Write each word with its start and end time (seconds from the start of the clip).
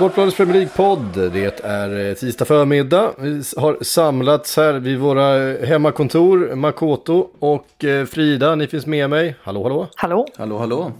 Sportbladets 0.00 0.36
Premier 0.36 0.54
League-podd. 0.54 1.30
Det 1.32 1.64
är 1.64 2.08
eh, 2.08 2.14
tisdag 2.14 2.44
förmiddag. 2.44 3.14
Vi 3.18 3.42
har 3.56 3.84
samlats 3.84 4.56
här 4.56 4.72
vid 4.72 4.98
våra 4.98 5.50
eh, 5.50 5.66
hemmakontor, 5.66 6.54
Makoto 6.54 7.28
och 7.38 7.84
eh, 7.84 8.06
Frida. 8.06 8.54
Ni 8.54 8.66
finns 8.66 8.86
med 8.86 9.10
mig. 9.10 9.34
Hallå, 9.42 9.62
hallå. 9.62 9.88
Hallå? 9.94 10.26
Hallå, 10.36 10.58
hallå. 10.58 10.92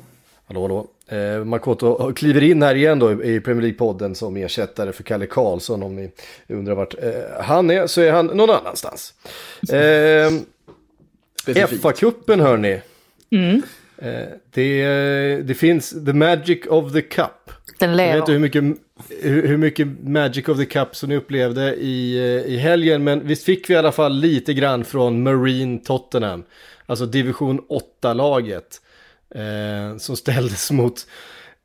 Hallå, 0.47 0.63
hallå. 0.63 0.87
Eh, 1.19 1.45
Makoto 1.45 2.13
kliver 2.13 2.43
in 2.43 2.63
här 2.63 2.75
igen 2.75 2.99
då 2.99 3.25
i 3.25 3.41
Premier 3.41 3.69
League-podden 3.69 4.15
som 4.15 4.37
ersättare 4.37 4.93
för 4.93 5.03
Kalle 5.03 5.27
Karlsson. 5.27 5.83
Om 5.83 5.97
ni 5.97 6.11
undrar 6.49 6.75
vart 6.75 6.95
eh, 7.03 7.11
han 7.41 7.71
är 7.71 7.87
så 7.87 8.01
är 8.01 8.13
han 8.13 8.27
någon 8.27 8.51
annanstans. 8.51 9.15
Eh. 9.73 10.33
FA-cupen 11.67 12.41
hörni. 12.41 12.81
Eh, 13.99 14.25
det, 14.51 15.43
det 15.43 15.55
finns 15.55 15.91
the 16.07 16.13
magic 16.13 16.67
of 16.69 16.93
the 16.93 17.03
cup. 17.03 17.51
Den 17.81 17.91
Jag 17.99 18.07
vet 18.07 18.17
inte 18.17 18.33
hur 18.33 18.39
lever. 18.39 18.61
mycket, 18.61 18.83
hur, 19.23 19.47
hur 19.49 19.57
mycket 19.57 19.89
Magic 20.03 20.49
of 20.49 20.59
the 20.59 20.65
Cup 20.67 20.97
som 20.97 21.09
ni 21.09 21.17
upplevde 21.17 21.75
i, 21.75 22.17
eh, 22.19 22.53
i 22.55 22.57
helgen, 22.57 23.05
men 23.05 23.27
visst 23.27 23.45
fick 23.45 23.71
vi 23.71 23.75
i 23.75 23.77
alla 23.77 23.93
fall 23.93 24.21
lite 24.21 24.55
grann 24.55 24.85
från 24.85 25.23
Marine 25.23 25.79
Tottenham, 25.79 26.45
alltså 26.87 27.07
division 27.07 27.61
8-laget, 28.03 28.81
eh, 29.35 29.97
som 29.99 30.17
ställdes 30.17 30.71
mot 30.71 31.07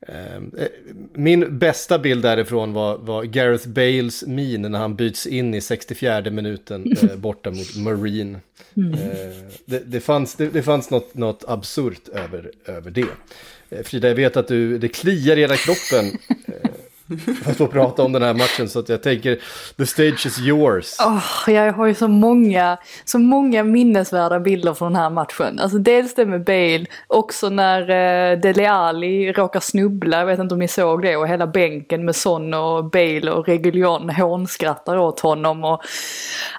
eh, 0.07 0.35
eh, 0.35 0.67
min 1.13 1.57
bästa 1.59 1.99
bild 1.99 2.23
därifrån 2.23 2.73
var, 2.73 2.97
var 2.97 3.23
Gareth 3.23 3.67
Bales 3.67 4.23
min 4.27 4.61
när 4.61 4.79
han 4.79 4.95
byts 4.95 5.27
in 5.27 5.53
i 5.53 5.61
64 5.61 6.21
minuten 6.31 6.97
eh, 7.01 7.15
borta 7.17 7.51
mot 7.51 7.75
Marine. 7.77 8.39
Eh, 8.75 9.35
det, 9.65 9.79
det 9.85 9.99
fanns, 9.99 10.35
det, 10.35 10.49
det 10.49 10.63
fanns 10.63 10.89
något, 10.89 11.15
något 11.15 11.43
absurt 11.47 12.07
över, 12.07 12.51
över 12.65 12.91
det. 12.91 13.07
Eh, 13.69 13.83
Frida, 13.83 14.07
jag 14.07 14.15
vet 14.15 14.37
att 14.37 14.47
du, 14.47 14.77
det 14.77 14.87
kliar 14.87 15.37
i 15.37 15.39
hela 15.39 15.55
kroppen. 15.57 16.17
att 17.45 17.57
få 17.57 17.67
prata 17.67 18.03
om 18.03 18.11
den 18.11 18.21
här 18.21 18.33
matchen. 18.33 18.69
Så 18.69 18.79
att 18.79 18.89
jag 18.89 19.03
tänker, 19.03 19.39
the 19.77 19.85
stage 19.85 20.25
is 20.25 20.39
yours. 20.39 20.95
Oh, 20.99 21.53
jag 21.53 21.73
har 21.73 21.85
ju 21.85 21.93
så 21.93 22.07
många, 22.07 22.77
så 23.05 23.19
många 23.19 23.63
minnesvärda 23.63 24.39
bilder 24.39 24.73
från 24.73 24.93
den 24.93 25.01
här 25.01 25.09
matchen. 25.09 25.59
Alltså 25.59 25.77
dels 25.77 26.15
det 26.15 26.25
med 26.25 26.43
Bale, 26.43 26.85
också 27.07 27.49
när 27.49 27.81
eh, 27.81 28.39
Dele 28.39 28.69
Alli 28.69 29.31
råkar 29.31 29.59
snubbla, 29.59 30.19
jag 30.19 30.25
vet 30.25 30.39
inte 30.39 30.55
om 30.55 30.59
ni 30.59 30.67
såg 30.67 31.01
det, 31.01 31.15
och 31.15 31.27
hela 31.27 31.47
bänken 31.47 32.05
med 32.05 32.15
Son 32.15 32.53
och 32.53 32.85
Bale 32.89 33.31
och 33.31 33.47
Reguljon 33.47 34.09
hånskrattar 34.09 34.97
åt 34.97 35.19
honom. 35.19 35.63
Och 35.63 35.81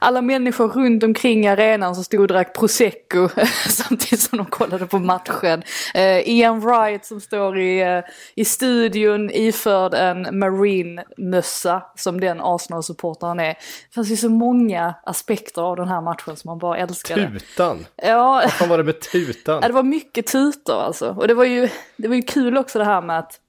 alla 0.00 0.22
människor 0.22 0.68
runt 0.68 1.02
omkring 1.02 1.48
arenan 1.48 1.94
som 1.94 2.04
stod 2.04 2.20
och 2.20 2.28
drack 2.28 2.58
prosecco 2.58 3.28
samtidigt 3.68 4.20
som 4.20 4.38
de 4.38 4.46
kollade 4.46 4.86
på 4.86 4.98
matchen. 4.98 5.62
Eh, 5.94 6.28
Ian 6.28 6.60
Wright 6.60 7.04
som 7.04 7.20
står 7.20 7.58
i, 7.58 7.80
eh, 7.80 8.00
i 8.34 8.44
studion 8.44 9.30
iförd 9.30 9.94
en 9.94 10.35
Marine-mössa 10.38 11.82
som 11.96 12.20
den 12.20 12.40
Arsenal-supportern 12.40 13.40
är. 13.40 13.48
Det 13.54 13.94
fanns 13.94 14.10
ju 14.10 14.16
så 14.16 14.28
många 14.28 14.94
aspekter 15.04 15.62
av 15.62 15.76
den 15.76 15.88
här 15.88 16.00
matchen 16.00 16.36
som 16.36 16.48
man 16.48 16.58
bara 16.58 16.76
älskade. 16.76 17.40
Tutan. 17.40 17.86
Ja, 17.96 18.40
Vad 18.42 18.52
fan 18.52 18.68
var 18.68 18.78
det 18.78 18.84
med 18.84 19.00
tutan? 19.00 19.58
Ja, 19.62 19.68
det 19.68 19.74
var 19.74 19.82
mycket 19.82 20.26
tutor 20.26 20.82
alltså. 20.82 21.08
Och 21.08 21.28
det 21.28 21.34
var, 21.34 21.44
ju, 21.44 21.68
det 21.96 22.08
var 22.08 22.14
ju 22.14 22.22
kul 22.22 22.56
också 22.56 22.78
det 22.78 22.84
här 22.84 23.02
med 23.02 23.18
att 23.18 23.40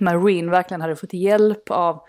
Marine 0.00 0.50
verkligen 0.50 0.80
hade 0.80 0.96
fått 0.96 1.12
hjälp 1.12 1.70
av 1.70 2.00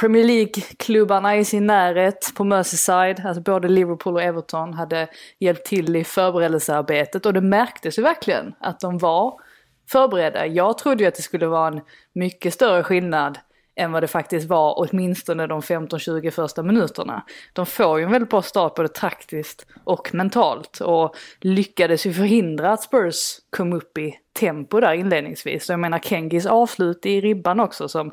Premier 0.00 0.24
League-klubbarna 0.24 1.36
i 1.36 1.44
sin 1.44 1.66
närhet 1.66 2.32
på 2.34 2.44
Merseyside. 2.44 3.26
Alltså 3.26 3.42
både 3.42 3.68
Liverpool 3.68 4.14
och 4.14 4.22
Everton 4.22 4.74
hade 4.74 5.08
hjälpt 5.38 5.66
till 5.66 5.96
i 5.96 6.04
förberedelsearbetet. 6.04 7.26
Och 7.26 7.32
det 7.32 7.40
märktes 7.40 7.98
ju 7.98 8.02
verkligen 8.02 8.54
att 8.60 8.80
de 8.80 8.98
var 8.98 9.40
förberedda. 9.90 10.46
Jag 10.46 10.78
trodde 10.78 11.02
ju 11.02 11.08
att 11.08 11.14
det 11.14 11.22
skulle 11.22 11.46
vara 11.46 11.68
en 11.68 11.80
mycket 12.12 12.54
större 12.54 12.82
skillnad 12.82 13.38
än 13.76 13.92
vad 13.92 14.02
det 14.02 14.06
faktiskt 14.06 14.48
var 14.48 14.74
åtminstone 14.78 15.46
de 15.46 15.60
15-20 15.60 16.30
första 16.30 16.62
minuterna. 16.62 17.22
De 17.52 17.66
får 17.66 17.98
ju 17.98 18.04
en 18.04 18.10
väldigt 18.10 18.30
bra 18.30 18.42
start 18.42 18.74
både 18.74 18.88
taktiskt 18.88 19.66
och 19.84 20.14
mentalt 20.14 20.80
och 20.80 21.16
lyckades 21.40 22.06
ju 22.06 22.12
förhindra 22.12 22.72
att 22.72 22.82
Spurs 22.82 23.38
kom 23.50 23.72
upp 23.72 23.98
i 23.98 24.14
tempo 24.32 24.80
där 24.80 24.92
inledningsvis. 24.92 25.66
Så 25.66 25.72
jag 25.72 25.80
menar 25.80 25.98
Kengis 25.98 26.46
avslut 26.46 27.06
i 27.06 27.20
ribban 27.20 27.60
också 27.60 27.88
som 27.88 28.12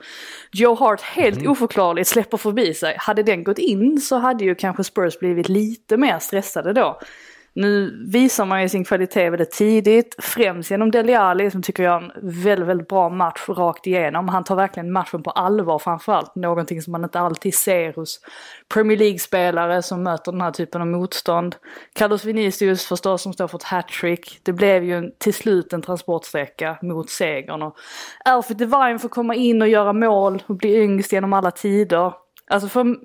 Joe 0.52 0.76
Hart 0.76 1.02
helt 1.02 1.48
oförklarligt 1.48 2.08
släpper 2.08 2.38
förbi 2.38 2.74
sig. 2.74 2.96
Hade 3.00 3.24
den 3.24 3.44
gått 3.44 3.60
in 3.60 4.02
så 4.02 4.18
hade 4.18 4.44
ju 4.44 4.56
kanske 4.56 4.84
Spurs 4.84 5.20
blivit 5.20 5.50
lite 5.50 5.98
mer 5.98 6.20
stressade 6.20 6.74
då. 6.74 7.00
Nu 7.54 8.04
visar 8.08 8.46
man 8.46 8.62
ju 8.62 8.70
sin 8.70 8.86
kvalitet 8.86 9.30
väldigt 9.30 9.52
tidigt, 9.52 10.16
främst 10.20 10.72
genom 10.72 10.92
Dele 10.92 11.20
Alli 11.20 11.52
som 11.52 11.62
tycker 11.62 11.84
jag 11.84 12.04
är 12.04 12.06
en 12.06 12.12
väldigt, 12.22 12.68
väldigt 12.68 12.88
bra 12.88 13.10
match 13.10 13.50
rakt 13.50 13.88
igenom. 13.88 14.30
Han 14.30 14.44
tar 14.44 14.56
verkligen 14.56 14.92
matchen 14.92 15.24
på 15.24 15.32
allvar 15.32 15.80
framförallt, 15.80 16.36
någonting 16.36 16.82
som 16.82 16.92
man 16.92 17.04
inte 17.04 17.20
alltid 17.20 17.54
ser 17.54 17.94
hos 17.94 18.20
Premier 18.74 18.98
League-spelare 18.98 19.82
som 19.82 20.04
möter 20.04 20.32
den 20.32 20.42
här 20.42 20.52
typen 20.52 20.82
av 20.82 20.88
motstånd. 20.88 21.56
Carlos 21.94 22.26
Vinicius 22.26 22.86
förstås 22.86 23.22
som 23.22 23.34
står 23.34 23.48
för 23.48 23.58
ett 23.58 23.64
hattrick. 23.64 24.40
Det 24.44 24.54
blev 24.54 24.84
ju 24.84 24.98
en, 24.98 25.12
till 25.18 25.34
slut 25.34 25.74
en 25.74 25.82
transportsträcka 25.82 26.78
mot 26.82 27.10
segern 27.10 27.62
och 27.62 27.78
Alfred 28.26 28.58
Divine 28.58 29.00
får 29.00 29.10
komma 29.10 29.36
in 29.36 29.62
och 29.62 29.68
göra 29.68 29.94
mål 29.94 30.44
och 30.48 30.56
bli 30.56 30.76
yngst 30.76 31.12
genom 31.12 31.34
alla 31.34 31.52
tider. 31.52 32.14
Alltså 32.50 32.70
för, 32.70 32.96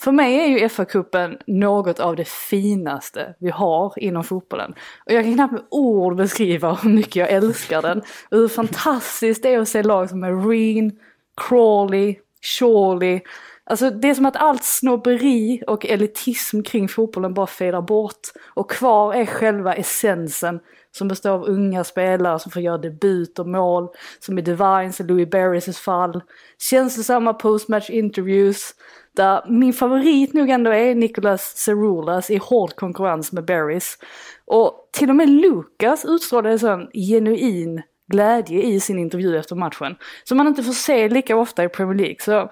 för 0.00 0.12
mig 0.12 0.40
är 0.40 0.46
ju 0.46 0.68
FA-cupen 0.68 1.38
något 1.46 2.00
av 2.00 2.16
det 2.16 2.28
finaste 2.28 3.34
vi 3.38 3.50
har 3.50 3.92
inom 3.96 4.24
fotbollen. 4.24 4.74
Och 5.06 5.12
jag 5.12 5.24
kan 5.24 5.34
knappt 5.34 5.52
med 5.52 5.62
ord 5.70 6.16
beskriva 6.16 6.74
hur 6.74 6.90
mycket 6.90 7.16
jag 7.16 7.30
älskar 7.30 7.82
den. 7.82 7.98
Och 7.98 8.38
hur 8.38 8.48
fantastiskt 8.48 9.42
det 9.42 9.54
är 9.54 9.58
att 9.58 9.68
se 9.68 9.82
lag 9.82 10.10
som 10.10 10.20
Marine, 10.20 10.90
Crawley, 11.36 12.16
Shawley. 12.42 13.20
Alltså 13.64 13.90
det 13.90 14.08
är 14.08 14.14
som 14.14 14.26
att 14.26 14.36
allt 14.36 14.64
snobberi 14.64 15.62
och 15.66 15.86
elitism 15.86 16.62
kring 16.62 16.88
fotbollen 16.88 17.34
bara 17.34 17.46
fejdar 17.46 17.82
bort. 17.82 18.28
Och 18.54 18.70
kvar 18.70 19.14
är 19.14 19.26
själva 19.26 19.74
essensen 19.74 20.60
som 20.92 21.08
består 21.08 21.30
av 21.30 21.44
unga 21.44 21.84
spelare 21.84 22.38
som 22.38 22.52
får 22.52 22.62
göra 22.62 22.78
debut 22.78 23.38
och 23.38 23.48
mål. 23.48 23.88
Som 24.18 24.38
i 24.38 24.42
Divines 24.42 25.00
och 25.00 25.06
Louis 25.06 25.30
Barrys 25.30 25.78
fall. 25.78 26.22
Känslosamma 26.70 27.34
postmatch 27.34 27.90
interviews. 27.90 28.74
Där 29.16 29.44
min 29.48 29.72
favorit 29.72 30.32
nog 30.32 30.50
ändå 30.50 30.70
är 30.70 30.94
Nicolas 30.94 31.56
Cerulas 31.56 32.30
i 32.30 32.36
hård 32.36 32.76
konkurrens 32.76 33.32
med 33.32 33.44
Barrys. 33.44 33.98
Och 34.44 34.88
till 34.92 35.10
och 35.10 35.16
med 35.16 35.28
Lucas 35.28 36.04
utstrålade 36.04 36.52
en 36.52 36.58
sån 36.58 36.88
genuin 36.92 37.82
glädje 38.12 38.62
i 38.62 38.80
sin 38.80 38.98
intervju 38.98 39.36
efter 39.36 39.56
matchen. 39.56 39.96
Som 40.24 40.36
man 40.36 40.46
inte 40.46 40.62
får 40.62 40.72
se 40.72 41.08
lika 41.08 41.36
ofta 41.36 41.64
i 41.64 41.68
Premier 41.68 41.98
League. 41.98 42.16
Så 42.20 42.50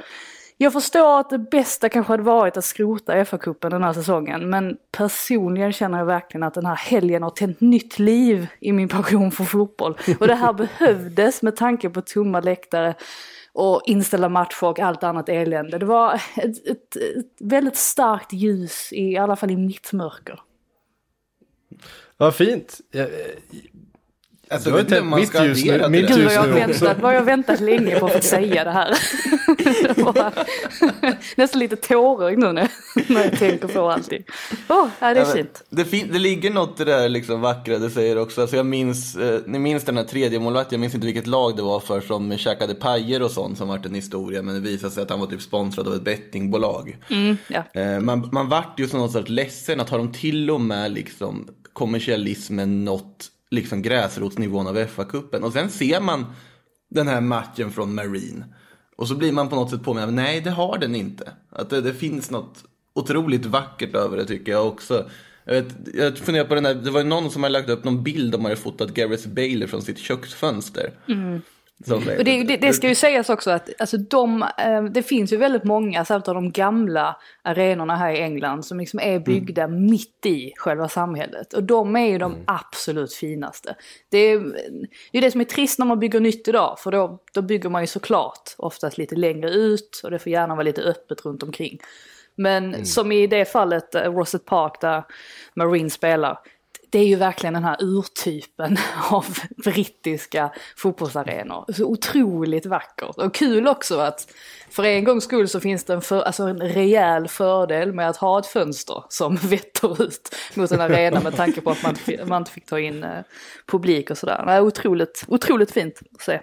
jag 0.60 0.72
förstår 0.72 1.20
att 1.20 1.30
det 1.30 1.38
bästa 1.38 1.88
kanske 1.88 2.12
hade 2.12 2.22
varit 2.22 2.56
att 2.56 2.64
skrota 2.64 3.24
FA-cupen 3.24 3.70
den 3.70 3.82
här 3.82 3.92
säsongen. 3.92 4.50
Men 4.50 4.76
personligen 4.92 5.72
känner 5.72 5.98
jag 5.98 6.06
verkligen 6.06 6.42
att 6.42 6.54
den 6.54 6.66
här 6.66 6.76
helgen 6.76 7.22
har 7.22 7.30
tänt 7.30 7.60
nytt 7.60 7.98
liv 7.98 8.46
i 8.60 8.72
min 8.72 8.88
passion 8.88 9.30
för 9.30 9.44
fotboll. 9.44 9.98
Och 10.20 10.26
det 10.26 10.34
här 10.34 10.52
behövdes 10.52 11.42
med 11.42 11.56
tanke 11.56 11.90
på 11.90 12.00
tomma 12.00 12.40
läktare 12.40 12.94
och 13.52 13.82
inställda 13.86 14.28
matcher 14.28 14.64
och 14.64 14.80
allt 14.80 15.02
annat 15.02 15.28
elände. 15.28 15.78
Det 15.78 15.86
var 15.86 16.14
ett, 16.14 16.66
ett, 16.66 16.96
ett 16.96 17.36
väldigt 17.40 17.76
starkt 17.76 18.32
ljus, 18.32 18.92
i 18.92 19.16
alla 19.16 19.36
fall 19.36 19.50
i 19.50 19.56
mitt 19.56 19.92
mörker. 19.92 20.40
Vad 22.16 22.34
fint. 22.34 22.80
Eh, 22.94 23.06
jag, 24.48 24.54
Alltså, 24.54 24.70
har 24.70 24.78
jag 24.78 24.84
vet 24.84 24.92
inte 24.92 25.16
mitt 25.16 25.28
ska 25.28 25.44
ljus 25.44 25.64
nu. 25.64 25.88
Mitt 25.88 26.10
ljus 26.10 26.24
vad 26.24 26.32
jag 26.34 26.48
nu 26.48 26.52
har 26.52 26.68
också. 26.68 26.84
väntat, 26.84 27.02
vad 27.02 27.14
jag 27.14 27.20
har 27.20 27.24
väntat 27.26 27.60
länge 27.60 27.98
på 28.00 28.06
att 28.06 28.12
få 28.12 28.20
säga 28.20 28.64
det 28.64 28.70
här. 28.70 28.98
Nästan 31.36 31.58
lite 31.58 31.76
tårögd 31.76 32.38
nu 32.38 32.52
när, 32.52 32.68
jag 33.08 33.38
tänker 33.38 33.68
på 33.68 33.90
allting. 33.90 34.22
Åh, 34.68 34.88
ja, 35.00 35.14
det 35.14 35.20
är 35.20 35.24
fint. 35.24 35.62
Det, 35.70 35.84
fin- 35.84 36.08
det 36.12 36.18
ligger 36.18 36.50
något 36.50 36.80
i 36.80 36.84
det 36.84 36.92
där 36.92 37.08
liksom 37.08 37.40
vackra 37.40 37.78
du 37.78 37.90
säger 37.90 38.18
också. 38.18 38.40
Alltså 38.40 38.56
jag 38.56 38.66
minns, 38.66 39.16
eh, 39.16 39.40
ni 39.46 39.58
minns 39.58 39.84
den 39.84 39.96
här 39.96 40.04
tredje 40.04 40.40
målvakten, 40.40 40.76
jag 40.76 40.80
minns 40.80 40.94
inte 40.94 41.06
vilket 41.06 41.26
lag 41.26 41.56
det 41.56 41.62
var 41.62 41.80
för 41.80 42.00
som 42.00 42.36
käkade 42.38 42.74
pajer 42.74 43.22
och 43.22 43.30
sånt 43.30 43.58
som 43.58 43.68
vart 43.68 43.86
en 43.86 43.94
historia. 43.94 44.42
Men 44.42 44.54
det 44.54 44.60
visade 44.60 44.92
sig 44.92 45.02
att 45.02 45.10
han 45.10 45.20
var 45.20 45.26
typ 45.26 45.42
sponsrad 45.42 45.88
av 45.88 45.94
ett 45.94 46.04
bettingbolag. 46.04 46.96
Ja. 47.48 47.80
Eh, 47.80 48.00
man, 48.00 48.28
man 48.32 48.48
vart 48.48 48.80
ju 48.80 48.88
så 48.88 48.96
något 48.96 49.12
sorts 49.12 49.28
ledsen 49.28 49.80
att 49.80 49.90
har 49.90 49.98
de 49.98 50.12
till 50.12 50.50
och 50.50 50.60
med 50.60 50.92
liksom 50.92 51.48
kommersialismen 51.72 52.84
nått 52.84 53.28
liksom 53.50 53.82
gräsrotsnivån 53.82 54.66
av 54.66 54.76
FA-cupen. 54.76 55.40
Och 55.40 55.52
sen 55.52 55.70
ser 55.70 56.00
man 56.00 56.26
den 56.90 57.08
här 57.08 57.20
matchen 57.20 57.70
från 57.70 57.94
Marine. 57.94 58.44
Och 58.96 59.08
så 59.08 59.14
blir 59.14 59.32
man 59.32 59.48
på 59.48 59.56
något 59.56 59.70
sätt 59.70 59.84
påmind, 59.84 60.14
nej 60.14 60.40
det 60.40 60.50
har 60.50 60.78
den 60.78 60.94
inte. 60.94 61.32
Att 61.50 61.70
det, 61.70 61.80
det 61.80 61.94
finns 61.94 62.30
något 62.30 62.64
otroligt 62.94 63.46
vackert 63.46 63.94
över 63.94 64.16
det 64.16 64.24
tycker 64.24 64.52
jag 64.52 64.66
också. 64.66 65.10
Jag, 65.44 65.54
vet, 65.54 65.74
jag 65.94 66.18
funderar 66.18 66.44
på 66.44 66.54
den 66.54 66.64
där, 66.64 66.74
det 66.74 66.90
var 66.90 67.00
ju 67.00 67.06
någon 67.06 67.30
som 67.30 67.42
hade 67.42 67.52
lagt 67.52 67.68
upp 67.68 67.84
någon 67.84 68.02
bild 68.02 68.34
om 68.34 68.42
man 68.42 68.50
hade 68.50 68.60
fotat 68.60 68.94
Gareth 68.94 69.28
Bale 69.28 69.66
från 69.66 69.82
sitt 69.82 69.98
köksfönster. 69.98 70.92
Mm. 71.08 71.42
Och 72.18 72.24
det, 72.24 72.42
det, 72.42 72.56
det 72.56 72.72
ska 72.72 72.88
ju 72.88 72.94
sägas 72.94 73.30
också 73.30 73.50
att 73.50 73.70
alltså 73.78 73.96
de, 73.96 74.42
eh, 74.42 74.84
det 74.84 75.02
finns 75.02 75.32
ju 75.32 75.36
väldigt 75.36 75.64
många, 75.64 76.04
särskilt 76.04 76.28
av 76.28 76.34
de 76.34 76.52
gamla 76.52 77.16
arenorna 77.42 77.96
här 77.96 78.12
i 78.12 78.20
England, 78.20 78.62
som 78.62 78.78
liksom 78.78 79.00
är 79.00 79.18
byggda 79.18 79.68
mitt 79.68 80.26
i 80.26 80.52
själva 80.56 80.88
samhället. 80.88 81.52
Och 81.52 81.62
de 81.62 81.96
är 81.96 82.06
ju 82.06 82.18
de 82.18 82.36
absolut 82.44 83.14
finaste. 83.14 83.76
Det 84.08 84.18
är 84.18 84.38
det 85.12 85.18
är 85.18 85.22
det 85.22 85.30
som 85.30 85.40
är 85.40 85.44
trist 85.44 85.78
när 85.78 85.86
man 85.86 86.00
bygger 86.00 86.20
nytt 86.20 86.48
idag, 86.48 86.78
för 86.78 86.92
då, 86.92 87.18
då 87.32 87.42
bygger 87.42 87.68
man 87.68 87.82
ju 87.82 87.86
såklart 87.86 88.54
oftast 88.56 88.98
lite 88.98 89.16
längre 89.16 89.50
ut 89.50 90.00
och 90.04 90.10
det 90.10 90.18
får 90.18 90.32
gärna 90.32 90.54
vara 90.54 90.64
lite 90.64 90.82
öppet 90.82 91.24
runt 91.24 91.42
omkring. 91.42 91.78
Men 92.34 92.86
som 92.86 93.12
i 93.12 93.26
det 93.26 93.44
fallet, 93.44 93.94
eh, 93.94 94.02
Rosset 94.02 94.44
Park 94.44 94.80
där 94.80 95.02
Marine 95.54 95.90
spelar, 95.90 96.38
det 96.90 96.98
är 96.98 97.06
ju 97.06 97.16
verkligen 97.16 97.54
den 97.54 97.64
här 97.64 97.76
urtypen 97.80 98.76
av 99.10 99.26
brittiska 99.64 100.50
fotbollsarenor. 100.76 101.72
Så 101.72 101.84
otroligt 101.84 102.66
vackert. 102.66 103.16
Och 103.16 103.34
kul 103.34 103.68
också 103.68 103.98
att 103.98 104.32
för 104.70 104.84
en 104.84 105.04
gångs 105.04 105.24
skull 105.24 105.48
så 105.48 105.60
finns 105.60 105.84
det 105.84 105.94
en, 105.94 106.02
för, 106.02 106.22
alltså 106.22 106.42
en 106.42 106.60
rejäl 106.60 107.28
fördel 107.28 107.92
med 107.92 108.08
att 108.08 108.16
ha 108.16 108.38
ett 108.38 108.46
fönster 108.46 109.04
som 109.08 109.36
vetter 109.42 110.02
ut 110.02 110.34
mot 110.54 110.70
en 110.70 110.80
arena 110.80 111.20
med 111.20 111.36
tanke 111.36 111.60
på 111.60 111.70
att 111.70 111.82
man, 111.82 111.96
inte 112.06 112.24
man 112.24 112.42
inte 112.42 112.50
fick 112.50 112.66
ta 112.66 112.80
in 112.80 113.04
eh, 113.04 113.18
publik 113.66 114.10
och 114.10 114.18
sådär. 114.18 114.60
Otroligt, 114.60 115.24
otroligt 115.28 115.70
fint 115.70 116.00
att 116.14 116.20
se. 116.22 116.40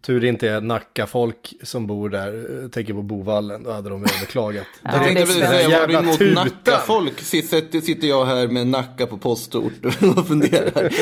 Tur 0.00 0.20
det 0.20 0.28
inte 0.28 0.48
är 0.48 0.60
Nacka-folk 0.60 1.54
som 1.62 1.86
bor 1.86 2.08
där, 2.08 2.62
eh, 2.62 2.68
tänker 2.68 2.94
på 2.94 3.02
Bovallen, 3.02 3.62
då 3.62 3.72
hade 3.72 3.90
de 3.90 4.02
överklagat. 4.02 4.66
Ja, 4.82 4.90
Jag 4.92 5.00
det 5.00 5.04
tänkte 5.04 5.22
är 5.22 5.26
precis 5.26 5.42
säga, 5.42 5.80
var 5.80 5.86
du 5.86 5.94
emot. 5.94 6.20
Nacka-folk? 6.34 7.20
Sitter, 7.20 7.80
sitter 7.80 8.08
jag 8.08 8.24
här 8.26 8.48
med 8.48 8.66
Nacka 8.66 9.06
på 9.06 9.18
postort 9.18 9.72
och 10.16 10.26
funderar. 10.28 10.92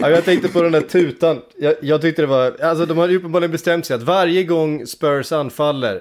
Ja, 0.00 0.10
jag 0.10 0.24
tänkte 0.24 0.48
på 0.48 0.62
den 0.62 0.72
där 0.72 0.80
tutan. 0.80 1.42
Jag, 1.56 1.74
jag 1.80 2.00
tyckte 2.00 2.22
det 2.22 2.26
var, 2.26 2.60
alltså 2.62 2.86
de 2.86 2.98
har 2.98 3.14
uppenbarligen 3.14 3.50
bestämt 3.50 3.86
sig 3.86 3.96
att 3.96 4.02
varje 4.02 4.44
gång 4.44 4.86
Spurs 4.86 5.32
anfaller, 5.32 6.00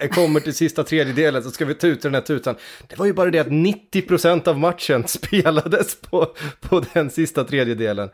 eh, 0.00 0.08
kommer 0.08 0.40
till 0.40 0.54
sista 0.54 0.84
tredjedelen 0.84 1.42
så 1.42 1.50
ska 1.50 1.64
vi 1.64 1.74
tuta 1.74 2.08
den 2.08 2.14
här 2.14 2.20
tutan. 2.20 2.54
Det 2.88 2.98
var 2.98 3.06
ju 3.06 3.12
bara 3.12 3.30
det 3.30 3.38
att 3.38 3.46
90% 3.46 4.48
av 4.48 4.58
matchen 4.58 5.04
spelades 5.08 6.00
på, 6.00 6.26
på 6.60 6.82
den 6.94 7.10
sista 7.10 7.44
tredjedelen. 7.44 8.10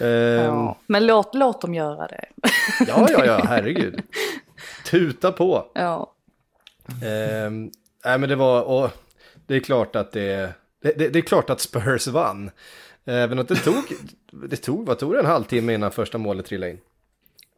Eh, 0.00 0.06
ja. 0.08 0.44
Ja. 0.44 0.78
Men 0.86 1.06
låt, 1.06 1.34
låt 1.34 1.60
dem 1.60 1.74
göra 1.74 2.06
det. 2.06 2.24
ja, 2.86 3.08
ja, 3.26 3.44
herregud. 3.48 4.02
Tuta 4.90 5.32
på. 5.32 5.70
ja. 5.74 6.14
Eh, 6.88 7.50
nej, 8.04 8.18
men 8.18 8.28
det 8.28 8.36
var, 8.36 8.62
och 8.62 8.90
det 9.46 9.56
är 9.56 9.60
klart 9.60 9.96
att 9.96 10.12
det, 10.12 10.52
det, 10.82 10.98
det, 10.98 11.08
det 11.08 11.18
är 11.18 11.22
klart 11.22 11.50
att 11.50 11.60
Spurs 11.60 12.06
vann. 12.06 12.50
Även 13.04 13.38
att 13.38 13.48
det 13.48 13.56
tog, 13.56 13.84
det 14.32 14.56
tog, 14.56 14.86
vad 14.86 14.98
tog 14.98 15.12
det, 15.12 15.18
en 15.18 15.26
halvtimme 15.26 15.74
innan 15.74 15.90
första 15.90 16.18
målet 16.18 16.46
trillade 16.46 16.72
in? 16.72 16.80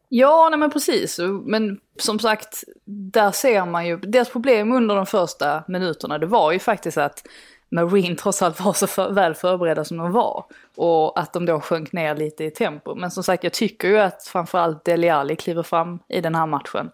Ja, 0.09 0.47
nej 0.49 0.59
men 0.59 0.71
precis. 0.71 1.19
Men 1.45 1.79
som 1.99 2.19
sagt, 2.19 2.63
där 2.85 3.31
ser 3.31 3.65
man 3.65 3.87
ju, 3.87 3.97
deras 3.97 4.29
problem 4.29 4.71
under 4.71 4.95
de 4.95 5.05
första 5.05 5.63
minuterna, 5.67 6.17
det 6.17 6.25
var 6.25 6.51
ju 6.51 6.59
faktiskt 6.59 6.97
att 6.97 7.23
Marine 7.71 8.15
trots 8.15 8.41
allt 8.41 8.59
var 8.59 8.73
så 8.73 8.87
för, 8.87 9.11
väl 9.11 9.35
förberedda 9.35 9.85
som 9.85 9.97
de 9.97 10.11
var. 10.11 10.45
Och 10.75 11.19
att 11.19 11.33
de 11.33 11.45
då 11.45 11.59
sjönk 11.59 11.91
ner 11.91 12.15
lite 12.15 12.43
i 12.43 12.51
tempo. 12.51 12.95
Men 12.95 13.11
som 13.11 13.23
sagt, 13.23 13.43
jag 13.43 13.53
tycker 13.53 13.87
ju 13.87 13.99
att 13.99 14.23
framförallt 14.23 14.85
Dele 14.85 15.13
Alli 15.13 15.35
kliver 15.35 15.63
fram 15.63 15.99
i 16.09 16.21
den 16.21 16.35
här 16.35 16.45
matchen. 16.45 16.91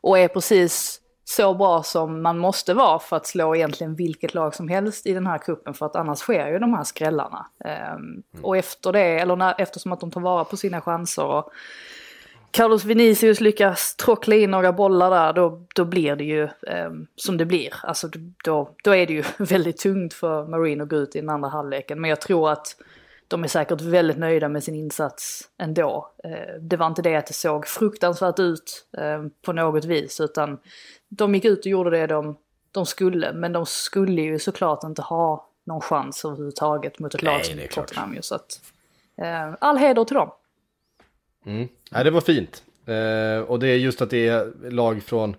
Och 0.00 0.18
är 0.18 0.28
precis 0.28 0.99
så 1.36 1.54
bra 1.54 1.82
som 1.82 2.22
man 2.22 2.38
måste 2.38 2.74
vara 2.74 2.98
för 2.98 3.16
att 3.16 3.26
slå 3.26 3.56
egentligen 3.56 3.94
vilket 3.94 4.34
lag 4.34 4.54
som 4.54 4.68
helst 4.68 5.06
i 5.06 5.14
den 5.14 5.26
här 5.26 5.38
kuppen 5.38 5.74
för 5.74 5.86
att 5.86 5.96
annars 5.96 6.18
sker 6.18 6.48
ju 6.52 6.58
de 6.58 6.74
här 6.74 6.84
skrällarna. 6.84 7.46
Ehm, 7.64 8.22
Och 8.42 8.56
efter 8.56 8.92
det, 8.92 9.18
eller 9.20 9.36
när, 9.36 9.54
eftersom 9.58 9.92
att 9.92 10.00
de 10.00 10.10
tar 10.10 10.20
vara 10.20 10.44
på 10.44 10.56
sina 10.56 10.80
chanser 10.80 11.24
och 11.24 11.50
Carlos 12.50 12.84
Vinicius 12.84 13.40
lyckas 13.40 13.96
tråckla 13.96 14.34
in 14.36 14.50
några 14.50 14.72
bollar 14.72 15.10
där, 15.10 15.32
då, 15.32 15.62
då 15.74 15.84
blir 15.84 16.16
det 16.16 16.24
ju 16.24 16.48
ehm, 16.66 17.06
som 17.16 17.36
det 17.36 17.44
blir. 17.46 17.74
Alltså 17.82 18.08
då, 18.44 18.70
då 18.84 18.94
är 18.94 19.06
det 19.06 19.12
ju 19.12 19.24
väldigt 19.38 19.76
tungt 19.78 20.14
för 20.14 20.46
Marine 20.46 20.82
att 20.82 20.88
gå 20.88 20.96
ut 20.96 21.16
i 21.16 21.20
den 21.20 21.30
andra 21.30 21.48
halvleken. 21.48 22.00
Men 22.00 22.10
jag 22.10 22.20
tror 22.20 22.50
att 22.50 22.76
de 23.30 23.44
är 23.44 23.48
säkert 23.48 23.80
väldigt 23.80 24.18
nöjda 24.18 24.48
med 24.48 24.64
sin 24.64 24.74
insats 24.74 25.48
ändå. 25.58 26.12
Eh, 26.24 26.60
det 26.60 26.76
var 26.76 26.86
inte 26.86 27.02
det 27.02 27.16
att 27.16 27.26
det 27.26 27.32
såg 27.32 27.66
fruktansvärt 27.66 28.38
ut 28.38 28.86
eh, 28.98 29.24
på 29.42 29.52
något 29.52 29.84
vis, 29.84 30.20
utan 30.20 30.58
de 31.08 31.34
gick 31.34 31.44
ut 31.44 31.58
och 31.58 31.66
gjorde 31.66 31.90
det 31.90 32.06
de, 32.06 32.36
de 32.72 32.86
skulle. 32.86 33.32
Men 33.32 33.52
de 33.52 33.66
skulle 33.66 34.22
ju 34.22 34.38
såklart 34.38 34.84
inte 34.84 35.02
ha 35.02 35.48
någon 35.64 35.80
chans 35.80 36.24
överhuvudtaget 36.24 36.98
mot 36.98 37.14
ett 37.14 37.22
lag 37.22 37.44
som. 37.44 37.58
Tottenham. 37.70 38.14
ju, 38.14 38.22
Så 38.22 38.34
att, 38.34 38.60
eh, 39.16 39.54
all 39.60 39.76
heder 39.76 40.04
till 40.04 40.16
dem. 40.16 40.30
Nej, 41.90 42.04
det 42.04 42.10
var 42.10 42.20
fint. 42.20 42.64
Och 43.46 43.58
det 43.58 43.68
är 43.68 43.76
just 43.76 44.02
att 44.02 44.10
det 44.10 44.28
är 44.28 44.70
lag 44.70 45.02
från 45.02 45.36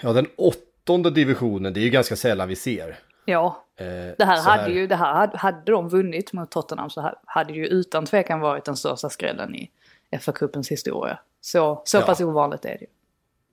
ja, 0.00 0.12
den 0.12 0.26
åttonde 0.36 1.10
divisionen. 1.10 1.72
Det 1.72 1.80
är 1.80 1.84
ju 1.84 1.90
ganska 1.90 2.16
sällan 2.16 2.48
vi 2.48 2.56
ser. 2.56 2.98
Ja, 3.24 3.58
Eh, 3.76 4.14
Det 4.18 4.24
här, 4.24 4.42
hade 4.42 4.70
ju, 4.72 4.86
det 4.86 4.96
här 4.96 5.14
hade, 5.14 5.38
hade 5.38 5.72
de 5.72 5.88
vunnit 5.88 6.32
mot 6.32 6.50
Tottenham 6.50 6.90
så 6.90 7.00
här, 7.00 7.14
hade 7.24 7.52
ju 7.52 7.66
utan 7.66 8.06
tvekan 8.06 8.40
varit 8.40 8.64
den 8.64 8.76
största 8.76 9.10
skrällen 9.10 9.54
i 9.54 9.70
FA-cupens 10.10 10.70
historia. 10.70 11.18
Så, 11.40 11.82
så 11.84 11.96
Ja. 11.96 12.02
pass 12.02 12.20
ovanligt 12.20 12.64
är 12.64 12.68
det 12.68 12.80
ju. 12.80 12.86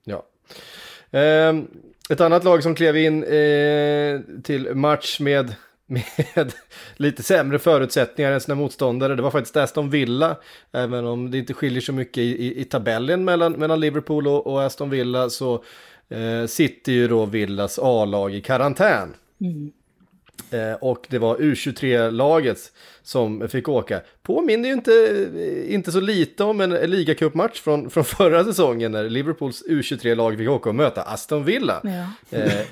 Ja. 0.04 0.22
Ehm, 1.18 1.66
ett 2.10 2.20
annat 2.20 2.44
lag 2.44 2.62
som 2.62 2.74
klev 2.74 2.96
in 2.96 3.24
eh, 3.24 4.20
till 4.42 4.74
match 4.74 5.20
med, 5.20 5.54
med 5.86 6.52
lite 6.96 7.22
sämre 7.22 7.58
förutsättningar 7.58 8.32
än 8.32 8.40
sina 8.40 8.54
motståndare. 8.54 9.14
Det 9.16 9.22
var 9.22 9.30
faktiskt 9.30 9.56
Aston 9.56 9.90
Villa, 9.90 10.36
även 10.72 11.06
om 11.06 11.30
det 11.30 11.38
inte 11.38 11.54
skiljer 11.54 11.80
så 11.80 11.92
mycket 11.92 12.18
i, 12.18 12.46
i, 12.46 12.60
i 12.60 12.64
tabellen 12.64 13.24
mellan, 13.24 13.52
mellan 13.52 13.80
Liverpool 13.80 14.28
och, 14.28 14.46
och 14.46 14.62
Aston 14.62 14.90
Villa 14.90 15.30
så 15.30 15.64
eh, 16.08 16.46
sitter 16.46 16.92
ju 16.92 17.08
då 17.08 17.26
Villas 17.26 17.78
A-lag 17.82 18.34
i 18.34 18.40
karantän. 18.40 19.14
Eh, 20.50 20.74
och 20.80 21.06
det 21.08 21.18
var 21.18 21.36
U23-laget 21.36 22.72
som 23.02 23.48
fick 23.48 23.68
åka. 23.68 24.00
Påminner 24.22 24.68
ju 24.68 24.74
inte, 24.74 25.28
inte 25.68 25.92
så 25.92 26.00
lite 26.00 26.44
om 26.44 26.60
en 26.60 26.70
ligacupmatch 26.70 27.60
från, 27.60 27.90
från 27.90 28.04
förra 28.04 28.44
säsongen 28.44 28.92
när 28.92 29.08
Liverpools 29.08 29.64
U23-lag 29.68 30.38
fick 30.38 30.48
åka 30.48 30.68
och 30.68 30.74
möta 30.74 31.02
Aston 31.02 31.44
Villa. 31.44 31.80
Ja. 31.82 32.38
Eh, 32.38 32.66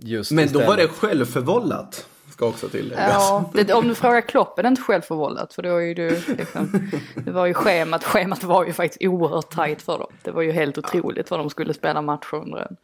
just 0.00 0.32
Men 0.32 0.52
då 0.52 0.58
var 0.58 0.76
det 0.76 0.88
självförvållat. 0.88 2.06
Ska 2.32 2.46
också 2.46 2.68
tilläggas. 2.68 3.12
Ja, 3.12 3.50
det, 3.54 3.72
om 3.72 3.88
du 3.88 3.94
frågar 3.94 4.20
Klopp 4.20 4.58
är 4.58 4.62
det 4.62 4.68
inte 4.68 4.82
självförvållat 4.82 5.54
för 5.54 5.62
då 5.62 5.76
är 5.76 5.80
ju 5.80 5.94
du 5.94 6.20
liksom, 6.28 6.90
det 7.14 7.30
var 7.30 7.46
ju 7.46 7.54
schemat, 7.54 8.04
schemat 8.04 8.44
var 8.44 8.66
ju 8.66 8.72
faktiskt 8.72 9.02
oerhört 9.02 9.50
tajt 9.50 9.82
för 9.82 9.98
dem. 9.98 10.12
Det 10.22 10.30
var 10.30 10.42
ju 10.42 10.52
helt 10.52 10.78
otroligt 10.78 11.30
vad 11.30 11.40
de 11.40 11.50
skulle 11.50 11.74
spela 11.74 12.02
matcher 12.02 12.34
under 12.34 12.58
en 12.58 12.76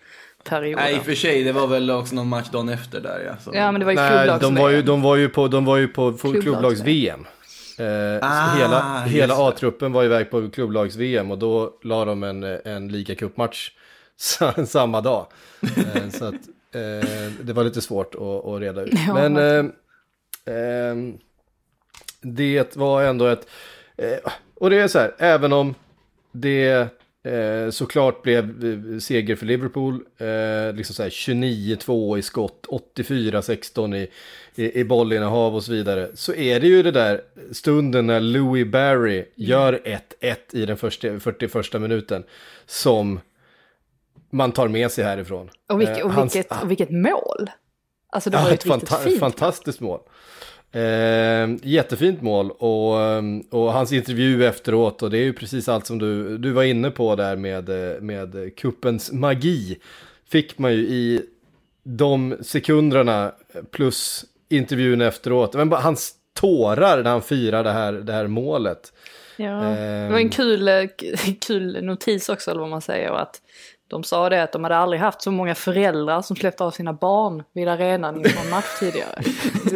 period. 0.45 0.77
Nej, 0.81 0.97
i 0.97 0.99
och 0.99 1.03
för 1.05 1.15
sig, 1.15 1.45
det 1.45 1.53
var 1.53 1.67
väl 1.67 1.91
också 1.91 2.15
någon 2.15 2.29
match 2.29 2.49
dagen 2.49 2.69
efter 2.69 3.01
där. 3.01 3.23
Ja, 3.27 3.37
så. 3.45 3.51
Ja 3.55 3.73
men 3.73 3.79
det 3.81 3.85
var 3.85 3.93
ju 3.93 3.99
Nej, 3.99 4.39
de 4.41 4.55
var 4.55 4.69
ju, 4.71 4.83
de 4.83 5.03
var 5.03 5.17
ju 5.17 5.29
på, 5.29 5.49
de 5.49 5.65
var 5.65 5.77
ju 5.77 5.89
på 5.89 6.11
Klubblags- 6.13 6.43
klubblags-VM. 6.43 7.27
Eh, 7.79 8.19
Ah, 8.23 8.55
hela 8.57 9.01
hela. 9.07 9.35
A-truppen 9.49 9.93
var 9.93 10.05
iväg 10.05 10.31
på 10.31 10.51
klubblags-VM 10.51 11.31
och 11.31 11.39
då 11.39 11.79
la 11.83 12.05
de 12.05 12.23
en, 12.23 12.43
en 12.43 12.89
ligacupmatch 12.89 13.71
sa- 14.17 14.67
samma 14.67 15.01
dag. 15.01 15.27
Eh, 15.63 16.11
så 16.11 16.25
att 16.25 16.35
eh, 16.75 17.31
det 17.43 17.53
var 17.53 17.65
lite 17.65 17.81
svårt 17.81 18.15
att, 18.15 18.21
att 18.47 18.61
reda 18.61 18.83
ut. 18.83 18.93
Ja, 19.07 19.15
Men 19.15 19.37
eh, 19.37 19.65
ehm, 20.55 21.19
det 22.21 22.77
var 22.77 23.03
ändå 23.03 23.27
ett... 23.27 23.47
Eh, 23.97 24.33
och 24.55 24.71
det 24.71 24.77
är 24.81 24.89
så 24.89 24.99
här, 24.99 25.15
även 25.19 25.53
om 25.53 25.75
det 26.33 26.89
eh, 27.35 27.71
såklart 27.71 28.23
blev 28.23 28.65
eh, 28.95 28.99
seger 28.99 29.37
för 29.37 29.47
Liverpool, 29.47 29.95
eh, 30.19 30.75
liksom 30.77 30.95
så 30.95 31.03
här 31.03 31.11
29-2 31.11 32.19
i 32.19 32.23
skott, 32.23 32.67
84-16 32.97 33.97
i, 33.97 34.09
i, 34.55 34.81
i 34.81 34.85
bollinnehav 34.85 35.55
och 35.55 35.63
så 35.65 35.73
vidare, 35.73 36.09
så 36.15 36.35
är 36.35 36.61
det 36.61 36.67
ju 36.67 36.83
det 36.83 36.91
där 36.91 37.21
stunden 37.53 38.07
när 38.07 38.21
Louis 38.21 38.67
Barry 38.67 39.25
gör 39.35 39.81
1-1 40.21 40.37
i 40.53 40.67
den 40.67 40.77
första, 40.77 41.21
41 41.21 41.81
minuten 41.81 42.25
som 42.67 43.21
man 44.31 44.53
tar 44.53 44.69
med 44.69 44.91
sig 44.91 45.05
härifrån. 45.05 45.51
och, 45.69 45.81
vilket, 45.81 45.99
Eh, 45.99 46.05
och, 46.07 46.13
hans- 46.13 46.35
vilket, 46.37 46.63
och 46.63 46.71
vilket 46.71 46.91
mål! 46.91 47.51
Alltså 48.11 48.31
det 48.31 48.37
Ja, 48.37 48.43
var 48.43 48.49
ju 48.49 48.55
ett 48.55 48.67
ett 48.67 48.71
fanta- 48.71 48.99
fint 49.05 49.21
fantastiskt 49.21 49.81
mål. 49.81 50.01
Eh, 50.73 51.49
jättefint 51.63 52.23
mål 52.23 52.51
och, 52.51 53.01
ehm, 53.01 53.41
och 53.41 53.73
hans 53.73 53.93
intervju 53.93 54.45
efteråt 54.45 55.03
och 55.03 55.11
det 55.11 55.19
är 55.19 55.25
ju 55.25 55.33
precis 55.33 55.69
allt 55.69 55.87
som 55.87 55.99
du, 55.99 56.39
du 56.39 56.51
var 56.51 56.63
inne 56.63 56.91
på 56.91 57.17
där 57.17 57.37
med, 57.37 57.69
eh, 57.69 58.01
med 58.01 58.57
kuppens 58.57 59.13
magi. 59.13 59.79
Fick 60.31 60.59
man 60.59 60.73
ju 60.73 60.79
i 60.79 61.23
de 61.85 62.37
sekunderna 62.43 63.33
plus 63.71 64.25
intervjun 64.49 65.01
efteråt. 65.01 65.55
Men 65.55 65.69
bara 65.69 65.81
hans 65.81 66.15
tårar 66.41 67.03
när 67.03 67.11
han 67.11 67.23
firar 67.23 67.65
det 67.65 67.71
här, 67.71 67.93
det 67.93 68.13
här 68.13 68.27
målet. 68.27 68.93
Ja. 69.37 69.61
Det 69.61 70.09
var 70.11 70.19
en 70.19 70.31
kul, 70.31 70.69
eh, 70.69 70.85
kul 71.47 71.85
notis 71.85 72.29
också, 72.29 72.51
eller 72.51 72.61
vad 72.61 72.71
man 72.71 72.81
säger. 72.81 73.11
Att 73.11 73.41
de 73.89 74.05
sa 74.05 74.29
det 74.29 74.43
att 74.43 74.53
de 74.53 74.65
hade 74.65 74.77
aldrig 74.77 75.01
haft 75.01 75.23
så 75.23 75.31
många 75.31 75.55
föräldrar 75.55 76.23
som 76.23 76.37
släppte 76.37 76.65
av 76.65 76.71
sina 76.71 76.93
barn 76.93 77.43
vid 77.55 77.69
arenan 77.69 78.17
inför 78.17 78.45
en 78.45 78.51
match 78.51 78.79
tidigare. 78.79 79.23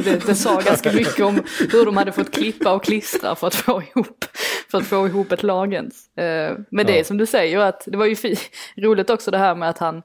Det, 0.05 0.27
det 0.27 0.35
sa 0.35 0.61
ganska 0.61 0.93
mycket 0.93 1.21
om 1.21 1.43
hur 1.73 1.85
de 1.85 1.97
hade 1.97 2.13
fått 2.13 2.35
klippa 2.35 2.73
och 2.73 2.85
klistra 2.85 3.35
för 3.35 3.47
att 3.47 3.55
få 3.55 3.83
ihop, 3.83 4.25
för 4.71 4.79
att 4.79 4.87
få 4.87 5.07
ihop 5.07 5.33
ett 5.33 5.43
lagens. 5.43 6.17
Eh, 6.17 6.57
men 6.71 6.87
det 6.87 7.01
är 7.01 7.05
som 7.05 7.17
du 7.17 7.27
säger, 7.27 7.59
att 7.59 7.85
det 7.87 7.97
var 7.97 8.07
ju 8.07 8.17
roligt 8.77 9.11
också 9.11 9.31
det 9.31 9.39
här 9.39 9.55
med 9.55 9.69
att 9.69 9.79
han 9.79 10.03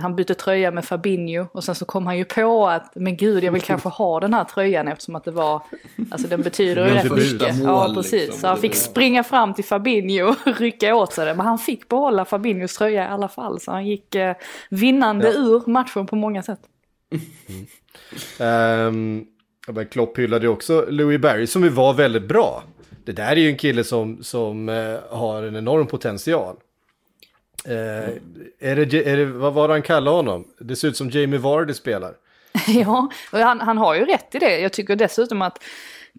han 0.00 0.16
bytte 0.16 0.34
tröja 0.34 0.70
med 0.70 0.84
Fabinho 0.84 1.46
och 1.52 1.64
sen 1.64 1.74
så 1.74 1.84
kom 1.84 2.06
han 2.06 2.18
ju 2.18 2.24
på 2.24 2.68
att 2.68 2.92
men 2.94 3.16
gud 3.16 3.44
jag 3.44 3.52
vill 3.52 3.62
kanske 3.62 3.88
ha 3.88 4.20
den 4.20 4.34
här 4.34 4.44
tröjan 4.44 4.88
eftersom 4.88 5.16
att 5.16 5.24
det 5.24 5.30
var, 5.30 5.62
alltså 6.10 6.28
den 6.28 6.42
betyder 6.42 6.88
ju 6.88 6.94
rätt 6.94 7.12
mycket. 7.12 7.56
Mål, 7.56 7.66
ja 7.66 7.92
precis, 7.94 8.12
liksom. 8.12 8.40
så 8.40 8.46
han 8.46 8.58
fick 8.58 8.74
springa 8.74 9.24
fram 9.24 9.54
till 9.54 9.64
Fabinho 9.64 10.28
och 10.28 10.36
rycka 10.60 10.94
åt 10.94 11.12
sig 11.12 11.26
det. 11.26 11.34
Men 11.34 11.46
han 11.46 11.58
fick 11.58 11.88
behålla 11.88 12.24
Fabinhos 12.24 12.76
tröja 12.76 13.04
i 13.04 13.08
alla 13.08 13.28
fall 13.28 13.60
så 13.60 13.70
han 13.70 13.86
gick 13.86 14.14
eh, 14.14 14.36
vinnande 14.70 15.26
ja. 15.26 15.34
ur 15.34 15.70
matchen 15.70 16.06
på 16.06 16.16
många 16.16 16.42
sätt. 16.42 16.60
Mm. 18.40 19.26
Um, 19.68 19.84
Klopp 19.90 20.18
hyllade 20.18 20.46
ju 20.46 20.52
också 20.52 20.86
Louis 20.88 21.20
Barry 21.20 21.46
som 21.46 21.64
ju 21.64 21.68
var 21.68 21.94
väldigt 21.94 22.28
bra. 22.28 22.62
Det 23.04 23.12
där 23.12 23.32
är 23.32 23.36
ju 23.36 23.48
en 23.48 23.56
kille 23.56 23.84
som, 23.84 24.22
som 24.22 24.68
uh, 24.68 24.98
har 25.10 25.42
en 25.42 25.56
enorm 25.56 25.86
potential. 25.86 26.56
Eh, 27.64 28.08
är 28.58 28.76
det, 28.76 29.10
är 29.10 29.16
det, 29.16 29.24
vad 29.24 29.54
var 29.54 29.68
det 29.68 29.74
han 29.74 29.82
kallade 29.82 30.16
honom? 30.16 30.48
Det 30.58 30.76
ser 30.76 30.88
ut 30.88 30.96
som 30.96 31.10
Jamie 31.10 31.38
Vardy 31.38 31.74
spelar. 31.74 32.14
ja, 32.68 33.10
och 33.32 33.38
han, 33.38 33.60
han 33.60 33.78
har 33.78 33.94
ju 33.94 34.04
rätt 34.04 34.34
i 34.34 34.38
det. 34.38 34.58
Jag 34.58 34.72
tycker 34.72 34.96
dessutom 34.96 35.42
att 35.42 35.62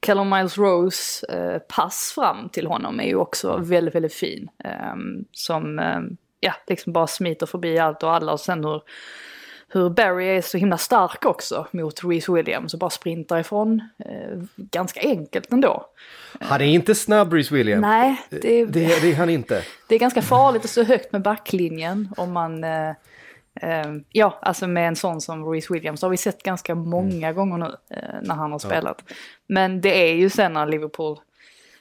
Callum 0.01 0.29
Miles 0.29 0.57
Rose 0.57 1.27
eh, 1.27 1.59
pass 1.59 2.11
fram 2.15 2.49
till 2.49 2.67
honom 2.67 2.99
är 2.99 3.07
ju 3.07 3.15
också 3.15 3.57
väldigt, 3.57 3.95
väldigt 3.95 4.13
fin. 4.13 4.49
Eh, 4.63 4.95
som, 5.31 5.79
eh, 5.79 5.99
ja, 6.39 6.53
liksom 6.67 6.93
bara 6.93 7.07
smiter 7.07 7.45
förbi 7.45 7.79
allt 7.79 8.03
och 8.03 8.13
alla 8.13 8.31
och 8.31 8.39
sen 8.39 8.63
hur 8.63 8.81
hur 9.69 9.89
Barry 9.89 10.25
är 10.25 10.41
så 10.41 10.57
himla 10.57 10.77
stark 10.77 11.25
också 11.25 11.67
mot 11.71 12.03
Reese 12.03 12.29
Williams 12.29 12.73
och 12.73 12.79
bara 12.79 12.89
sprintar 12.89 13.39
ifrån. 13.39 13.81
Eh, 14.05 14.43
ganska 14.55 14.99
enkelt 14.99 15.53
ändå. 15.53 15.85
Han 16.39 16.61
är 16.61 16.65
inte 16.65 16.95
snabb 16.95 17.33
Reese 17.33 17.51
Williams. 17.51 17.81
Nej, 17.81 18.21
det, 18.29 18.65
det, 18.65 19.01
det 19.01 19.11
är 19.11 19.15
han 19.15 19.29
inte. 19.29 19.63
Det 19.87 19.95
är 19.95 19.99
ganska 19.99 20.21
farligt 20.21 20.63
att 20.63 20.69
stå 20.69 20.83
högt 20.83 21.11
med 21.11 21.21
backlinjen 21.21 22.09
om 22.17 22.31
man 22.31 22.63
eh, 22.63 22.89
eh, 23.61 23.93
ja, 24.11 24.39
alltså 24.41 24.67
med 24.67 24.87
en 24.87 24.95
sån 24.95 25.21
som 25.21 25.45
Reese 25.45 25.71
Williams 25.71 26.01
har 26.01 26.09
vi 26.09 26.17
sett 26.17 26.43
ganska 26.43 26.75
många 26.75 27.27
mm. 27.27 27.35
gånger 27.35 27.57
nu 27.57 27.75
eh, 27.89 28.21
när 28.21 28.35
han 28.35 28.51
har 28.51 28.59
spelat. 28.59 29.03
Ja. 29.07 29.15
Men 29.47 29.81
det 29.81 30.09
är 30.09 30.13
ju 30.13 30.29
sen 30.29 30.53
när 30.53 30.65
Liverpool 30.65 31.17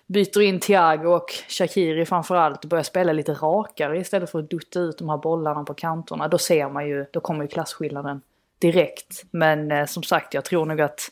byter 0.09 0.41
in 0.41 0.61
Thiago 0.61 1.09
och 1.09 1.33
Shakiri 1.49 2.07
framförallt 2.07 2.65
och 2.65 2.71
börjar 2.71 2.83
spela 2.83 3.13
lite 3.13 3.33
rakare 3.33 3.99
istället 3.99 4.31
för 4.31 4.39
att 4.39 4.51
dutta 4.51 4.81
ut 4.81 4.99
de 4.99 5.09
här 5.09 5.17
bollarna 5.17 5.65
på 5.65 5.75
kanterna. 5.75 6.29
Då 6.29 6.39
ser 6.39 6.69
man 6.69 6.89
ju, 6.89 7.07
då 7.13 7.21
kommer 7.21 7.45
ju 7.45 7.49
klasskillnaden 7.49 8.21
direkt. 8.59 9.25
Men 9.31 9.73
eh, 9.73 9.87
som 9.87 10.03
sagt, 10.03 10.35
jag 10.35 10.45
tror 10.45 10.67
nog 10.67 10.81
att 10.81 11.11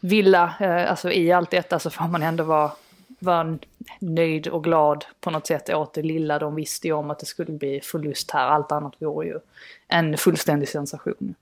Villa, 0.00 0.54
eh, 0.60 0.90
alltså 0.90 1.10
i 1.10 1.32
allt 1.32 1.50
detta 1.50 1.78
så 1.78 1.90
får 1.90 2.08
man 2.08 2.22
ändå 2.22 2.44
vara, 2.44 2.70
vara 3.18 3.58
nöjd 3.98 4.48
och 4.48 4.64
glad 4.64 5.04
på 5.20 5.30
något 5.30 5.46
sätt 5.46 5.68
åt 5.70 5.94
det 5.94 6.02
lilla. 6.02 6.38
De 6.38 6.54
visste 6.54 6.86
ju 6.86 6.92
om 6.92 7.10
att 7.10 7.18
det 7.18 7.26
skulle 7.26 7.52
bli 7.52 7.80
förlust 7.80 8.30
här, 8.30 8.46
allt 8.46 8.72
annat 8.72 8.94
vore 8.98 9.26
ju 9.26 9.38
en 9.88 10.16
fullständig 10.16 10.68
sensation. 10.68 11.34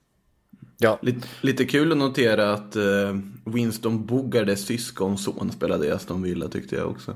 Ja. 0.79 0.99
Lite, 1.03 1.29
lite 1.41 1.65
kul 1.65 1.93
att 1.93 1.99
notera 1.99 2.53
att 2.53 2.77
eh, 2.77 3.17
Winston 3.45 4.07
Bogardes 4.07 4.67
syskonson 4.67 5.53
spelade 5.53 5.87
i 5.87 5.91
Aston 5.91 6.23
Villa 6.23 6.49
tyckte 6.49 6.77
jag 6.77 6.91
också. 6.91 7.11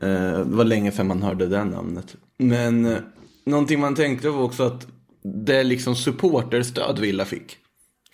Eh, 0.00 0.38
det 0.38 0.56
var 0.56 0.64
länge 0.64 0.92
sedan 0.92 1.06
man 1.06 1.22
hörde 1.22 1.46
det 1.46 1.64
namnet. 1.64 2.16
Men 2.38 2.86
eh, 2.86 2.98
någonting 3.44 3.80
man 3.80 3.94
tänkte 3.94 4.28
var 4.28 4.42
också 4.42 4.62
att 4.62 4.86
det 5.22 5.64
liksom 5.64 5.96
supporterstöd 5.96 6.98
Villa 6.98 7.24
fick 7.24 7.58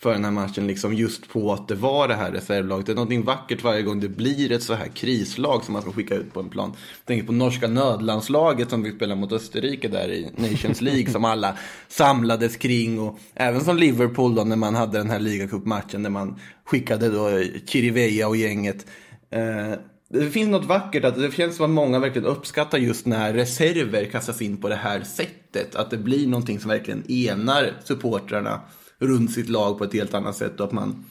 för 0.02 0.12
den 0.12 0.24
här 0.24 0.30
matchen, 0.30 0.66
liksom 0.66 0.94
just 0.94 1.28
på 1.28 1.52
att 1.52 1.68
det 1.68 1.74
var 1.74 2.08
det 2.08 2.14
här 2.14 2.32
reservlaget. 2.32 2.86
Det 2.86 2.92
är 2.92 2.94
någonting 2.94 3.24
vackert 3.24 3.64
varje 3.64 3.82
gång 3.82 4.00
det 4.00 4.08
blir 4.08 4.52
ett 4.52 4.62
så 4.62 4.74
här 4.74 4.88
krislag 4.88 5.64
som 5.64 5.72
man 5.72 5.82
ska 5.82 5.92
skicka 5.92 6.14
ut 6.14 6.32
på 6.32 6.40
en 6.40 6.48
plan. 6.48 6.72
Jag 6.72 7.06
tänker 7.06 7.26
på 7.26 7.32
norska 7.32 7.68
nödlandslaget 7.68 8.70
som 8.70 8.82
vi 8.82 8.92
spelade 8.92 9.20
mot 9.20 9.32
Österrike 9.32 9.88
där 9.88 10.08
i 10.08 10.30
Nations 10.36 10.80
League 10.80 11.10
som 11.10 11.24
alla 11.24 11.56
samlades 11.88 12.56
kring 12.56 13.00
och 13.00 13.18
även 13.34 13.60
som 13.60 13.76
Liverpool 13.76 14.34
då 14.34 14.44
när 14.44 14.56
man 14.56 14.74
hade 14.74 14.98
den 14.98 15.10
här 15.10 15.18
ligacupmatchen 15.18 16.02
där 16.02 16.10
man 16.10 16.40
skickade 16.64 17.08
då 17.08 17.42
Chiriveja 17.66 18.28
och 18.28 18.36
gänget. 18.36 18.86
Eh, 19.30 19.78
det 20.08 20.30
finns 20.30 20.50
något 20.50 20.64
vackert, 20.64 21.04
att 21.04 21.16
det 21.16 21.34
känns 21.34 21.56
som 21.56 21.64
att 21.64 21.70
många 21.70 21.98
verkligen 21.98 22.28
uppskattar 22.28 22.78
just 22.78 23.06
när 23.06 23.32
reserver 23.32 24.04
kastas 24.04 24.42
in 24.42 24.56
på 24.56 24.68
det 24.68 24.74
här 24.74 25.00
sättet. 25.00 25.74
Att 25.74 25.90
det 25.90 25.98
blir 25.98 26.26
någonting 26.26 26.60
som 26.60 26.70
verkligen 26.70 27.10
enar 27.10 27.72
supportrarna 27.84 28.60
runt 29.00 29.32
sitt 29.32 29.48
lag 29.48 29.78
på 29.78 29.84
ett 29.84 29.92
helt 29.92 30.14
annat 30.14 30.36
sätt 30.36 30.60
och 30.60 30.66
att 30.66 30.72
man 30.72 31.04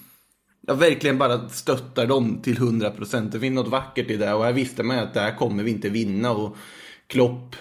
ja, 0.68 0.74
verkligen 0.74 1.18
bara 1.18 1.50
stöttar 1.50 2.08
dem 2.08 2.40
till 2.44 2.58
100%. 2.58 3.32
Det 3.32 3.40
finns 3.40 3.56
något 3.56 3.68
vackert 3.68 4.10
i 4.10 4.18
det 4.18 4.34
och 4.34 4.44
här 4.44 4.54
visste 4.54 4.84
man 4.84 5.00
att 5.00 5.14
det 5.14 5.20
här 5.20 5.36
kommer 5.36 5.64
vi 5.64 5.72
inte 5.72 5.90
vinna 5.90 6.32
och 6.32 6.58
Klopp 7.08 7.56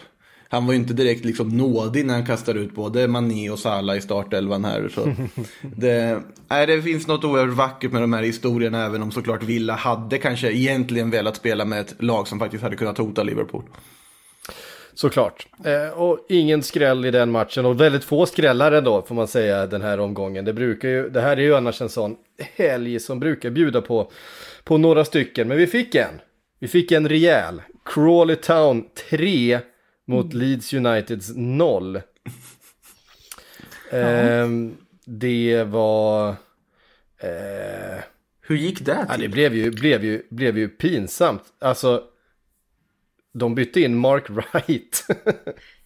han 0.50 0.66
var 0.66 0.72
ju 0.72 0.78
inte 0.78 0.94
direkt 0.94 1.24
liksom 1.24 1.48
nådig 1.48 2.06
när 2.06 2.14
han 2.14 2.26
kastade 2.26 2.60
ut 2.60 2.74
både 2.74 3.08
Mané 3.08 3.50
och 3.50 3.58
Salah 3.58 3.96
i 3.96 4.00
startelvan 4.00 4.64
här. 4.64 4.88
Så 4.94 5.14
det, 5.76 6.22
nej, 6.48 6.66
det 6.66 6.82
finns 6.82 7.06
något 7.06 7.24
oerhört 7.24 7.56
vackert 7.56 7.92
med 7.92 8.02
de 8.02 8.12
här 8.12 8.22
historierna, 8.22 8.86
även 8.86 9.02
om 9.02 9.10
såklart 9.10 9.42
Villa 9.42 9.74
hade 9.74 10.18
kanske 10.18 10.52
egentligen 10.52 11.10
velat 11.10 11.36
spela 11.36 11.64
med 11.64 11.80
ett 11.80 11.94
lag 11.98 12.28
som 12.28 12.38
faktiskt 12.38 12.62
hade 12.62 12.76
kunnat 12.76 12.98
hota 12.98 13.22
Liverpool. 13.22 13.62
Såklart. 14.98 15.46
Eh, 15.64 15.88
och 15.88 16.26
ingen 16.28 16.62
skräll 16.62 17.04
i 17.04 17.10
den 17.10 17.30
matchen 17.30 17.66
och 17.66 17.80
väldigt 17.80 18.04
få 18.04 18.26
skrällar 18.26 18.72
ändå 18.72 19.02
får 19.02 19.14
man 19.14 19.28
säga 19.28 19.66
den 19.66 19.82
här 19.82 20.00
omgången. 20.00 20.44
Det, 20.44 20.52
brukar 20.52 20.88
ju, 20.88 21.08
det 21.08 21.20
här 21.20 21.36
är 21.36 21.40
ju 21.40 21.56
annars 21.56 21.82
en 21.82 21.88
sån 21.88 22.16
helg 22.56 23.00
som 23.00 23.20
brukar 23.20 23.50
bjuda 23.50 23.80
på, 23.80 24.10
på 24.64 24.78
några 24.78 25.04
stycken. 25.04 25.48
Men 25.48 25.58
vi 25.58 25.66
fick 25.66 25.94
en. 25.94 26.20
Vi 26.58 26.68
fick 26.68 26.92
en 26.92 27.08
rejäl. 27.08 27.62
Crawley 27.84 28.36
Town 28.36 28.84
3 29.10 29.60
mot 30.06 30.32
mm. 30.32 30.38
Leeds 30.38 30.72
Uniteds 30.72 31.32
0. 31.36 31.96
eh, 33.90 34.48
det 35.04 35.64
var... 35.64 36.28
Eh, 37.18 37.98
Hur 38.40 38.56
gick 38.56 38.80
det 38.80 38.94
till? 38.94 39.04
Ja, 39.08 39.16
det 39.16 39.28
blev 39.28 39.54
ju, 39.54 39.70
blev, 39.70 40.04
ju, 40.04 40.22
blev 40.30 40.58
ju 40.58 40.68
pinsamt. 40.68 41.42
Alltså 41.58 42.02
de 43.34 43.54
bytte 43.54 43.80
in 43.80 43.98
Mark 43.98 44.30
Wright. 44.30 45.06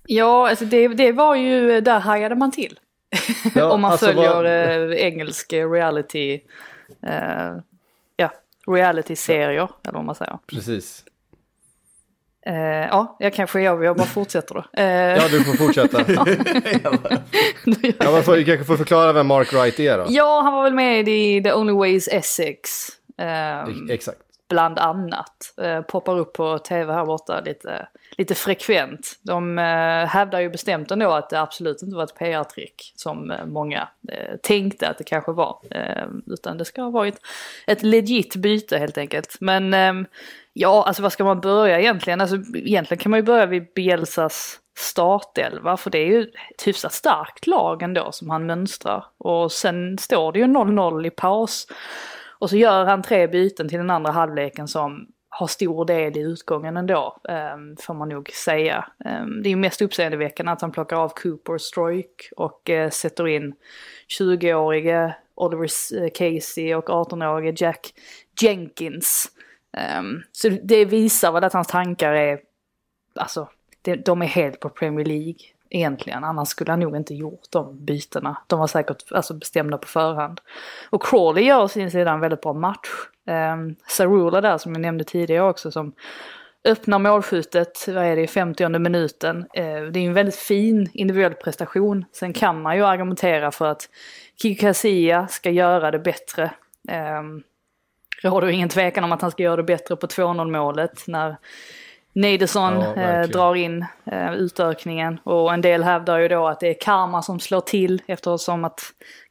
ja, 0.06 0.48
alltså 0.48 0.64
det, 0.64 0.88
det 0.88 1.12
var 1.12 1.34
ju, 1.34 1.80
där 1.80 2.00
hajade 2.00 2.34
man 2.34 2.50
till. 2.52 2.78
Ja, 3.54 3.70
Om 3.72 3.80
man 3.80 3.92
alltså 3.92 4.06
följer 4.06 4.34
var... 4.34 4.44
äh, 4.44 5.06
engelsk 5.06 5.52
reality, 5.52 6.40
äh, 7.06 7.56
ja, 8.16 8.32
reality-serier, 8.66 9.68
eller 9.82 9.92
vad 9.92 10.04
man 10.04 10.14
säger. 10.14 10.38
Precis. 10.46 11.04
Uh, 12.48 12.56
ja, 12.56 13.16
jag 13.18 13.34
kanske 13.34 13.60
jag, 13.60 13.84
jag 13.84 13.96
bara 13.96 14.06
fortsätter 14.06 14.54
då. 14.54 14.60
Uh, 14.60 14.84
ja, 14.84 15.28
du 15.30 15.44
får 15.44 15.52
fortsätta. 15.52 16.04
ja, 17.98 18.10
man 18.12 18.22
får, 18.22 18.36
du 18.36 18.44
kanske 18.44 18.64
får 18.64 18.76
förklara 18.76 19.12
vem 19.12 19.26
Mark 19.26 19.52
Wright 19.52 19.80
är 19.80 19.98
då. 19.98 20.04
Ja, 20.08 20.40
han 20.44 20.52
var 20.52 20.62
väl 20.62 20.74
med 20.74 21.08
i 21.08 21.42
The 21.42 21.52
Only 21.52 21.72
Ways 21.72 22.08
Essex. 22.08 22.88
Um, 23.18 23.90
Exakt 23.90 24.21
bland 24.52 24.78
annat. 24.78 25.54
Eh, 25.62 25.80
poppar 25.80 26.18
upp 26.18 26.32
på 26.32 26.58
tv 26.58 26.92
här 26.92 27.06
borta 27.06 27.40
lite, 27.40 27.88
lite 28.18 28.34
frekvent. 28.34 29.18
De 29.22 29.58
eh, 29.58 30.06
hävdar 30.06 30.40
ju 30.40 30.50
bestämt 30.50 30.90
ändå 30.90 31.10
att 31.12 31.30
det 31.30 31.40
absolut 31.40 31.82
inte 31.82 31.96
var 31.96 32.04
ett 32.04 32.18
PR-trick 32.18 32.92
som 32.96 33.30
eh, 33.30 33.46
många 33.46 33.88
eh, 34.08 34.36
tänkte 34.42 34.88
att 34.88 34.98
det 34.98 35.04
kanske 35.04 35.32
var. 35.32 35.58
Eh, 35.70 36.06
utan 36.26 36.58
det 36.58 36.64
ska 36.64 36.82
ha 36.82 36.90
varit 36.90 37.20
ett 37.66 37.82
legit 37.82 38.36
byte 38.36 38.78
helt 38.78 38.98
enkelt. 38.98 39.36
Men 39.40 39.74
ehm, 39.74 40.06
ja, 40.52 40.84
alltså 40.86 41.02
vad 41.02 41.12
ska 41.12 41.24
man 41.24 41.40
börja 41.40 41.80
egentligen? 41.80 42.20
Alltså 42.20 42.36
egentligen 42.54 42.98
kan 42.98 43.10
man 43.10 43.18
ju 43.18 43.24
börja 43.24 43.46
vid 43.46 43.72
Bielsas 43.74 44.58
startelva, 44.78 45.76
för 45.76 45.90
det 45.90 45.98
är 45.98 46.06
ju 46.06 46.22
ett 46.22 46.66
hyfsat 46.66 46.92
starkt 46.92 47.46
lag 47.46 47.82
ändå 47.82 48.12
som 48.12 48.30
han 48.30 48.46
mönstrar. 48.46 49.04
Och 49.18 49.52
sen 49.52 49.98
står 49.98 50.32
det 50.32 50.38
ju 50.38 50.44
0-0 50.44 51.06
i 51.06 51.10
paus. 51.10 51.66
Och 52.42 52.50
så 52.50 52.56
gör 52.56 52.84
han 52.84 53.02
tre 53.02 53.26
byten 53.26 53.68
till 53.68 53.78
den 53.78 53.90
andra 53.90 54.12
halvleken 54.12 54.68
som 54.68 55.06
har 55.28 55.46
stor 55.46 55.84
del 55.84 56.16
i 56.16 56.20
utgången 56.20 56.76
ändå, 56.76 57.20
um, 57.54 57.76
får 57.80 57.94
man 57.94 58.08
nog 58.08 58.30
säga. 58.30 58.86
Um, 59.04 59.42
det 59.42 59.48
är 59.48 59.50
ju 59.50 59.56
mest 59.56 59.82
uppseendeväckande 59.82 60.52
att 60.52 60.60
han 60.60 60.72
plockar 60.72 60.96
av 60.96 61.08
Cooper 61.08 61.58
Stroik 61.58 62.28
och 62.36 62.70
uh, 62.70 62.90
sätter 62.90 63.28
in 63.28 63.54
20-årige 64.20 65.14
Oliver 65.34 65.68
eh, 66.02 66.10
Casey 66.10 66.74
och 66.74 66.88
18-årige 66.88 67.54
Jack 67.56 67.94
Jenkins. 68.40 69.28
Um, 69.98 70.22
så 70.32 70.48
det 70.48 70.84
visar 70.84 71.32
väl 71.32 71.44
att 71.44 71.52
hans 71.52 71.68
tankar 71.68 72.12
är, 72.12 72.40
alltså, 73.14 73.48
de 74.04 74.22
är 74.22 74.26
helt 74.26 74.60
på 74.60 74.68
Premier 74.68 75.06
League 75.06 75.40
egentligen. 75.72 76.24
Annars 76.24 76.48
skulle 76.48 76.72
han 76.72 76.80
nog 76.80 76.96
inte 76.96 77.14
gjort 77.14 77.50
de 77.50 77.84
bytena. 77.84 78.36
De 78.46 78.58
var 78.58 78.66
säkert 78.66 79.12
alltså, 79.12 79.34
bestämda 79.34 79.78
på 79.78 79.88
förhand. 79.88 80.40
Och 80.90 81.02
Crawley 81.02 81.44
gör 81.44 81.62
å 81.62 81.68
sin 81.68 81.90
sida 81.90 82.10
en 82.10 82.20
väldigt 82.20 82.40
bra 82.40 82.52
match. 82.52 82.88
Ehm, 83.26 83.60
um, 83.60 83.76
Sarula 83.88 84.40
där 84.40 84.58
som 84.58 84.72
jag 84.72 84.80
nämnde 84.80 85.04
tidigare 85.04 85.48
också 85.48 85.70
som 85.70 85.92
öppnar 86.64 86.98
målskjutet, 86.98 87.84
vad 87.88 88.04
är 88.04 88.16
det, 88.16 88.22
i 88.22 88.26
50 88.26 88.78
minuten. 88.78 89.46
Eh, 89.54 89.82
det 89.82 90.00
är 90.00 90.06
en 90.06 90.14
väldigt 90.14 90.36
fin 90.36 90.90
individuell 90.92 91.34
prestation. 91.34 92.04
Sen 92.12 92.32
kan 92.32 92.62
man 92.62 92.76
ju 92.76 92.84
argumentera 92.84 93.50
för 93.50 93.66
att 93.66 93.88
Kikasia 94.42 95.28
ska 95.28 95.50
göra 95.50 95.90
det 95.90 95.98
bättre. 95.98 96.44
Eh, 96.88 97.22
råder 98.22 98.48
ingen 98.48 98.68
tvekan 98.68 99.04
om 99.04 99.12
att 99.12 99.22
han 99.22 99.30
ska 99.30 99.42
göra 99.42 99.56
det 99.56 99.62
bättre 99.62 99.96
på 99.96 100.06
2-0 100.06 100.50
målet 100.50 101.06
när 101.06 101.36
Nederson 102.12 102.80
Ja, 102.80 102.94
eh, 103.02 103.28
drar 103.28 103.54
in 103.54 103.86
eh, 104.04 104.34
utökningen 104.34 105.20
och 105.24 105.54
en 105.54 105.60
del 105.60 105.82
hävdar 105.82 106.18
ju 106.18 106.28
då 106.28 106.46
att 106.46 106.60
det 106.60 106.68
är 106.68 106.80
karma 106.80 107.22
som 107.22 107.40
slår 107.40 107.60
till 107.60 108.02
eftersom 108.06 108.64
att 108.64 108.80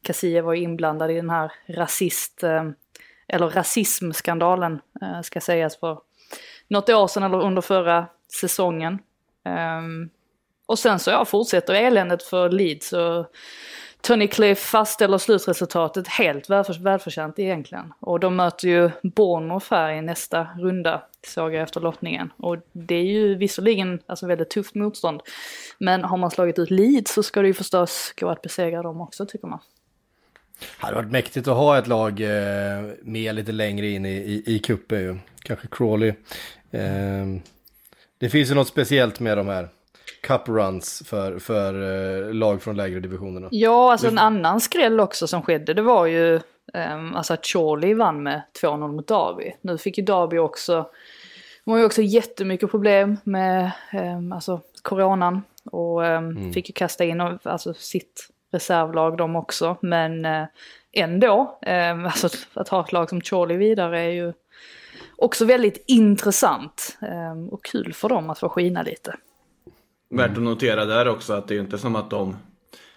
Casilla 0.02 0.42
var 0.42 0.54
inblandad 0.54 1.10
i 1.10 1.14
den 1.14 1.30
här 1.30 1.52
rasist, 1.68 2.42
eh, 2.42 2.64
eller 3.28 3.48
rasismskandalen 3.48 4.80
eh, 5.02 5.20
ska 5.22 5.40
sägas 5.40 5.80
för 5.80 5.98
något 6.68 6.88
år 6.88 7.06
sedan 7.06 7.22
eller 7.22 7.42
under 7.42 7.62
förra 7.62 8.06
säsongen. 8.40 8.98
Ehm, 9.44 10.10
och 10.66 10.78
sen 10.78 10.98
så 10.98 11.10
ja, 11.10 11.24
fortsätter 11.24 11.74
eländet 11.74 12.22
för 12.22 12.48
Leeds 12.50 12.92
och 12.92 13.26
Tony 14.02 14.28
Cliff 14.28 14.58
fastställer 14.58 15.18
slutresultatet 15.18 16.08
helt 16.08 16.50
välför, 16.50 16.74
välförtjänt 16.74 17.38
egentligen. 17.38 17.92
Och 18.00 18.20
de 18.20 18.36
möter 18.36 18.68
ju 18.68 18.90
Bournemouth 19.02 19.66
här 19.70 19.92
i 19.92 20.02
nästa 20.02 20.48
runda, 20.58 21.02
såg 21.26 21.54
jag 21.54 21.62
efter 21.62 21.80
lottningen. 21.80 22.32
Och 22.36 22.56
det 22.72 22.94
är 22.94 23.04
ju 23.04 23.34
visserligen 23.34 24.00
alltså, 24.06 24.26
väldigt 24.26 24.50
tufft 24.50 24.74
motstånd. 24.74 25.20
Men 25.78 26.04
har 26.04 26.16
man 26.16 26.30
slagit 26.30 26.58
ut 26.58 26.70
Leeds 26.70 27.14
så 27.14 27.22
ska 27.22 27.42
det 27.42 27.46
ju 27.48 27.54
förstås 27.54 28.14
gå 28.20 28.28
att 28.28 28.42
besegra 28.42 28.82
dem 28.82 29.00
också 29.00 29.26
tycker 29.26 29.46
man. 29.46 29.60
Det 30.58 30.66
hade 30.86 30.94
varit 30.96 31.10
mäktigt 31.10 31.48
att 31.48 31.56
ha 31.56 31.78
ett 31.78 31.86
lag 31.86 32.20
eh, 32.20 32.84
med 33.02 33.34
lite 33.34 33.52
längre 33.52 33.88
in 33.88 34.06
i, 34.06 34.14
i, 34.14 34.42
i 34.46 34.58
kuppen 34.58 35.00
ju. 35.00 35.18
Kanske 35.42 35.68
Crawley. 35.70 36.12
Eh, 36.70 37.26
det 38.18 38.30
finns 38.30 38.50
ju 38.50 38.54
något 38.54 38.68
speciellt 38.68 39.20
med 39.20 39.38
de 39.38 39.48
här 39.48 39.68
cup 40.22 40.48
runs 40.48 41.02
för, 41.06 41.38
för 41.38 41.74
eh, 41.74 42.34
lag 42.34 42.62
från 42.62 42.76
lägre 42.76 43.00
divisionerna. 43.00 43.48
Ja, 43.50 43.92
alltså 43.92 44.08
en 44.08 44.18
annan 44.18 44.60
skräll 44.60 45.00
också 45.00 45.26
som 45.26 45.42
skedde, 45.42 45.74
det 45.74 45.82
var 45.82 46.06
ju 46.06 46.40
um, 46.74 47.14
alltså 47.14 47.34
att 47.34 47.46
Chorley 47.46 47.94
vann 47.94 48.22
med 48.22 48.42
2-0 48.62 48.92
mot 48.92 49.08
Derby. 49.08 49.54
Nu 49.60 49.78
fick 49.78 49.98
ju 49.98 50.04
Derby 50.04 50.38
också, 50.38 50.86
de 51.64 51.70
har 51.70 51.78
ju 51.78 51.84
också 51.84 52.02
jättemycket 52.02 52.70
problem 52.70 53.16
med 53.24 53.70
um, 53.92 54.32
alltså, 54.32 54.60
coronan 54.82 55.42
och 55.64 56.02
um, 56.02 56.52
fick 56.52 56.68
ju 56.68 56.72
kasta 56.72 57.04
in 57.04 57.20
alltså, 57.20 57.74
sitt 57.74 58.28
reservlag 58.52 59.16
de 59.16 59.36
också. 59.36 59.76
Men 59.80 60.24
uh, 60.24 60.46
ändå, 60.92 61.58
um, 61.66 62.04
alltså, 62.04 62.28
att 62.54 62.68
ha 62.68 62.80
ett 62.84 62.92
lag 62.92 63.08
som 63.08 63.20
Chorley 63.20 63.56
vidare 63.56 64.00
är 64.00 64.10
ju 64.10 64.32
också 65.16 65.44
väldigt 65.44 65.84
intressant 65.86 66.98
och 67.50 67.64
kul 67.64 67.92
för 67.92 68.08
dem 68.08 68.30
att 68.30 68.38
få 68.38 68.48
skina 68.48 68.82
lite. 68.82 69.14
Värt 70.12 70.30
att 70.36 70.42
notera 70.42 70.84
där 70.84 71.08
också 71.08 71.32
att 71.32 71.48
det 71.48 71.54
är 71.54 71.56
ju 71.56 71.62
inte 71.62 71.78
som 71.78 71.96
att 71.96 72.10
de 72.10 72.36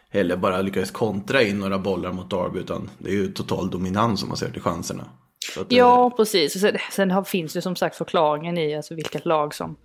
heller 0.10 0.36
bara 0.38 0.62
lyckades 0.62 0.92
kontra 0.92 1.42
in 1.42 1.60
några 1.60 1.78
bollar 1.80 2.12
mot 2.12 2.30
Derby 2.30 2.60
utan 2.60 2.90
det 2.98 3.10
är 3.10 3.14
ju 3.14 3.28
total 3.28 3.70
dominans 3.70 4.24
om 4.24 4.30
man 4.30 4.38
ser 4.38 4.50
till 4.52 4.62
chanserna. 4.62 5.04
Det- 5.70 5.76
Ja, 5.76 6.10
precis. 6.18 6.62
Sen, 6.62 6.78
sen 6.92 7.12
har, 7.12 7.24
finns 7.24 7.54
det 7.54 7.62
som 7.62 7.76
sagt 7.76 7.96
förklaringen 7.96 8.58
i 8.58 8.76
alltså 8.76 8.96
vilket 8.96 9.26
lag 9.26 9.54
som, 9.54 9.76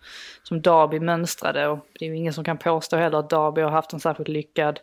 som 0.43 0.63
Derby 0.63 1.01
mönstrade. 1.01 1.69
Och 1.69 1.79
det 1.99 2.05
är 2.05 2.09
ju 2.09 2.17
ingen 2.17 2.33
som 2.33 2.45
kan 2.45 2.59
påstå 2.59 2.97
heller 2.97 3.19
att 3.19 3.31
Derby 3.31 3.61
har 3.61 3.71
haft 3.71 3.93
en 3.93 4.01
särskilt 4.01 4.29
lyckad 4.29 4.81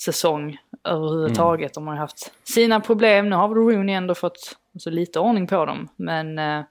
säsong 0.00 0.56
överhuvudtaget. 0.84 1.74
De 1.74 1.86
har 1.86 1.96
haft 1.96 2.32
sina 2.44 2.80
problem. 2.80 3.30
Nu 3.30 3.36
har 3.36 3.48
väl 3.48 3.56
Rooney 3.58 3.94
ändå 3.94 4.14
fått 4.14 4.56
alltså, 4.74 4.90
lite 4.90 5.18
ordning 5.20 5.46
på 5.46 5.64
dem. 5.66 5.88
Men 5.96 6.38
eh, 6.38 6.62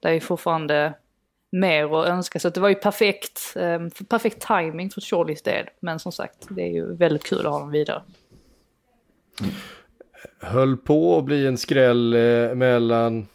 det 0.00 0.08
är 0.08 0.12
ju 0.12 0.20
fortfarande 0.20 0.94
mer 1.52 2.00
att 2.00 2.08
önska. 2.08 2.38
Så 2.38 2.50
det 2.50 2.60
var 2.60 2.68
ju 2.68 2.74
perfekt, 2.74 3.56
eh, 3.56 4.04
perfekt 4.08 4.46
timing 4.46 4.90
för 4.90 5.00
Charlies 5.00 5.42
del. 5.42 5.66
Men 5.80 5.98
som 5.98 6.12
sagt, 6.12 6.46
det 6.48 6.62
är 6.62 6.72
ju 6.72 6.96
väldigt 6.96 7.24
kul 7.24 7.46
att 7.46 7.52
ha 7.52 7.58
dem 7.58 7.70
vidare. 7.70 8.02
Höll 10.40 10.76
på 10.76 11.18
att 11.18 11.24
bli 11.24 11.46
en 11.46 11.58
skräll 11.58 12.14
eh, 12.14 12.54
mellan 12.54 13.26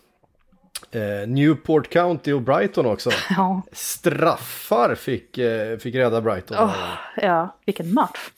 eh, 0.91 1.27
Newport 1.27 1.89
County 1.89 2.33
och 2.33 2.41
Brighton 2.41 2.86
också. 2.86 3.09
Ja, 3.29 3.62
Straffar 3.71 4.95
fick, 4.95 5.38
eh, 5.38 5.77
fick 5.77 5.95
rädda 5.95 6.21
Brighton. 6.21 6.57
Åh, 6.59 6.97
ja, 7.17 7.55
vilken 7.65 7.93
match. 7.93 8.29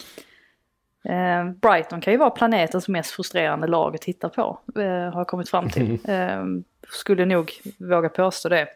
Eh, 1.06 1.52
Brighton 1.62 2.02
kan 2.02 2.14
ju 2.14 2.18
vara 2.18 2.30
planetens 2.30 2.88
mest 2.88 3.12
frustrerande 3.12 3.68
lag 3.68 3.96
att 3.96 4.02
titta 4.02 4.30
på, 4.30 4.60
eh, 4.76 4.84
har 4.84 5.20
jag 5.20 5.28
kommit 5.28 5.50
fram 5.50 5.70
till. 5.70 6.00
Eh, 6.08 6.44
skulle 6.90 7.26
nog 7.26 7.52
våga 7.78 8.10
påstå 8.10 8.50
det. 8.50 8.68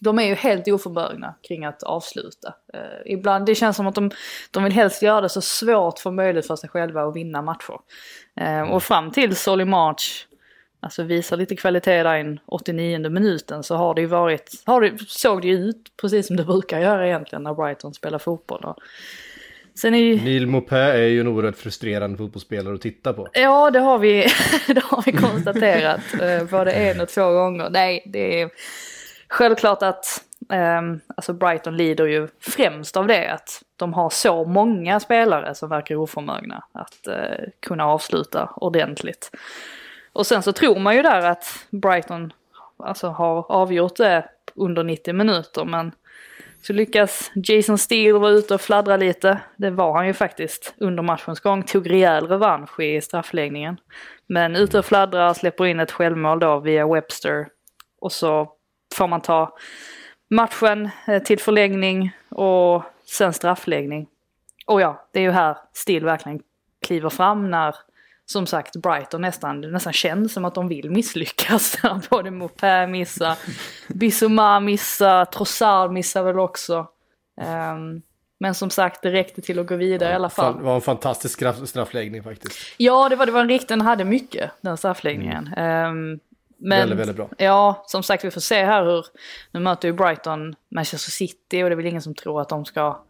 De 0.00 0.18
är 0.18 0.22
ju 0.22 0.34
helt 0.34 0.68
oförmögna 0.68 1.34
kring 1.48 1.64
att 1.64 1.82
avsluta. 1.82 2.54
Eh, 2.74 3.12
ibland, 3.12 3.46
det 3.46 3.54
känns 3.54 3.76
som 3.76 3.86
att 3.86 3.94
de, 3.94 4.10
de 4.50 4.64
vill 4.64 4.72
helst 4.72 5.02
göra 5.02 5.20
det 5.20 5.28
så 5.28 5.40
svårt 5.40 5.98
som 5.98 6.16
möjligt 6.16 6.46
för 6.46 6.56
sig 6.56 6.70
själva 6.70 7.02
att 7.02 7.16
vinna 7.16 7.42
matcher. 7.42 7.78
Eh, 8.40 8.62
och 8.62 8.82
fram 8.82 9.10
till 9.10 9.36
Solly 9.36 9.64
March 9.64 10.26
alltså 10.80 11.02
visar 11.02 11.36
lite 11.36 11.56
kvalitet 11.56 12.02
där 12.02 12.16
i 12.16 12.22
den 12.22 12.40
89 12.46 13.10
minuten 13.10 13.62
så 13.62 13.76
har 13.76 13.94
det 13.94 14.00
ju 14.00 14.06
varit, 14.06 14.62
har 14.64 14.80
det, 14.80 14.98
såg 15.06 15.42
det 15.42 15.48
ju 15.48 15.54
ut 15.54 15.92
precis 16.00 16.26
som 16.26 16.36
det 16.36 16.44
brukar 16.44 16.80
göra 16.80 17.06
egentligen 17.06 17.42
när 17.42 17.54
Brighton 17.54 17.94
spelar 17.94 18.18
fotboll. 18.18 18.64
Och 18.64 18.76
sen 19.74 19.94
är 19.94 19.98
ju, 19.98 20.16
Neil 20.16 20.46
Maupin 20.46 20.78
är 20.78 20.96
ju 20.96 21.20
en 21.20 21.28
oerhört 21.28 21.56
frustrerande 21.56 22.18
fotbollsspelare 22.18 22.74
att 22.74 22.80
titta 22.80 23.12
på. 23.12 23.28
ja 23.32 23.70
det 23.70 23.78
har 23.78 23.98
vi, 23.98 24.26
det 24.66 24.84
har 24.84 25.02
vi 25.06 25.12
konstaterat 25.12 26.00
eh, 26.20 26.44
både 26.50 26.72
en 26.72 27.00
och 27.00 27.08
två 27.08 27.32
gånger. 27.32 27.70
Nej, 27.70 28.02
det 28.06 28.42
är 28.42 28.50
självklart 29.28 29.82
att 29.82 30.24
ehm, 30.48 31.00
alltså 31.16 31.32
Brighton 31.32 31.76
lider 31.76 32.06
ju 32.06 32.28
främst 32.40 32.96
av 32.96 33.06
det 33.06 33.32
att 33.32 33.62
de 33.76 33.94
har 33.94 34.10
så 34.10 34.44
många 34.44 35.00
spelare 35.00 35.54
som 35.54 35.68
verkar 35.68 35.94
oförmögna 35.94 36.64
att 36.72 37.06
eh, 37.06 37.44
kunna 37.60 37.84
avsluta 37.84 38.52
ordentligt. 38.56 39.30
Och 40.12 40.26
sen 40.26 40.42
så 40.42 40.52
tror 40.52 40.78
man 40.78 40.96
ju 40.96 41.02
där 41.02 41.26
att 41.26 41.66
Brighton 41.70 42.32
alltså, 42.76 43.08
har 43.08 43.52
avgjort 43.52 43.96
det 43.96 44.28
under 44.54 44.84
90 44.84 45.14
minuter 45.14 45.64
men 45.64 45.92
så 46.62 46.72
lyckas 46.72 47.30
Jason 47.34 47.78
Steele 47.78 48.18
vara 48.18 48.30
ute 48.32 48.54
och 48.54 48.60
fladdra 48.60 48.96
lite. 48.96 49.40
Det 49.56 49.70
var 49.70 49.92
han 49.92 50.06
ju 50.06 50.12
faktiskt 50.12 50.74
under 50.78 51.02
matchens 51.02 51.40
gång. 51.40 51.62
Tog 51.62 51.90
rejäl 51.90 52.26
revansch 52.26 52.80
i 52.80 53.00
straffläggningen. 53.00 53.80
Men 54.26 54.56
ute 54.56 54.78
och 54.78 54.84
fladdrar, 54.84 55.34
släpper 55.34 55.66
in 55.66 55.80
ett 55.80 55.92
självmål 55.92 56.38
då 56.38 56.60
via 56.60 56.86
Webster. 56.86 57.48
Och 58.00 58.12
så 58.12 58.52
får 58.98 59.08
man 59.08 59.20
ta 59.20 59.56
matchen 60.30 60.90
eh, 61.06 61.22
till 61.22 61.38
förlängning 61.38 62.16
och 62.28 62.82
sen 63.06 63.32
straffläggning. 63.32 64.06
Och 64.66 64.80
ja, 64.80 65.08
det 65.12 65.18
är 65.18 65.22
ju 65.22 65.30
här 65.30 65.56
Steele 65.72 66.06
verkligen 66.06 66.40
kliver 66.86 67.10
fram 67.10 67.50
när 67.50 67.74
som 68.26 68.46
sagt 68.46 68.76
Brighton 68.76 69.20
nästan, 69.20 69.60
det 69.60 69.70
nästan 69.70 69.92
känns 69.92 70.32
som 70.32 70.44
att 70.44 70.54
de 70.54 70.68
vill 70.68 70.90
misslyckas. 70.90 71.78
Både 72.10 72.30
Mopé 72.30 72.86
missar, 72.86 73.38
Bissouma 73.88 74.60
missar, 74.60 75.24
Trossard 75.24 75.90
missar 75.92 76.22
väl 76.22 76.38
också. 76.38 76.86
Ehm, 77.40 78.02
men 78.40 78.54
som 78.54 78.70
sagt, 78.70 79.02
det 79.02 79.12
räckte 79.12 79.40
till 79.40 79.58
att 79.58 79.66
gå 79.66 79.76
vidare 79.76 80.10
i 80.10 80.14
alla 80.14 80.30
fall. 80.30 80.56
Det 80.56 80.62
var 80.62 80.74
en 80.74 80.80
fantastisk 80.80 81.34
straff, 81.34 81.68
straffläggning 81.68 82.22
faktiskt. 82.22 82.58
Ja, 82.76 83.08
det 83.08 83.16
var, 83.16 83.26
det 83.26 83.32
var 83.32 83.40
en 83.40 83.48
riktig, 83.48 83.68
den 83.68 83.80
hade 83.80 84.04
mycket, 84.04 84.50
den 84.60 84.76
straffläggningen. 84.76 85.54
Ehm, 85.56 86.20
men, 86.58 86.78
Väldigt, 86.78 86.98
väldigt 86.98 87.16
bra. 87.16 87.28
Ja, 87.38 87.84
som 87.86 88.02
sagt 88.02 88.24
vi 88.24 88.30
får 88.30 88.40
se 88.40 88.64
här 88.64 88.84
hur, 88.84 89.06
nu 89.50 89.60
möter 89.60 89.88
ju 89.88 89.94
Brighton 89.94 90.54
Manchester 90.68 91.10
City 91.10 91.62
och 91.62 91.68
det 91.68 91.74
är 91.74 91.76
väl 91.76 91.86
ingen 91.86 92.02
som 92.02 92.14
tror 92.14 92.40
att 92.40 92.48
de 92.48 92.64
ska 92.64 93.04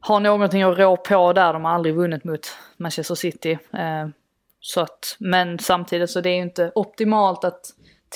ha 0.00 0.18
någonting 0.18 0.62
att 0.62 0.78
rå 0.78 0.96
på 0.96 1.32
där. 1.32 1.52
De 1.52 1.64
har 1.64 1.72
aldrig 1.72 1.94
vunnit 1.94 2.24
mot 2.24 2.46
Manchester 2.76 3.14
City. 3.14 3.58
Ehm, 3.72 4.12
så 4.60 4.80
att, 4.80 5.16
men 5.18 5.58
samtidigt 5.58 6.10
så 6.10 6.20
det 6.20 6.30
är 6.30 6.36
ju 6.36 6.42
inte 6.42 6.72
optimalt 6.74 7.44
att 7.44 7.60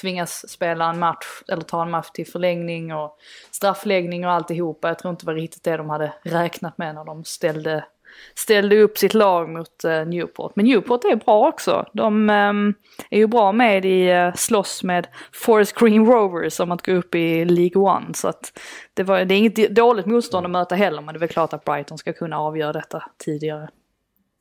tvingas 0.00 0.50
spela 0.50 0.90
en 0.90 0.98
match 0.98 1.42
eller 1.48 1.62
ta 1.62 1.83
en 1.83 1.90
match 1.90 2.11
till 2.11 2.27
förlängning 2.27 2.94
och 2.94 3.18
straffläggning 3.50 4.27
och 4.27 4.33
alltihopa. 4.33 4.88
Jag 4.88 4.98
tror 4.98 5.11
inte 5.11 5.24
det 5.24 5.33
var 5.33 5.35
riktigt 5.35 5.64
det 5.64 5.77
de 5.77 5.90
hade 5.90 6.12
räknat 6.22 6.79
med 6.79 6.94
när 6.94 7.05
de 7.05 7.24
ställde, 7.24 7.85
ställde 8.35 8.81
upp 8.81 8.98
sitt 8.98 9.14
lag 9.14 9.48
mot 9.48 9.85
eh, 9.85 10.07
Newport. 10.07 10.53
Men 10.57 10.64
Newport 10.64 11.05
är 11.05 11.16
bra 11.16 11.48
också. 11.48 11.87
De 11.92 12.31
ehm, 12.31 12.74
är 13.11 13.18
ju 13.18 13.27
bra 13.27 13.53
med 13.53 13.85
i 13.85 14.12
uh, 14.12 14.35
slåss 14.35 14.83
med 14.83 15.07
Forest 15.33 15.74
Green 15.74 16.07
Rovers 16.07 16.61
om 16.61 16.72
att 16.72 16.87
gå 16.87 16.92
upp 16.92 17.14
i 17.14 17.44
League 17.44 17.83
One. 17.83 18.14
Så 18.14 18.29
att 18.29 18.61
det, 18.94 19.03
var, 19.03 19.24
det 19.24 19.35
är 19.35 19.38
inget 19.38 19.77
dåligt 19.77 20.07
motstånd 20.07 20.46
att 20.46 20.53
möta 20.53 20.74
heller 20.74 21.03
men 21.03 21.14
det 21.14 21.18
är 21.18 21.20
väl 21.20 21.29
klart 21.29 21.53
att 21.53 21.64
Brighton 21.64 21.98
ska 21.98 22.12
kunna 22.12 22.38
avgöra 22.38 22.72
detta 22.72 23.03
tidigare. 23.24 23.68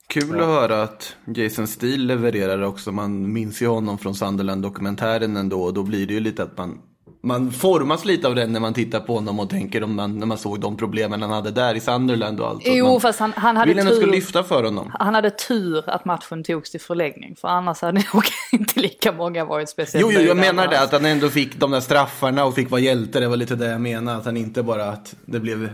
Kul 0.08 0.40
att 0.40 0.46
höra 0.46 0.84
att 0.84 1.16
Jason 1.36 1.68
Steele 1.68 2.04
levererar 2.04 2.62
också. 2.62 2.92
Man 2.92 3.34
minns 3.34 3.62
ju 3.62 3.68
honom 3.68 3.98
från 3.98 4.16
Sunderland-dokumentären 4.16 5.38
ändå. 5.38 5.62
Och 5.62 5.74
då 5.74 5.84
blir 5.84 6.08
det 6.08 6.14
ju 6.14 6.20
lite 6.20 6.44
att 6.44 6.58
man 6.58 6.82
man 7.26 7.52
formas 7.52 8.06
lite 8.06 8.28
av 8.28 8.36
den 8.36 8.54
när 8.54 8.60
man 8.60 8.74
tittar 8.74 9.00
på 9.00 9.14
honom 9.14 9.40
och 9.40 9.50
tänker 9.50 9.84
om 9.84 9.96
man, 9.96 10.20
när 10.20 10.26
man 10.26 10.38
såg 10.38 10.60
de 10.60 10.78
problemen 10.78 11.22
han 11.22 11.32
hade 11.32 11.52
där 11.52 11.76
i 11.76 11.80
Sunderland 11.80 12.40
och 12.40 12.48
allt. 12.48 12.62
Jo, 12.66 12.86
man 12.86 13.02
fast 13.02 13.20
han, 13.20 13.34
han 13.36 13.58
hade 13.58 13.74
tur. 13.74 13.96
ska 13.96 14.06
lyfta 14.06 14.44
för 14.44 14.64
honom. 14.64 14.92
Han 15.00 15.16
hade 15.16 15.30
tur 15.30 15.90
att 15.90 16.06
matchen 16.06 16.44
togs 16.44 16.72
till 16.72 16.82
förlängning. 16.82 17.36
För 17.36 17.48
annars 17.48 17.82
hade 17.82 18.04
nog 18.14 18.24
inte 18.52 18.80
lika 18.80 19.12
många 19.12 19.46
varit 19.46 19.70
speciellt 19.70 20.06
Jo, 20.14 20.20
jo, 20.22 20.28
jag 20.28 20.38
menar 20.38 20.68
det, 20.68 20.82
att 20.82 20.92
han 20.92 21.06
ändå 21.06 21.30
fick 21.30 21.60
de 21.60 21.72
där 21.72 21.80
straffarna 21.80 22.46
och 22.46 22.56
fick 22.56 22.70
vara 22.70 22.82
hjälte. 22.82 23.20
Det 23.20 23.28
var 23.28 23.38
lite 23.38 23.56
det 23.56 23.72
jag 23.72 23.82
menade, 23.82 24.18
att 24.18 24.26
han 24.26 24.38
inte 24.38 24.64
bara 24.64 24.86
att 24.86 25.16
det 25.26 25.40
blev... 25.40 25.70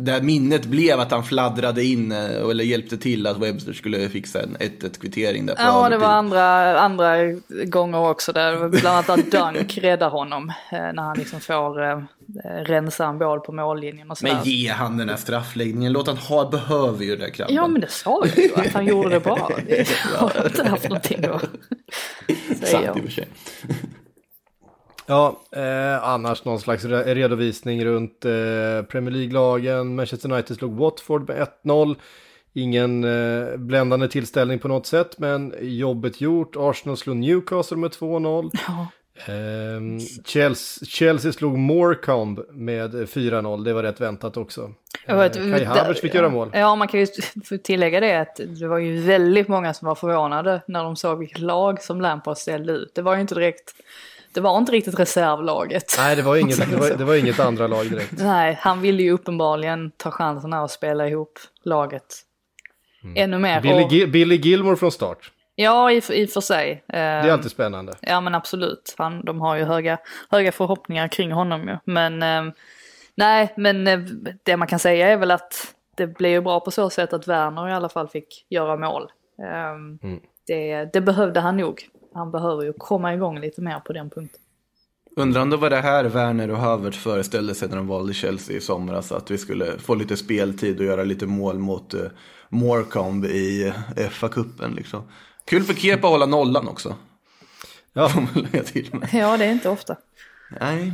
Det 0.00 0.12
här 0.12 0.20
minnet 0.20 0.64
blev 0.66 1.00
att 1.00 1.10
han 1.10 1.24
fladdrade 1.24 1.84
in 1.84 2.12
eh, 2.12 2.24
eller 2.50 2.64
hjälpte 2.64 2.96
till 2.98 3.26
att 3.26 3.38
Webster 3.38 3.72
skulle 3.72 4.08
fixa 4.08 4.42
en 4.42 4.56
1-1 4.56 5.00
kvittering 5.00 5.46
där 5.46 5.54
Ja, 5.58 5.88
det 5.88 5.98
var 5.98 6.06
andra, 6.08 6.80
andra 6.80 7.16
gånger 7.66 7.98
också 8.10 8.32
där. 8.32 8.68
Bland 8.68 8.86
annat 8.86 9.08
att 9.10 9.30
Dunk 9.30 9.78
räddar 9.78 10.10
honom. 10.10 10.48
eh, 10.72 10.78
När 10.78 11.02
han 11.02 11.18
liksom 11.18 11.40
får 11.40 11.82
eh, 11.90 11.98
rensa 12.64 13.06
en 13.06 13.18
boll 13.18 13.40
på 13.40 13.52
mållinjen 13.52 14.10
och 14.10 14.18
sådär. 14.18 14.34
Men 14.34 14.44
ge 14.44 14.68
han 14.68 14.96
den 14.96 15.08
här 15.08 15.16
straffläggningen, 15.16 15.92
låt 15.92 16.06
han 16.06 16.16
ha, 16.16 16.50
behöver 16.50 17.04
ju 17.04 17.16
det 17.16 17.24
där 17.24 17.30
krabben. 17.32 17.54
Ja 17.54 17.68
men 17.68 17.80
det 17.80 17.90
sa 17.90 18.24
jag 18.34 18.44
ju 18.44 18.54
att 18.54 18.72
han 18.72 18.86
gjorde 18.86 19.08
det 19.08 19.20
bra. 19.20 19.50
Jag 19.68 20.18
har 20.18 20.46
inte 20.46 20.68
haft 20.68 20.84
någonting 20.84 21.24
att 21.24 21.42
säga 22.68 22.80
Sant 22.86 22.96
i 22.96 23.00
och 23.00 23.04
för 23.04 23.10
sig. 23.12 23.28
Ja, 25.10 25.40
eh, 25.52 26.04
annars 26.08 26.44
någon 26.44 26.60
slags 26.60 26.84
re- 26.84 27.14
redovisning 27.14 27.84
runt 27.84 28.24
eh, 28.24 28.30
Premier 28.88 29.10
League-lagen. 29.14 29.94
Manchester 29.94 30.32
United 30.32 30.56
slog 30.56 30.76
Watford 30.76 31.28
med 31.28 31.46
1-0. 31.64 31.96
Ingen 32.52 33.04
eh, 33.04 33.56
bländande 33.56 34.08
tillställning 34.08 34.58
på 34.58 34.68
något 34.68 34.86
sätt, 34.86 35.18
men 35.18 35.54
jobbet 35.60 36.20
gjort. 36.20 36.56
Arsenal 36.58 36.96
slog 36.96 37.16
Newcastle 37.16 37.76
med 37.76 37.90
2-0. 37.90 38.50
Ja. 38.68 38.86
Ehm, 39.32 40.00
Chelsea, 40.24 40.86
Chelsea 40.86 41.32
slog 41.32 41.58
Morecambe 41.58 42.42
med 42.52 42.94
4-0. 42.94 43.64
Det 43.64 43.72
var 43.72 43.82
rätt 43.82 44.00
väntat 44.00 44.36
också. 44.36 44.70
Vet, 45.06 45.36
Eh, 45.36 45.42
Kai 45.42 45.64
Havertz 45.64 46.00
fick 46.00 46.14
göra 46.14 46.28
mål. 46.28 46.50
Ja, 46.54 46.74
man 46.76 46.88
kan 46.88 47.00
ju 47.00 47.06
tillägga 47.64 48.00
det 48.00 48.20
att 48.20 48.40
det 48.60 48.66
var 48.68 48.78
ju 48.78 49.00
väldigt 49.00 49.48
många 49.48 49.74
som 49.74 49.88
var 49.88 49.94
förvånade 49.94 50.62
när 50.66 50.84
de 50.84 50.96
såg 50.96 51.18
vilket 51.18 51.38
lag 51.38 51.82
som 51.82 52.00
Lampard 52.00 52.36
ställde 52.36 52.72
ut. 52.72 52.92
Det 52.94 53.02
var 53.02 53.14
ju 53.14 53.20
inte 53.20 53.34
direkt, 53.34 53.74
det 54.34 54.40
var 54.40 54.58
inte 54.58 54.72
riktigt 54.72 54.98
reservlaget. 54.98 55.94
Nej, 55.98 56.16
det 56.16 56.22
var 56.22 56.36
inget, 56.36 56.70
det 56.70 56.76
var, 56.76 56.90
det 56.90 57.04
var 57.04 57.14
inget 57.14 57.40
andra 57.48 57.66
lag 57.66 57.90
direkt. 57.90 58.12
Nej, 58.18 58.58
han 58.60 58.80
ville 58.80 59.02
ju 59.02 59.10
uppenbarligen 59.12 59.90
ta 59.96 60.10
chansen 60.10 60.52
här 60.52 60.62
och 60.62 60.70
spela 60.70 61.08
ihop 61.08 61.38
laget. 61.64 62.16
Ännu 63.16 63.38
mer. 63.38 63.58
Mm. 63.58 63.62
Billy, 63.62 64.04
Och, 64.04 64.10
Billy 64.10 64.36
Gilmore 64.36 64.76
från 64.76 64.92
start. 64.92 65.30
ja, 65.54 65.90
i, 65.90 66.02
i 66.10 66.24
och 66.26 66.30
för 66.30 66.40
sig. 66.40 66.84
Det 66.86 66.96
är 66.98 67.30
alltid 67.30 67.50
spännande. 67.50 67.92
Ja 68.00 68.20
men 68.20 68.34
absolut, 68.34 68.94
Han, 68.98 69.24
de 69.24 69.40
har 69.40 69.56
ju 69.56 69.64
höga, 69.64 69.98
höga 70.30 70.52
förhoppningar 70.52 71.08
kring 71.08 71.32
honom 71.32 71.68
ju. 71.68 71.76
Men 71.84 72.22
eh, 72.22 72.52
nej, 73.14 73.52
men 73.56 73.86
eh, 73.86 73.98
det 74.42 74.56
man 74.56 74.68
kan 74.68 74.78
säga 74.78 75.08
är 75.08 75.16
väl 75.16 75.30
att 75.30 75.74
det 75.96 76.06
blev 76.06 76.30
ju 76.32 76.40
bra 76.40 76.60
på 76.60 76.70
så 76.70 76.90
sätt 76.90 77.12
att 77.12 77.28
Werner 77.28 77.68
i 77.68 77.72
alla 77.72 77.88
fall 77.88 78.08
fick 78.08 78.46
göra 78.48 78.76
mål. 78.76 79.02
Eh, 79.42 80.06
det, 80.46 80.84
det 80.92 81.00
behövde 81.00 81.40
han 81.40 81.56
nog. 81.56 81.88
Han 82.14 82.30
behöver 82.30 82.64
ju 82.64 82.72
komma 82.72 83.14
igång 83.14 83.40
lite 83.40 83.60
mer 83.60 83.80
på 83.80 83.92
den 83.92 84.10
punkten. 84.10 84.40
Undrar 85.16 85.42
om 85.42 85.50
det 85.50 85.56
var 85.56 85.70
det 85.70 85.76
här 85.76 86.04
Werner 86.04 86.50
och 86.50 86.58
Havertz 86.58 86.98
föreställde 86.98 87.54
sig 87.54 87.68
när 87.68 87.76
de 87.76 87.86
valde 87.86 88.14
Chelsea 88.14 88.56
i 88.56 88.60
somras. 88.60 89.12
Att 89.12 89.30
vi 89.30 89.38
skulle 89.38 89.78
få 89.78 89.94
lite 89.94 90.16
speltid 90.16 90.78
och 90.78 90.84
göra 90.84 91.04
lite 91.04 91.26
mål 91.26 91.58
mot 91.58 91.94
uh, 91.94 92.00
Morecambe 92.48 93.28
i 93.28 93.66
uh, 93.66 94.08
FA-cupen. 94.08 94.74
Liksom. 94.74 95.02
Kul 95.44 95.62
för 95.62 95.74
Kepa 95.74 96.06
att 96.06 96.12
hålla 96.12 96.26
nollan 96.26 96.68
också. 96.68 96.94
Ja. 97.92 98.10
Ja, 99.12 99.36
det 99.36 99.44
är 99.44 99.52
inte 99.52 99.68
ofta. 99.68 99.96
Nej, 100.60 100.92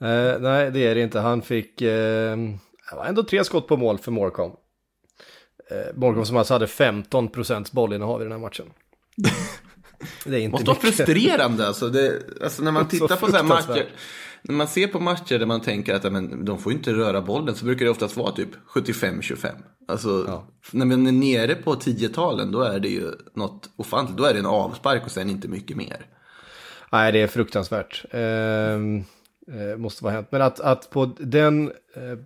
Eh, 0.00 0.40
nej, 0.40 0.70
det 0.70 0.86
är 0.86 0.94
det 0.94 1.00
inte. 1.00 1.20
Han 1.20 1.42
fick 1.42 1.82
eh, 1.82 2.38
ändå 3.06 3.22
tre 3.22 3.44
skott 3.44 3.68
på 3.68 3.76
mål 3.76 3.98
för 3.98 4.12
Morecambe. 4.12 4.56
Eh, 5.70 5.94
Morecambe 5.94 6.26
som 6.26 6.36
alltså 6.36 6.54
hade 6.54 6.66
15% 6.66 7.74
bollinnehav 7.74 8.20
i 8.20 8.24
den 8.24 8.32
här 8.32 8.38
matchen. 8.38 8.66
Det 10.24 10.40
är 10.44 10.48
måste 10.48 10.66
vara 10.66 10.78
mycket. 10.82 10.96
frustrerande. 10.96 11.66
Alltså, 11.66 11.88
det, 11.88 12.22
alltså 12.42 12.62
när 12.62 12.72
man 12.72 12.84
Så 12.84 12.90
tittar 12.90 13.16
på 13.16 13.26
så 13.26 13.32
här 13.32 13.38
fruktansvärt. 13.38 13.68
matcher. 13.68 13.86
När 14.42 14.54
man 14.54 14.68
ser 14.68 14.86
på 14.86 15.00
matcher 15.00 15.38
där 15.38 15.46
man 15.46 15.60
tänker 15.60 15.94
att 15.94 16.04
ja, 16.04 16.10
men, 16.10 16.44
de 16.44 16.58
får 16.58 16.72
inte 16.72 16.92
röra 16.92 17.20
bollen 17.22 17.54
så 17.54 17.64
brukar 17.64 17.84
det 17.84 17.90
oftast 17.90 18.16
vara 18.16 18.32
typ 18.32 18.48
75-25. 18.74 19.48
Alltså 19.88 20.42
när 20.70 20.86
man 20.86 21.06
är 21.06 21.12
nere 21.12 21.54
på 21.54 21.74
10-talen 21.74 22.52
då 22.52 22.62
är 22.62 22.80
det 22.80 22.88
ju 22.88 23.10
något 23.34 23.70
ofantligt. 23.76 24.18
Då 24.18 24.24
är 24.24 24.32
det 24.32 24.38
en 24.38 24.46
avspark 24.46 25.04
och 25.04 25.10
sen 25.10 25.30
inte 25.30 25.48
mycket 25.48 25.76
mer. 25.76 26.06
Nej, 26.92 27.12
det 27.12 27.22
är 27.22 27.26
fruktansvärt. 27.26 28.04
Ehm, 28.10 28.98
eh, 29.52 29.76
måste 29.76 30.04
vara 30.04 30.14
hänt. 30.14 30.28
Men 30.30 30.42
att, 30.42 30.60
att 30.60 30.90
på 30.90 31.10
den, 31.18 31.68
eh, 31.68 32.18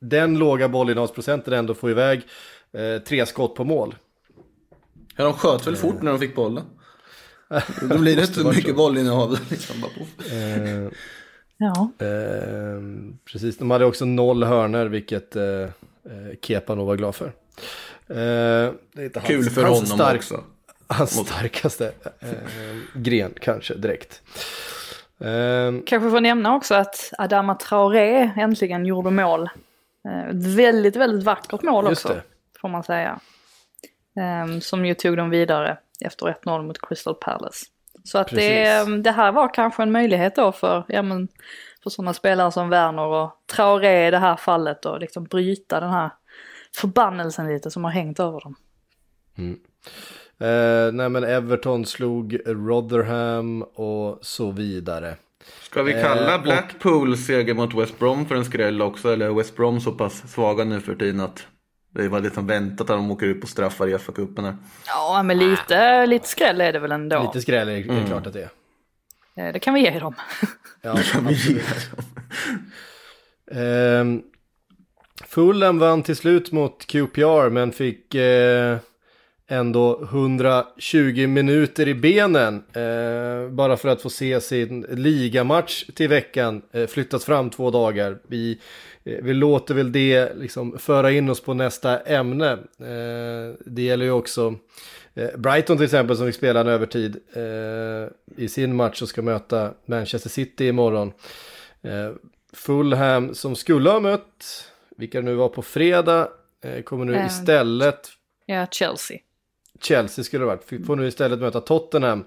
den 0.00 0.38
låga 0.38 0.68
bollinnehavsprocenten 0.68 1.52
ändå 1.54 1.74
få 1.74 1.90
iväg 1.90 2.22
eh, 2.72 3.02
tre 3.02 3.26
skott 3.26 3.54
på 3.54 3.64
mål. 3.64 3.94
Ja, 5.16 5.24
de 5.24 5.32
sköt 5.32 5.66
väl 5.66 5.76
fort 5.76 6.02
när 6.02 6.10
de 6.10 6.20
fick 6.20 6.34
bollen. 6.34 6.64
Då 7.90 7.98
blir 7.98 8.16
det 8.16 8.22
inte 8.22 8.40
så 8.40 8.48
mycket 8.48 8.76
bollinnehav. 8.76 9.38
Liksom, 9.50 9.76
bara. 9.80 10.36
Eh, 10.38 10.88
Ja, 11.58 11.90
Ehm, 12.06 13.18
precis, 13.24 13.58
de 13.58 13.70
hade 13.70 13.84
också 13.84 14.04
noll 14.04 14.44
hörner, 14.44 14.86
vilket 14.86 15.36
eh, 15.36 15.42
eh, 15.44 15.68
Kepa 16.42 16.74
nog 16.74 16.86
var 16.86 16.96
glad 16.96 17.14
för. 17.14 17.26
Eh, 17.26 17.34
det 18.94 19.00
är 19.00 19.04
inte 19.04 19.20
Kul 19.20 19.36
hans, 19.42 19.54
för 19.54 19.62
hans 19.62 19.78
honom 19.90 19.98
stark, 19.98 20.16
också. 20.16 20.44
Hans 20.86 21.26
starkaste 21.26 21.92
eh, 22.20 22.28
gren 22.94 23.32
kanske 23.40 23.74
direkt. 23.74 24.22
Ehm, 25.20 25.82
kanske 25.86 26.10
får 26.10 26.20
nämna 26.20 26.54
också 26.56 26.74
att 26.74 27.12
Adama 27.18 27.54
Traoré 27.54 28.30
äntligen 28.36 28.86
gjorde 28.86 29.10
mål. 29.10 29.48
Eh, 30.08 30.28
Ett 30.28 30.46
väldigt, 30.46 30.96
väldigt 30.96 31.24
vackert 31.24 31.62
mål 31.62 31.86
också, 31.86 32.08
det. 32.08 32.22
får 32.60 32.68
man 32.68 32.82
säga. 32.82 33.20
Eh, 34.18 34.58
Som 34.60 34.86
ju 34.86 34.94
tog 34.94 35.16
dem 35.16 35.30
vidare 35.30 35.78
efter 36.00 36.26
1-0 36.26 36.62
mot 36.66 36.80
Crystal 36.88 37.14
Palace. 37.14 37.66
Så 38.04 38.18
att 38.18 38.28
det, 38.28 39.02
det 39.02 39.10
här 39.10 39.32
var 39.32 39.54
kanske 39.54 39.82
en 39.82 39.92
möjlighet 39.92 40.36
då 40.36 40.52
för, 40.52 40.84
ja, 40.88 41.02
men, 41.02 41.28
för 41.82 41.90
sådana 41.90 42.14
spelare 42.14 42.52
som 42.52 42.68
Werner 42.68 43.02
och 43.06 43.30
Traoré 43.52 44.06
i 44.06 44.10
det 44.10 44.18
här 44.18 44.36
fallet 44.36 44.84
och 44.86 45.00
liksom 45.00 45.24
bryta 45.24 45.80
den 45.80 45.90
här 45.90 46.10
förbannelsen 46.76 47.48
lite 47.48 47.70
som 47.70 47.84
har 47.84 47.90
hängt 47.90 48.20
över 48.20 48.40
dem. 48.40 48.56
eh, 50.40 50.92
nej 50.92 51.08
men 51.08 51.24
Everton 51.24 51.86
slog 51.86 52.38
Rotherham 52.46 53.62
och 53.62 54.18
så 54.22 54.50
vidare. 54.50 55.16
Ska 55.62 55.82
vi 55.82 55.92
Eh, 55.94 56.02
kalla 56.02 56.36
och- 56.36 56.42
Blackpools 56.42 57.26
seger 57.26 57.54
mot 57.54 57.74
West 57.74 57.98
Brom 57.98 58.26
för 58.26 58.34
en 58.34 58.44
skräll 58.44 58.82
också? 58.82 59.12
Eller 59.12 59.26
är 59.26 59.34
West 59.34 59.56
Brom 59.56 59.80
så 59.80 59.92
pass 59.92 60.32
svaga 60.32 60.64
nu 60.64 60.80
för 60.80 60.94
tiden 60.94 61.20
att 61.20 61.46
det 62.02 62.08
var 62.08 62.20
liksom 62.20 62.46
väntat 62.46 62.80
att 62.80 62.96
de 62.96 63.10
åker 63.10 63.26
ut 63.26 63.40
på 63.40 63.46
straffar 63.46 63.86
i 63.88 63.94
FA-cupen 63.94 64.44
här? 64.44 64.56
Ja, 64.86 65.22
men 65.22 65.38
lite, 65.38 66.06
lite 66.06 66.28
skräll 66.28 66.60
är 66.60 66.72
det 66.72 66.78
väl 66.78 66.92
ändå. 66.92 67.22
Lite 67.22 67.40
skräll 67.40 67.68
är, 67.68 67.74
det 67.74 68.06
klart 68.06 68.26
att 68.26 68.32
det 68.32 68.40
är. 69.36 69.46
Eh, 69.46 69.52
Det 69.52 69.58
kan 69.58 69.74
vi 69.74 69.80
ge 69.80 69.98
dem. 69.98 70.14
Ja, 70.82 70.98
Ehm, 73.50 74.22
Fulham 75.24 75.78
vann 75.78 76.02
till 76.02 76.16
slut 76.16 76.52
mot 76.52 76.86
QPR 76.86 77.50
men 77.50 77.72
fick 77.72 78.14
eh, 78.14 78.78
ändå 79.48 80.02
120 80.04 81.26
minuter 81.26 81.88
i 81.88 81.94
benen. 81.94 82.54
Eh, 82.72 83.50
bara 83.50 83.76
för 83.76 83.88
att 83.88 84.02
få 84.02 84.10
se 84.10 84.40
sin 84.40 84.80
ligamatch 84.90 85.84
till 85.94 86.08
veckan 86.08 86.62
eh, 86.72 86.86
flyttas 86.86 87.24
fram 87.24 87.50
två 87.50 87.70
dagar. 87.70 88.18
Vi, 88.28 88.60
vi 89.06 89.34
låter 89.34 89.74
väl 89.74 89.92
det 89.92 90.34
liksom 90.36 90.78
föra 90.78 91.10
in 91.10 91.28
oss 91.30 91.40
på 91.40 91.54
nästa 91.54 92.00
ämne. 92.00 92.52
Eh, 92.78 93.54
det 93.66 93.82
gäller 93.82 94.04
ju 94.04 94.10
också 94.10 94.54
eh, 95.14 95.36
Brighton 95.36 95.76
till 95.76 95.84
exempel 95.84 96.16
som 96.16 96.26
fick 96.26 96.34
spela 96.34 96.60
en 96.60 96.66
övertid 96.66 97.16
eh, 97.32 98.42
i 98.44 98.48
sin 98.48 98.76
match 98.76 99.02
och 99.02 99.08
ska 99.08 99.22
möta 99.22 99.74
Manchester 99.86 100.30
City 100.30 100.68
imorgon. 100.68 101.12
Eh, 101.82 102.12
Fulham 102.52 103.34
som 103.34 103.56
skulle 103.56 103.90
ha 103.90 104.00
mött, 104.00 104.70
vilka 104.96 105.18
det 105.20 105.24
nu 105.24 105.34
var 105.34 105.48
på 105.48 105.62
fredag, 105.62 106.28
eh, 106.64 106.82
kommer 106.82 107.04
nu 107.04 107.14
Eh, 107.14 107.26
istället, 107.26 108.08
Ja, 108.46 108.66
Chelsea. 108.70 109.18
Chelsea 109.80 110.24
skulle 110.24 110.42
det 110.42 110.46
varit, 110.46 110.86
får 110.86 110.96
nu 110.96 111.06
istället 111.06 111.38
möta 111.38 111.60
Tottenham 111.60 112.24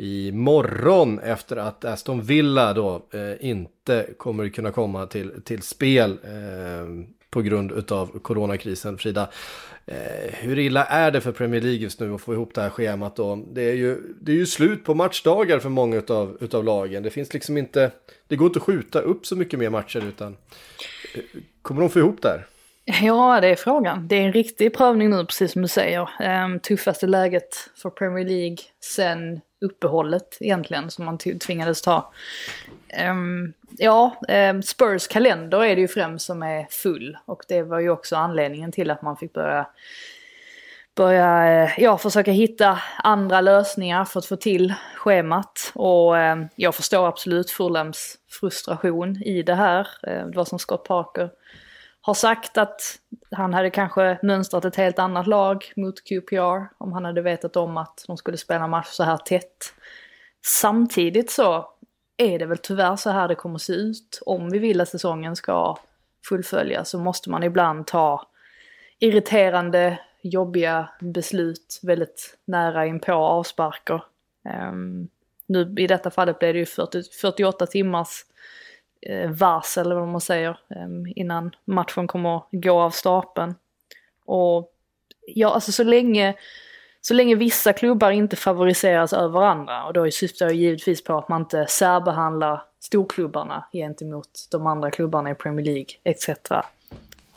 i 0.00 0.32
morgon 0.32 1.18
efter 1.18 1.56
att 1.56 1.84
Aston 1.84 2.22
Villa 2.22 2.72
då 2.72 3.02
eh, 3.12 3.48
inte 3.50 4.06
kommer 4.16 4.48
kunna 4.48 4.72
komma 4.72 5.06
till, 5.06 5.42
till 5.44 5.62
spel 5.62 6.18
eh, 6.24 7.06
på 7.30 7.42
grund 7.42 7.92
av 7.92 8.18
coronakrisen. 8.18 8.98
Frida, 8.98 9.30
eh, 9.86 10.32
hur 10.32 10.58
illa 10.58 10.84
är 10.84 11.10
det 11.10 11.20
för 11.20 11.32
Premier 11.32 11.60
League 11.60 11.78
just 11.78 12.00
nu 12.00 12.14
att 12.14 12.20
få 12.20 12.34
ihop 12.34 12.54
det 12.54 12.60
här 12.60 12.70
schemat 12.70 13.16
då? 13.16 13.44
Det 13.52 13.62
är 13.62 13.74
ju, 13.74 13.96
det 14.20 14.32
är 14.32 14.36
ju 14.36 14.46
slut 14.46 14.84
på 14.84 14.94
matchdagar 14.94 15.58
för 15.58 15.68
många 15.68 15.96
utav, 15.96 16.38
utav 16.40 16.64
lagen. 16.64 17.02
Det 17.02 17.10
finns 17.10 17.34
liksom 17.34 17.56
inte, 17.56 17.90
det 18.28 18.36
går 18.36 18.46
inte 18.46 18.58
att 18.58 18.62
skjuta 18.62 19.00
upp 19.00 19.26
så 19.26 19.36
mycket 19.36 19.58
mer 19.58 19.70
matcher 19.70 20.04
utan 20.08 20.36
eh, 21.14 21.22
kommer 21.62 21.80
de 21.80 21.90
få 21.90 21.98
ihop 21.98 22.22
det 22.22 22.28
här? 22.28 22.46
Ja, 23.02 23.40
det 23.40 23.48
är 23.48 23.56
frågan. 23.56 24.08
Det 24.08 24.16
är 24.16 24.22
en 24.22 24.32
riktig 24.32 24.74
prövning 24.76 25.10
nu, 25.10 25.24
precis 25.24 25.52
som 25.52 25.62
du 25.62 25.68
säger. 25.68 26.10
Ehm, 26.20 26.60
tuffaste 26.60 27.06
läget 27.06 27.48
för 27.82 27.90
Premier 27.90 28.24
League 28.24 28.56
sen 28.80 29.40
uppehållet 29.60 30.36
egentligen, 30.40 30.90
som 30.90 31.04
man 31.04 31.18
tvingades 31.18 31.82
ta 31.82 32.12
Um, 32.98 33.52
ja, 33.78 34.16
um, 34.28 34.62
Spurs 34.62 35.08
kalender 35.08 35.64
är 35.64 35.74
det 35.76 35.80
ju 35.80 35.88
främst 35.88 36.26
som 36.26 36.42
är 36.42 36.66
full. 36.70 37.18
Och 37.26 37.42
det 37.48 37.62
var 37.62 37.78
ju 37.78 37.90
också 37.90 38.16
anledningen 38.16 38.72
till 38.72 38.90
att 38.90 39.02
man 39.02 39.16
fick 39.16 39.32
börja, 39.32 39.66
börja 40.96 41.62
eh, 41.62 41.70
ja, 41.78 41.98
försöka 41.98 42.30
hitta 42.30 42.78
andra 43.02 43.40
lösningar 43.40 44.04
för 44.04 44.18
att 44.18 44.26
få 44.26 44.36
till 44.36 44.74
schemat. 44.96 45.72
Och 45.74 46.18
eh, 46.18 46.36
jag 46.56 46.74
förstår 46.74 47.08
absolut 47.08 47.50
Fulhams 47.50 48.18
frustration 48.40 49.22
i 49.22 49.42
det 49.42 49.54
här. 49.54 49.88
Eh, 50.02 50.26
det 50.26 50.36
var 50.36 50.44
som 50.44 50.58
Scott 50.58 50.84
Parker 50.84 51.30
har 52.00 52.14
sagt 52.14 52.58
att 52.58 52.98
han 53.30 53.54
hade 53.54 53.70
kanske 53.70 54.18
mönstrat 54.22 54.64
ett 54.64 54.76
helt 54.76 54.98
annat 54.98 55.26
lag 55.26 55.72
mot 55.76 56.04
QPR 56.04 56.74
om 56.78 56.92
han 56.92 57.04
hade 57.04 57.22
vetat 57.22 57.56
om 57.56 57.76
att 57.76 58.04
de 58.06 58.16
skulle 58.16 58.36
spela 58.36 58.68
match 58.68 58.88
så 58.88 59.02
här 59.02 59.16
tätt. 59.16 59.74
Samtidigt 60.46 61.30
så 61.30 61.68
är 62.16 62.38
det 62.38 62.46
väl 62.46 62.58
tyvärr 62.58 62.96
så 62.96 63.10
här 63.10 63.28
det 63.28 63.34
kommer 63.34 63.58
se 63.58 63.72
ut. 63.72 64.20
Om 64.26 64.50
vi 64.50 64.58
vill 64.58 64.80
att 64.80 64.88
säsongen 64.88 65.36
ska 65.36 65.76
fullföljas 66.28 66.90
så 66.90 66.98
måste 66.98 67.30
man 67.30 67.42
ibland 67.42 67.86
ta 67.86 68.26
irriterande, 68.98 69.98
jobbiga 70.22 70.88
beslut 71.00 71.80
väldigt 71.82 72.38
nära 72.44 72.86
inpå 72.86 73.12
avsparker. 73.12 74.04
Um, 74.72 75.08
nu 75.46 75.74
i 75.78 75.86
detta 75.86 76.10
fallet 76.10 76.38
blev 76.38 76.52
det 76.52 76.58
ju 76.58 76.66
40, 76.66 77.02
48 77.20 77.66
timmars 77.66 78.24
Eh, 79.02 79.30
varsel, 79.30 79.86
eller 79.86 80.00
vad 80.00 80.08
man 80.08 80.20
säger, 80.20 80.50
eh, 80.50 81.12
innan 81.16 81.50
matchen 81.64 82.06
kommer 82.06 82.36
att 82.36 82.48
gå 82.52 82.80
av 82.80 82.90
stapeln. 82.90 83.54
Och 84.24 84.72
ja, 85.26 85.54
alltså 85.54 85.72
så 85.72 85.84
länge, 85.84 86.34
så 87.00 87.14
länge 87.14 87.34
vissa 87.34 87.72
klubbar 87.72 88.10
inte 88.10 88.36
favoriseras 88.36 89.12
över 89.12 89.40
andra, 89.40 89.84
och 89.84 89.92
då 89.92 90.10
syftar 90.10 90.46
jag 90.46 90.54
givetvis 90.54 91.04
på 91.04 91.18
att 91.18 91.28
man 91.28 91.40
inte 91.40 91.66
särbehandlar 91.66 92.62
storklubbarna 92.80 93.64
gentemot 93.72 94.48
de 94.50 94.66
andra 94.66 94.90
klubbarna 94.90 95.30
i 95.30 95.34
Premier 95.34 95.66
League 95.66 95.90
etc. 96.04 96.28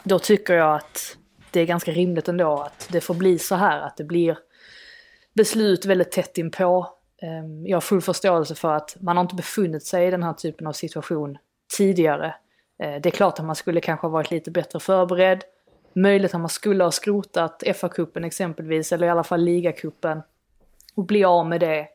Då 0.04 0.20
tycker 0.20 0.54
jag 0.54 0.76
att 0.76 1.18
det 1.52 1.60
är 1.60 1.66
ganska 1.66 1.92
rimligt 1.92 2.28
ändå 2.28 2.62
att 2.62 2.88
det 2.92 3.02
får 3.02 3.14
bli 3.14 3.40
så 3.40 3.56
här, 3.56 3.82
att 3.82 3.98
det 3.98 4.04
blir 4.04 4.38
beslut 5.34 5.86
väldigt 5.86 6.12
tätt 6.12 6.38
inpå. 6.38 6.88
Ehm, 7.22 7.68
jag 7.68 7.76
har 7.76 7.82
full 7.82 8.02
förståelse 8.02 8.56
för 8.56 8.74
att 8.74 8.98
man 9.00 9.18
har 9.18 9.22
inte 9.22 9.36
befunnit 9.36 9.86
sig 9.86 10.08
i 10.08 10.12
den 10.12 10.24
här 10.24 10.34
typen 10.34 10.68
av 10.68 10.74
situation 10.74 11.38
tidigare. 11.78 12.36
Eh, 12.84 13.02
det 13.02 13.10
är 13.10 13.12
klart 13.12 13.40
att 13.40 13.46
man 13.46 13.56
skulle 13.56 13.82
kanske 13.82 14.08
ha 14.08 14.12
varit 14.12 14.32
lite 14.32 14.52
bättre 14.52 14.80
förberedd. 14.80 15.44
Möjligt 15.96 16.34
att 16.34 16.42
man 16.42 16.50
skulle 16.50 16.84
ha 16.84 16.92
skrotat 16.92 17.64
FA-cupen 17.66 18.26
exempelvis, 18.26 18.92
eller 18.92 19.08
i 19.08 19.10
alla 19.10 19.24
fall 19.24 19.42
ligacupen. 19.42 20.22
Och 20.96 21.06
bli 21.06 21.24
av 21.24 21.46
med 21.46 21.60
det. 21.60 21.88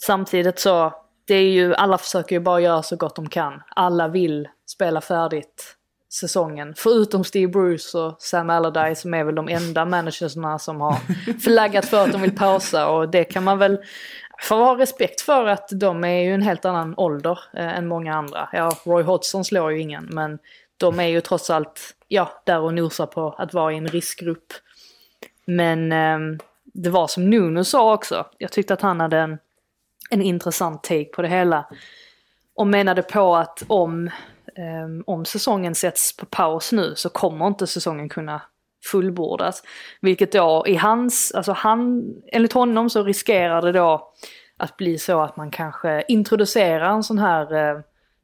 Samtidigt 0.00 0.58
så, 0.58 0.92
det 1.24 1.34
är 1.34 1.50
ju, 1.50 1.74
alla 1.74 1.98
försöker 1.98 2.36
ju 2.36 2.40
bara 2.40 2.60
göra 2.60 2.82
så 2.82 2.96
gott 2.96 3.16
de 3.16 3.28
kan. 3.28 3.62
Alla 3.68 4.08
vill 4.08 4.48
spela 4.66 5.00
färdigt 5.00 5.76
säsongen. 6.12 6.74
Förutom 6.76 7.24
Steve 7.24 7.52
Bruce 7.52 7.98
och 7.98 8.16
Sam 8.18 8.50
Allardyce 8.50 9.00
som 9.00 9.14
är 9.14 9.24
väl 9.24 9.34
de 9.34 9.48
enda 9.48 9.84
managersna 9.84 10.58
som 10.58 10.80
har 10.80 10.96
flaggat 11.40 11.84
för 11.84 12.04
att 12.04 12.12
de 12.12 12.22
vill 12.22 12.36
pausa. 12.36 12.88
Och 12.88 13.08
det 13.08 13.24
kan 13.24 13.44
man 13.44 13.58
väl 13.58 13.78
får 14.40 14.56
ha 14.56 14.78
respekt 14.78 15.20
för 15.20 15.46
att 15.46 15.68
de 15.72 16.04
är 16.04 16.22
ju 16.22 16.34
en 16.34 16.42
helt 16.42 16.64
annan 16.64 16.94
ålder 16.96 17.38
eh, 17.52 17.78
än 17.78 17.86
många 17.86 18.14
andra. 18.14 18.48
Ja, 18.52 18.72
Roy 18.84 19.02
Hodgson 19.02 19.44
slår 19.44 19.72
ju 19.72 19.80
ingen, 19.80 20.04
men 20.04 20.38
de 20.76 21.00
är 21.00 21.06
ju 21.06 21.20
trots 21.20 21.50
allt, 21.50 21.94
ja, 22.08 22.42
där 22.44 22.60
och 22.60 22.74
nosar 22.74 23.06
på 23.06 23.34
att 23.38 23.54
vara 23.54 23.72
i 23.72 23.76
en 23.76 23.88
riskgrupp. 23.88 24.52
Men 25.44 25.92
eh, 25.92 26.18
det 26.64 26.90
var 26.90 27.06
som 27.06 27.30
Nuno 27.30 27.64
sa 27.64 27.94
också, 27.94 28.26
jag 28.38 28.52
tyckte 28.52 28.74
att 28.74 28.80
han 28.80 29.00
hade 29.00 29.18
en, 29.18 29.38
en 30.10 30.22
intressant 30.22 30.82
take 30.82 31.04
på 31.04 31.22
det 31.22 31.28
hela. 31.28 31.68
Och 32.54 32.66
menade 32.66 33.02
på 33.02 33.36
att 33.36 33.62
om, 33.66 34.06
eh, 34.56 35.02
om 35.06 35.24
säsongen 35.24 35.74
sätts 35.74 36.16
på 36.16 36.26
paus 36.26 36.72
nu 36.72 36.94
så 36.96 37.08
kommer 37.08 37.46
inte 37.46 37.66
säsongen 37.66 38.08
kunna 38.08 38.42
fullbordas. 38.86 39.62
Vilket 40.00 40.32
då 40.32 40.64
i 40.66 40.76
hans, 40.76 41.32
alltså 41.32 41.52
han, 41.52 42.04
enligt 42.32 42.52
honom 42.52 42.90
så 42.90 43.02
riskerar 43.02 43.62
det 43.62 43.72
då 43.72 44.12
att 44.56 44.76
bli 44.76 44.98
så 44.98 45.20
att 45.20 45.36
man 45.36 45.50
kanske 45.50 46.04
introducerar 46.08 46.90
en 46.90 47.02
sån 47.02 47.18
här 47.18 47.54
eh, 47.54 47.80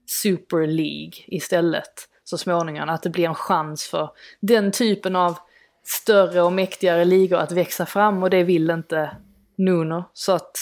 Super 0.06 0.66
League 0.66 1.12
istället 1.26 2.08
så 2.24 2.38
småningom. 2.38 2.88
Att 2.88 3.02
det 3.02 3.10
blir 3.10 3.28
en 3.28 3.34
chans 3.34 3.86
för 3.86 4.10
den 4.40 4.72
typen 4.72 5.16
av 5.16 5.38
större 5.84 6.42
och 6.42 6.52
mäktigare 6.52 7.04
ligor 7.04 7.38
att 7.38 7.52
växa 7.52 7.86
fram 7.86 8.22
och 8.22 8.30
det 8.30 8.42
vill 8.42 8.70
inte 8.70 9.10
Nuno. 9.58 10.04
Så 10.12 10.32
att, 10.32 10.52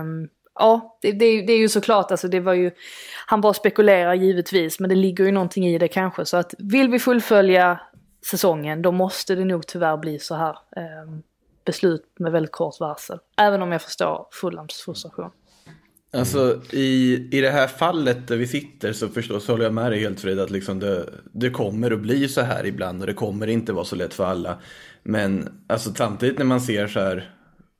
um, 0.00 0.28
ja, 0.54 0.98
det, 1.02 1.12
det, 1.12 1.42
det, 1.42 1.52
är 1.52 1.58
ju 1.58 1.68
såklart, 1.68 2.10
alltså 2.10 2.28
det 2.28 2.40
var 2.40 2.52
ju, 2.52 2.70
han 3.26 3.40
bara 3.40 3.54
spekulerar 3.54 4.14
givetvis, 4.14 4.80
men 4.80 4.90
det 4.90 4.96
ligger 4.96 5.24
ju 5.24 5.32
någonting 5.32 5.66
i 5.66 5.78
det 5.78 5.88
kanske. 5.88 6.24
Så 6.24 6.36
att 6.36 6.54
vill 6.58 6.88
vi 6.88 6.98
fullfölja 6.98 7.80
säsongen, 8.26 8.82
då 8.82 8.92
måste 8.92 9.34
det 9.34 9.44
nog 9.44 9.66
tyvärr 9.66 9.96
bli 9.96 10.18
så 10.18 10.34
här. 10.34 10.58
Eh, 10.76 11.18
beslut 11.66 12.04
med 12.18 12.32
väldigt 12.32 12.52
kort 12.52 12.80
varsel. 12.80 13.18
Även 13.36 13.62
om 13.62 13.72
jag 13.72 13.82
förstår 13.82 14.26
Fulhams 14.32 14.74
frustration. 14.74 15.30
Alltså 16.12 16.60
i, 16.70 17.14
i 17.32 17.40
det 17.40 17.50
här 17.50 17.66
fallet 17.66 18.28
där 18.28 18.36
vi 18.36 18.46
sitter 18.46 18.92
så 18.92 19.08
förstås 19.08 19.48
håller 19.48 19.64
jag 19.64 19.74
med 19.74 19.92
dig 19.92 20.00
helt 20.00 20.20
Frida 20.20 20.42
att 20.42 20.50
liksom 20.50 20.78
det, 20.78 21.10
det 21.32 21.50
kommer 21.50 21.90
att 21.90 22.00
bli 22.00 22.28
så 22.28 22.40
här 22.40 22.66
ibland 22.66 23.00
och 23.00 23.06
det 23.06 23.14
kommer 23.14 23.46
inte 23.46 23.72
vara 23.72 23.84
så 23.84 23.96
lätt 23.96 24.14
för 24.14 24.24
alla. 24.24 24.58
Men 25.02 25.62
alltså 25.66 25.94
samtidigt 25.94 26.38
när 26.38 26.44
man 26.44 26.60
ser 26.60 26.86
så 26.86 27.00
här 27.00 27.30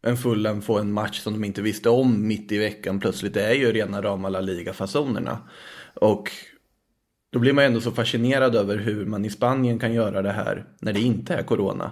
en 0.02 0.16
Fulham 0.16 0.62
få 0.62 0.78
en 0.78 0.92
match 0.92 1.20
som 1.20 1.32
de 1.32 1.44
inte 1.44 1.62
visste 1.62 1.88
om 1.88 2.28
mitt 2.28 2.52
i 2.52 2.58
veckan 2.58 3.00
plötsligt, 3.00 3.34
det 3.34 3.44
är 3.44 3.54
ju 3.54 3.72
rena 3.72 4.02
rama 4.02 4.28
La 4.28 4.40
Liga-fasonerna. 4.40 5.38
Och 5.94 6.30
då 7.32 7.38
blir 7.38 7.52
man 7.52 7.64
ändå 7.64 7.80
så 7.80 7.90
fascinerad 7.90 8.54
över 8.54 8.76
hur 8.76 9.06
man 9.06 9.24
i 9.24 9.30
Spanien 9.30 9.78
kan 9.78 9.92
göra 9.92 10.22
det 10.22 10.32
här 10.32 10.66
när 10.80 10.92
det 10.92 11.00
inte 11.00 11.34
är 11.34 11.42
corona. 11.42 11.90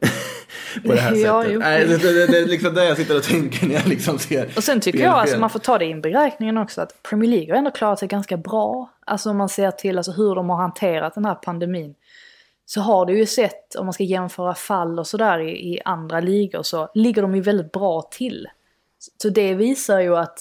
på 0.86 0.92
det 0.92 1.00
här 1.00 1.14
ja, 1.14 1.42
sättet. 1.42 1.58
Nej, 1.58 1.86
det, 1.86 1.96
det, 1.96 2.26
det, 2.26 2.38
är 2.38 2.46
liksom 2.46 2.74
det 2.74 2.84
jag 2.84 2.96
sitter 2.96 3.16
och 3.16 3.22
tänker 3.22 3.66
när 3.66 3.74
jag 3.74 3.86
liksom 3.86 4.18
ser 4.18 4.52
Och 4.56 4.64
sen 4.64 4.80
tycker 4.80 4.98
jag 4.98 5.12
att 5.12 5.20
alltså, 5.20 5.38
man 5.38 5.50
får 5.50 5.58
ta 5.58 5.78
det 5.78 5.84
i 5.84 5.94
beräkningen 5.94 6.58
också 6.58 6.80
att 6.80 7.02
Premier 7.02 7.30
League 7.30 7.52
har 7.52 7.58
ändå 7.58 7.70
klarat 7.70 7.98
sig 7.98 8.08
ganska 8.08 8.36
bra. 8.36 8.90
Alltså 9.06 9.30
om 9.30 9.36
man 9.36 9.48
ser 9.48 9.70
till 9.70 9.98
alltså, 9.98 10.12
hur 10.12 10.34
de 10.34 10.50
har 10.50 10.56
hanterat 10.56 11.14
den 11.14 11.24
här 11.24 11.34
pandemin. 11.34 11.94
Så 12.66 12.80
har 12.80 13.06
du 13.06 13.18
ju 13.18 13.26
sett, 13.26 13.74
om 13.74 13.86
man 13.86 13.92
ska 13.92 14.04
jämföra 14.04 14.54
fall 14.54 14.98
och 14.98 15.06
sådär 15.06 15.38
i, 15.38 15.74
i 15.74 15.80
andra 15.84 16.20
ligor 16.20 16.62
så 16.62 16.88
ligger 16.94 17.22
de 17.22 17.34
ju 17.34 17.40
väldigt 17.40 17.72
bra 17.72 18.02
till. 18.10 18.48
Så 19.22 19.28
det 19.28 19.54
visar 19.54 20.00
ju 20.00 20.16
att 20.16 20.38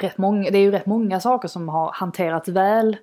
rätt 0.00 0.18
många, 0.18 0.50
det 0.50 0.58
är 0.58 0.62
ju 0.62 0.70
rätt 0.70 0.86
många 0.86 1.20
saker 1.20 1.48
som 1.48 1.68
har 1.68 1.92
hanterats 1.92 2.48
väl 2.48 2.96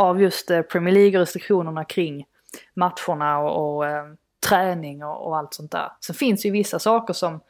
av 0.00 0.22
just 0.22 0.50
eh, 0.50 0.62
Premier 0.62 0.94
League-restriktionerna 0.94 1.84
kring 1.84 2.26
matcherna 2.74 3.38
och, 3.38 3.76
och 3.76 3.86
eh, 3.86 4.04
träning 4.48 5.04
och, 5.04 5.26
och, 5.26 5.36
allt 5.36 5.54
sånt 5.54 5.70
där. 5.70 5.92
Sen 6.00 6.14
finns 6.14 6.46
ju 6.46 6.50
vissa 6.50 6.78
saker 6.78 7.14
som 7.14 7.40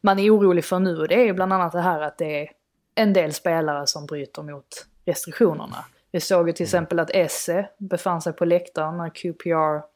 man 0.00 0.18
är 0.18 0.36
orolig 0.36 0.64
för 0.64 0.78
nu 0.78 0.98
och 0.98 1.08
det 1.08 1.28
är 1.28 1.32
bland 1.32 1.52
annat 1.52 1.72
det 1.72 1.80
här 1.80 2.00
att 2.00 2.18
det 2.18 2.42
är 2.42 2.50
en 2.94 3.12
del 3.12 3.32
spelare 3.32 3.86
som 3.86 4.06
bryter 4.06 4.42
mot 4.42 4.86
restriktionerna. 5.04 5.84
Vi 6.12 6.20
såg 6.20 6.48
ju 6.48 6.52
till 6.52 6.64
exempel 6.64 7.00
att 7.00 7.10
Esse 7.10 7.68
befann 7.78 8.22
sig 8.22 8.32
på 8.32 8.44
läktaren 8.44 8.96
när 8.96 9.10
QPR 9.10 9.86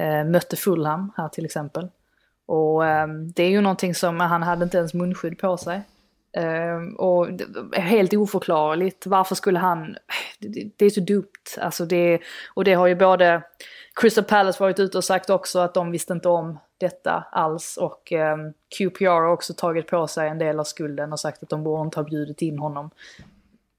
eh, 0.00 0.24
mötte 0.24 0.56
Fulham 0.56 1.12
här 1.16 1.28
till 1.28 1.44
exempel. 1.44 1.88
Och 2.46 2.86
eh, 2.86 3.08
det 3.08 3.42
är 3.42 3.50
ju 3.50 3.60
någonting 3.60 3.94
som, 3.94 4.20
han 4.20 4.42
hade 4.42 4.64
inte 4.64 4.78
ens 4.78 4.94
munskydd 4.94 5.38
på 5.38 5.56
sig. 5.56 5.82
Uh, 6.38 6.94
och 6.94 7.28
helt 7.72 8.14
oförklarligt, 8.14 9.06
varför 9.06 9.34
skulle 9.34 9.58
han... 9.58 9.96
Det, 10.76 10.84
är 10.84 10.90
så 10.90 11.00
dumt. 11.00 11.58
Alltså 11.58 11.86
det, 11.86 12.20
och 12.54 12.64
det 12.64 12.74
har 12.74 12.86
ju 12.86 12.94
både 12.94 13.42
Crystal 14.00 14.24
Palace 14.24 14.62
varit 14.62 14.78
ute 14.78 14.98
och 14.98 15.04
sagt 15.04 15.30
också 15.30 15.58
att 15.58 15.74
de 15.74 15.90
visste 15.90 16.12
inte 16.12 16.28
om 16.28 16.58
detta 16.78 17.24
alls. 17.32 17.76
Och 17.76 18.12
ehm, 18.12 18.52
QPR 18.78 19.06
har 19.06 19.26
också 19.32 19.54
tagit 19.54 19.86
på 19.86 20.06
sig 20.06 20.28
en 20.28 20.38
del 20.38 20.60
av 20.60 20.64
skulden 20.64 21.12
och 21.12 21.20
sagt 21.20 21.42
att 21.42 21.48
de 21.48 21.64
borde 21.64 21.82
inte 21.82 21.98
ha 21.98 22.04
bjudit 22.04 22.42
in 22.42 22.58
honom. 22.58 22.90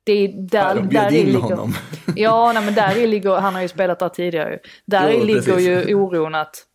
Det 0.04 0.14
är 0.14 0.28
där, 0.28 0.68
ja, 0.68 0.74
de 0.74 0.88
bjöd 0.88 1.14
in 1.14 1.26
ligger, 1.26 1.40
honom. 1.40 1.74
ja, 2.16 2.52
nej, 2.54 2.66
men 2.66 2.74
där 2.74 3.08
ligger, 3.08 3.36
han 3.36 3.56
har 3.56 3.62
ju 3.62 3.68
spelat 3.68 4.00
där 4.00 4.10
tidigare. 4.10 4.60
Där 4.86 5.12
jo, 5.12 5.24
ligger 5.24 5.42
precis. 5.42 5.68
ju 5.68 5.96
oron 5.96 6.36
att 6.36 6.66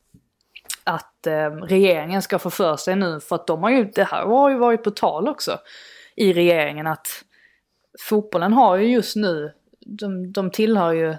att 0.85 1.27
eh, 1.27 1.51
regeringen 1.51 2.23
ska 2.23 2.38
få 2.38 2.51
för 2.51 2.77
sig 2.77 2.97
nu, 2.97 3.21
för 3.21 3.37
att 3.37 3.47
de 3.47 3.62
har 3.62 3.71
ju, 3.71 3.85
det 3.85 4.05
här 4.05 4.27
har 4.27 4.51
ju 4.51 4.59
varit 4.59 4.83
på 4.83 4.90
tal 4.90 5.29
också 5.29 5.59
i 6.16 6.33
regeringen 6.33 6.87
att 6.87 7.09
fotbollen 8.01 8.53
har 8.53 8.77
ju 8.77 8.87
just 8.87 9.16
nu, 9.16 9.53
de, 9.81 10.33
de 10.33 10.51
tillhör 10.51 10.92
ju 10.92 11.14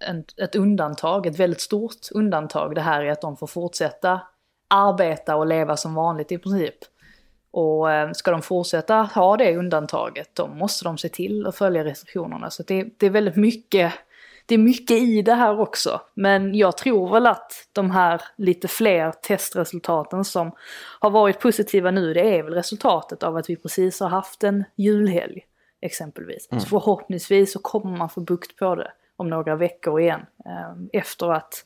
en, 0.00 0.24
ett 0.36 0.56
undantag, 0.56 1.26
ett 1.26 1.38
väldigt 1.38 1.60
stort 1.60 1.96
undantag. 2.10 2.74
Det 2.74 2.80
här 2.80 3.02
är 3.02 3.12
att 3.12 3.20
de 3.20 3.36
får 3.36 3.46
fortsätta 3.46 4.20
arbeta 4.68 5.36
och 5.36 5.46
leva 5.46 5.76
som 5.76 5.94
vanligt 5.94 6.32
i 6.32 6.38
princip. 6.38 6.74
Och 7.50 7.92
eh, 7.92 8.12
ska 8.12 8.30
de 8.30 8.42
fortsätta 8.42 8.94
ha 8.94 9.36
det 9.36 9.56
undantaget, 9.56 10.34
då 10.34 10.46
måste 10.46 10.84
de 10.84 10.98
se 10.98 11.08
till 11.08 11.46
att 11.46 11.56
följa 11.56 11.84
restriktionerna. 11.84 12.50
Så 12.50 12.62
det, 12.62 12.88
det 12.96 13.06
är 13.06 13.10
väldigt 13.10 13.36
mycket 13.36 13.92
det 14.46 14.54
är 14.54 14.58
mycket 14.58 14.96
i 14.96 15.22
det 15.22 15.34
här 15.34 15.60
också. 15.60 16.00
Men 16.14 16.54
jag 16.54 16.76
tror 16.76 17.12
väl 17.12 17.26
att 17.26 17.52
de 17.72 17.90
här 17.90 18.22
lite 18.36 18.68
fler 18.68 19.12
testresultaten 19.12 20.24
som 20.24 20.52
har 21.00 21.10
varit 21.10 21.40
positiva 21.40 21.90
nu, 21.90 22.14
det 22.14 22.38
är 22.38 22.42
väl 22.42 22.54
resultatet 22.54 23.22
av 23.22 23.36
att 23.36 23.50
vi 23.50 23.56
precis 23.56 24.00
har 24.00 24.08
haft 24.08 24.44
en 24.44 24.64
julhelg. 24.76 25.46
exempelvis. 25.80 26.48
Så 26.50 26.60
förhoppningsvis 26.60 27.52
så 27.52 27.58
kommer 27.58 27.96
man 27.96 28.08
få 28.08 28.20
bukt 28.20 28.56
på 28.56 28.74
det 28.74 28.92
om 29.16 29.30
några 29.30 29.56
veckor 29.56 30.00
igen. 30.00 30.26
Eh, 30.46 31.00
efter 31.00 31.32
att, 31.32 31.64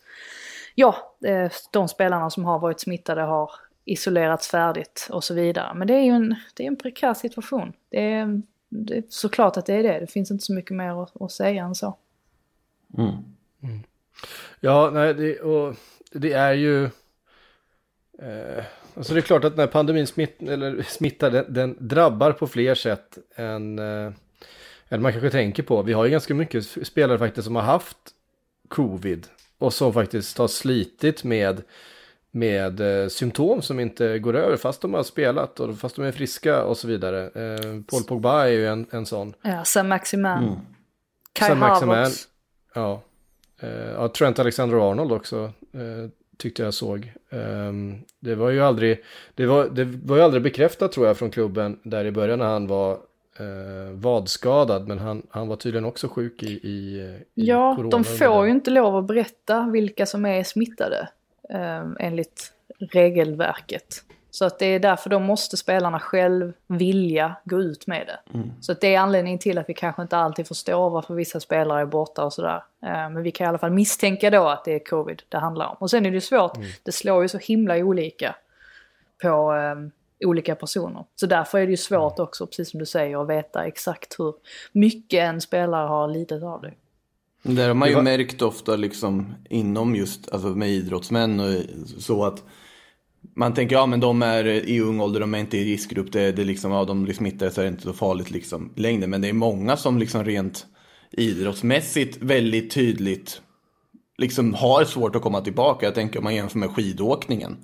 ja, 0.75 1.17
eh, 1.25 1.51
de 1.73 1.89
spelarna 1.89 2.31
som 2.31 2.45
har 2.45 2.59
varit 2.59 2.81
smittade 2.81 3.23
har 3.23 3.51
isolerats 3.85 4.49
färdigt 4.49 5.09
och 5.11 5.25
så 5.25 5.35
vidare. 5.35 5.75
Men 5.75 5.87
det 5.87 5.95
är 5.95 6.03
ju 6.03 6.11
en, 6.11 6.37
det 6.55 6.63
är 6.63 6.67
en 6.67 6.77
prekär 6.77 7.15
situation. 7.15 7.73
Det 7.89 8.13
är, 8.13 8.43
det 8.69 8.97
är 8.97 9.05
såklart 9.09 9.57
att 9.57 9.67
det 9.67 9.75
är 9.75 9.83
det. 9.83 10.01
Det 10.01 10.07
finns 10.07 10.31
inte 10.31 10.45
så 10.45 10.55
mycket 10.55 10.77
mer 10.77 11.03
att, 11.03 11.23
att 11.23 11.33
säga 11.33 11.65
än 11.65 11.75
så. 11.75 11.97
Ja, 14.61 14.91
nej, 14.93 15.15
det, 15.15 15.41
och 15.41 15.77
det 16.13 16.33
är 16.33 16.53
ju... 16.53 16.85
Eh, 18.19 18.65
alltså 18.95 19.15
det 19.15 19.21
är 19.21 19.23
klart 19.23 19.45
att 19.45 19.57
när 19.57 19.67
pandemin 19.67 20.07
smitt, 20.07 20.43
eller 20.43 20.83
smittar, 20.83 21.31
den, 21.31 21.45
den 21.49 21.77
drabbar 21.79 22.33
på 22.33 22.47
fler 22.47 22.75
sätt 22.75 23.19
än, 23.35 23.79
eh, 23.79 24.13
än 24.89 25.03
man 25.03 25.13
kanske 25.13 25.31
tänker 25.31 25.63
på. 25.63 25.83
Vi 25.83 25.93
har 25.93 26.05
ju 26.05 26.11
ganska 26.11 26.35
mycket 26.35 26.65
spelare 26.87 27.19
faktiskt 27.19 27.45
som 27.45 27.57
har 27.57 27.63
haft 27.63 27.99
covid 28.69 29.27
och 29.59 29.73
som 29.73 29.93
faktiskt 29.93 30.39
har 30.39 30.49
slitit 30.49 31.25
med, 31.25 31.63
med 32.31 32.81
eh, 32.81 33.09
symptom 33.09 33.63
som 33.63 33.81
inte 33.81 34.19
går 34.19 34.37
över 34.37 34.57
fast 34.57 34.81
de 34.81 34.95
har 34.95 35.03
spelat 35.03 35.61
och 35.61 35.79
fast 35.79 35.97
de 35.97 36.05
är 36.05 36.13
friska 36.13 36.65
och 36.65 36.77
så 36.77 36.89
vidare. 36.89 37.25
Eh, 37.25 37.83
Paul 37.91 38.03
Pogba 38.09 38.45
är 38.45 38.51
ju 38.51 38.67
en, 38.67 38.87
en 38.91 39.07
sån. 39.07 39.35
Ja, 39.43 39.65
Sam 39.65 39.89
Maximan. 39.89 40.45
Mm. 40.45 40.61
Kai 41.33 41.49
Sam. 41.49 41.63
Havertz. 41.63 42.29
Ja. 42.75 43.03
Eh, 43.61 43.91
ja, 43.91 44.09
Trent 44.09 44.39
Alexander-Arnold 44.39 45.13
också 45.13 45.53
eh, 45.73 46.11
tyckte 46.37 46.63
jag 46.63 46.75
såg. 46.75 47.13
Ehm, 47.31 47.99
det 48.21 48.35
var 48.35 48.51
ju 48.51 48.61
aldrig, 48.61 49.05
det 49.35 49.47
var, 49.47 49.69
det 49.69 49.85
var 49.85 50.17
ju 50.17 50.23
aldrig 50.23 50.43
bekräftat 50.43 50.93
tror 50.93 51.07
jag 51.07 51.19
från 51.19 51.31
klubben 51.31 51.79
där 51.83 52.05
i 52.05 52.11
början 52.11 52.39
när 52.39 52.47
han 52.47 52.67
var 52.67 52.93
eh, 53.39 53.93
vadskadad. 53.93 54.89
Men 54.89 54.99
han, 54.99 55.27
han 55.31 55.49
var 55.49 55.57
tydligen 55.57 55.85
också 55.85 56.09
sjuk 56.09 56.43
i, 56.43 56.47
i, 56.47 56.69
i 56.69 57.19
Ja, 57.35 57.75
corona 57.77 57.91
de 57.91 58.05
får 58.05 58.45
ju 58.45 58.51
inte 58.51 58.71
lov 58.71 58.97
att 58.97 59.07
berätta 59.07 59.71
vilka 59.73 60.07
som 60.07 60.27
är 60.27 60.45
smittade 60.45 61.09
eh, 61.51 61.87
enligt 61.99 62.53
regelverket. 62.79 64.05
Så 64.31 64.45
att 64.45 64.59
det 64.59 64.67
är 64.67 64.79
därför 64.81 65.11
då 65.11 65.19
måste 65.19 65.57
spelarna 65.57 66.01
själv 66.01 66.53
vilja 66.67 67.37
gå 67.45 67.61
ut 67.61 67.87
med 67.87 68.07
det. 68.07 68.39
Så 68.61 68.73
att 68.73 68.81
det 68.81 68.95
är 68.95 69.01
anledningen 69.01 69.39
till 69.39 69.59
att 69.59 69.69
vi 69.69 69.75
kanske 69.75 70.03
inte 70.03 70.17
alltid 70.17 70.47
förstår 70.49 70.91
varför 70.91 71.15
vissa 71.15 71.41
spelare 71.41 71.81
är 71.81 71.87
borta 71.87 72.25
och 72.25 72.33
sådär. 72.33 72.63
Eh, 72.83 72.89
men 73.11 73.23
vi 73.23 73.31
kan 73.31 73.45
i 73.45 73.49
alla 73.49 73.59
fall 73.59 73.71
misstänka 73.71 74.31
då 74.31 74.49
att 74.49 74.65
det 74.65 74.75
är 74.75 74.79
covid 74.85 75.23
det 75.29 75.39
handlar 75.39 75.67
om. 75.67 75.77
Och 75.79 75.91
sen 75.91 76.07
är 76.07 76.11
det 76.11 76.15
ju 76.15 76.21
svårt, 76.21 76.59
det 76.83 76.93
slår 76.93 77.23
ju 77.23 77.29
så 77.29 77.39
himla 77.39 77.77
olika 77.77 78.35
på 79.23 79.55
eh, 79.55 80.29
olika 80.29 80.55
personer. 80.55 81.05
Så 81.17 81.27
därför 81.27 81.59
är 81.59 81.65
det 81.67 81.71
ju 81.71 81.77
svårt 81.77 82.19
också, 82.19 82.47
precis 82.47 82.71
som 82.71 82.81
du 82.81 82.87
säger, 82.87 83.23
att 83.23 83.29
veta 83.29 83.65
exakt 83.67 84.19
hur 84.19 84.35
mycket 84.73 85.21
en 85.21 85.41
spelare 85.41 85.87
har 85.89 86.09
lidit 86.09 86.43
av 86.43 86.63
det. 86.63 86.73
Där 87.43 87.67
har 87.69 87.75
man 87.75 87.87
Det 87.87 87.91
ju 87.91 87.95
var- 87.97 88.03
märkt 88.03 88.43
ofta 88.43 88.77
liksom 88.77 89.35
inom 89.51 89.95
just, 89.97 90.31
alltså 90.33 90.49
med 90.49 90.69
idrottsmän 90.69 91.41
och 91.41 91.47
så 92.03 92.25
att 92.25 92.43
man 93.37 93.55
tänker, 93.55 93.77
ja 93.77 93.87
men 93.87 94.01
de 94.01 94.23
är 94.23 94.45
i 94.45 94.81
ung 94.81 95.01
ålder, 95.01 95.21
de 95.21 95.35
är 95.35 95.39
inte 95.39 95.59
i 95.59 95.65
riskgrupp, 95.65 96.13
det, 96.13 96.33
det 96.33 96.45
liksom, 96.45 96.73
ja 96.73 96.79
de 96.79 96.85
liksom 96.85 97.05
blir 97.05 97.15
smittade 97.15 97.51
så 97.51 97.61
är 97.61 97.65
det 97.65 97.71
inte 97.71 97.83
så 97.83 97.93
farligt 97.93 98.31
liksom 98.31 98.73
i 98.77 98.81
längden. 98.81 99.11
Men 99.11 99.21
det 99.21 99.29
är 99.29 99.33
många 99.33 99.77
som 99.77 99.99
liksom 99.99 100.25
rent 100.25 100.67
idrottsmässigt 101.11 102.19
väldigt 102.21 102.71
tydligt 102.71 103.43
liksom 104.19 104.55
har 104.55 104.85
svårt 104.85 105.17
att 105.17 105.23
komma 105.23 105.41
tillbaka. 105.41 105.87
Jag 105.87 105.95
tänker 105.95 106.19
om 106.19 106.25
man 106.25 106.35
jämför 106.35 106.59
med 106.59 106.71
skidåkningen. 106.71 107.57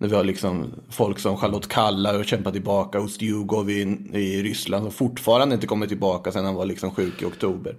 När 0.00 0.08
vi 0.08 0.14
har 0.14 0.24
liksom 0.24 0.66
folk 0.90 1.18
som 1.18 1.36
Charlotte 1.36 1.68
Kalla 1.68 2.18
och 2.18 2.24
kämpar 2.24 2.50
tillbaka, 2.50 2.98
Ustjugov 2.98 3.70
i, 3.70 3.80
i 4.12 4.42
Ryssland 4.42 4.82
som 4.84 4.92
fortfarande 4.92 5.54
inte 5.54 5.66
kommer 5.66 5.86
tillbaka 5.86 6.32
sen 6.32 6.44
han 6.44 6.54
var 6.54 6.66
liksom 6.66 6.90
sjuk 6.90 7.22
i 7.22 7.24
oktober. 7.24 7.76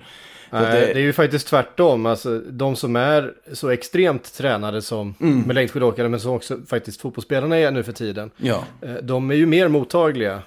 Nej, 0.52 0.62
det 0.94 1.00
är 1.00 1.04
ju 1.04 1.14
faktiskt 1.14 1.48
tvärtom. 1.48 2.06
Alltså, 2.06 2.40
de 2.40 2.76
som 2.76 2.96
är 2.96 3.34
så 3.54 3.70
extremt 3.70 4.34
tränade 4.34 4.82
som 4.82 5.16
Mm. 5.22 5.42
med 5.42 5.56
längdskidåkare, 5.56 6.10
men 6.10 6.20
som 6.20 6.32
också 6.32 6.58
faktiskt 6.68 7.02
fotbollsspelarna 7.02 7.58
är 7.58 7.72
nu 7.72 7.84
för 7.84 7.92
tiden. 7.92 8.32
Ja. 8.38 8.64
Eh, 8.82 8.94
De 8.94 9.32
är 9.32 9.36
ju 9.36 9.46
mer 9.46 9.68
mottagliga. 9.68 10.42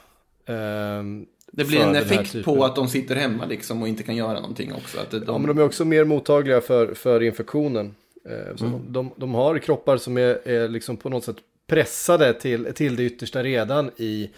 ehm, 0.47 1.27
Det 1.53 1.65
blir 1.65 1.81
en 1.81 1.95
effekt 1.97 2.45
på 2.45 2.65
att 2.65 2.77
de 2.77 2.89
sitter 2.89 3.15
hemma 3.17 3.47
liksom 3.47 3.83
och 3.83 3.89
inte 3.89 4.03
kan 4.03 4.17
göra 4.17 4.41
någonting 4.41 4.73
också. 4.73 5.01
Att 5.01 5.11
de, 5.11 5.23
Ja, 5.27 5.39
men 5.39 5.47
de 5.49 5.59
är 5.59 5.65
också 5.65 5.85
mer 5.85 6.05
mottagliga 6.05 6.61
för, 6.61 6.95
för 6.95 7.23
infektionen. 7.23 7.95
Eh, 8.29 8.57
Så 8.57 8.81
de, 8.89 9.11
de 9.17 9.35
har 9.35 9.59
kroppar 9.59 9.97
som 9.97 10.17
är, 10.19 10.49
är 10.49 10.69
liksom 10.69 10.97
på 10.97 11.09
något 11.09 11.25
sätt 11.25 11.37
pressade 11.67 12.35
till, 12.35 12.75
till 12.75 12.97
det 12.97 13.03
yttersta 13.05 13.43
redan 13.43 13.91
i, 13.97 14.31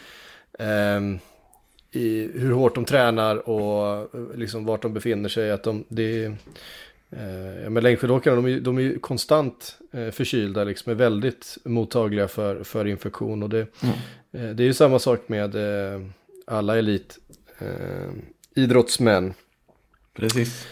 ehm, 0.59 1.19
i 1.93 2.31
hur 2.35 2.53
hårt 2.53 2.75
de 2.75 2.85
tränar 2.85 3.49
och 3.49 4.15
eh, 4.15 4.37
liksom 4.37 4.65
vart 4.65 4.83
de 4.83 4.95
befinner 4.95 5.29
sig. 5.29 5.51
Att 5.51 5.63
de, 5.63 5.85
det, 5.89 6.25
eh, 7.11 7.71
men 7.71 7.83
längdskidåkarna 7.83 8.43
de 8.43 8.61
de 8.61 8.79
är 8.79 8.83
ju 8.83 8.99
konstant 8.99 9.79
eh, 9.93 10.11
förkylda, 10.11 10.65
liksom 10.65 10.91
är 10.91 10.97
väldigt 10.97 11.57
mottagliga 11.65 12.29
för, 12.29 12.65
för 12.65 12.87
infektion. 12.87 13.43
Och 13.43 13.51
det, 13.51 13.61
eh, 14.33 14.51
det 14.51 14.63
är 14.63 14.67
ju 14.67 14.75
samma 14.75 14.99
sak 14.99 15.29
med 15.29 15.55
eh, 15.55 16.01
alla 16.47 16.79
elit 16.79 17.19
eh, 17.59 18.11
idrottsmän. 18.55 19.35
Precis. 20.15 20.67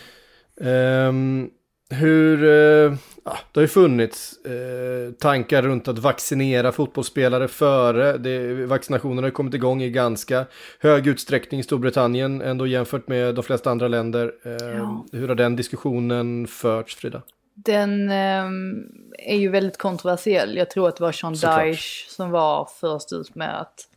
Ehm, 0.60 1.50
hur, 1.90 2.44
eh, 2.44 2.94
ja, 3.24 3.38
det 3.52 3.60
har 3.60 3.62
ju 3.62 3.68
funnits 3.68 4.46
eh, 4.46 5.12
tankar 5.12 5.62
runt 5.62 5.88
att 5.88 5.98
vaccinera 5.98 6.72
fotbollsspelare 6.72 7.48
före. 7.48 8.18
Det, 8.18 8.66
vaccinationerna 8.66 9.26
har 9.26 9.30
kommit 9.30 9.54
igång 9.54 9.82
i 9.82 9.90
ganska 9.90 10.46
hög 10.80 11.06
utsträckning 11.06 11.60
i 11.60 11.62
Storbritannien 11.62 12.42
ändå 12.42 12.66
jämfört 12.66 13.08
med 13.08 13.34
de 13.34 13.44
flesta 13.44 13.70
andra 13.70 13.88
länder. 13.88 14.32
Ehm, 14.44 14.76
Ja. 14.76 15.06
Hur 15.12 15.28
har 15.28 15.34
den 15.34 15.56
diskussionen 15.56 16.46
förts 16.46 16.96
Frida? 16.96 17.22
Den 17.54 18.10
ehm, 18.10 18.84
är 19.18 19.36
ju 19.36 19.48
väldigt 19.48 19.78
kontroversiell. 19.78 20.56
Jag 20.56 20.70
tror 20.70 20.88
att 20.88 20.96
det 20.96 21.02
var 21.02 21.12
Sean. 21.12 21.32
Dyche 21.32 22.08
som 22.08 22.30
var 22.30 22.68
först 22.80 23.12
ut 23.12 23.34
med 23.34 23.60
att 23.60 23.88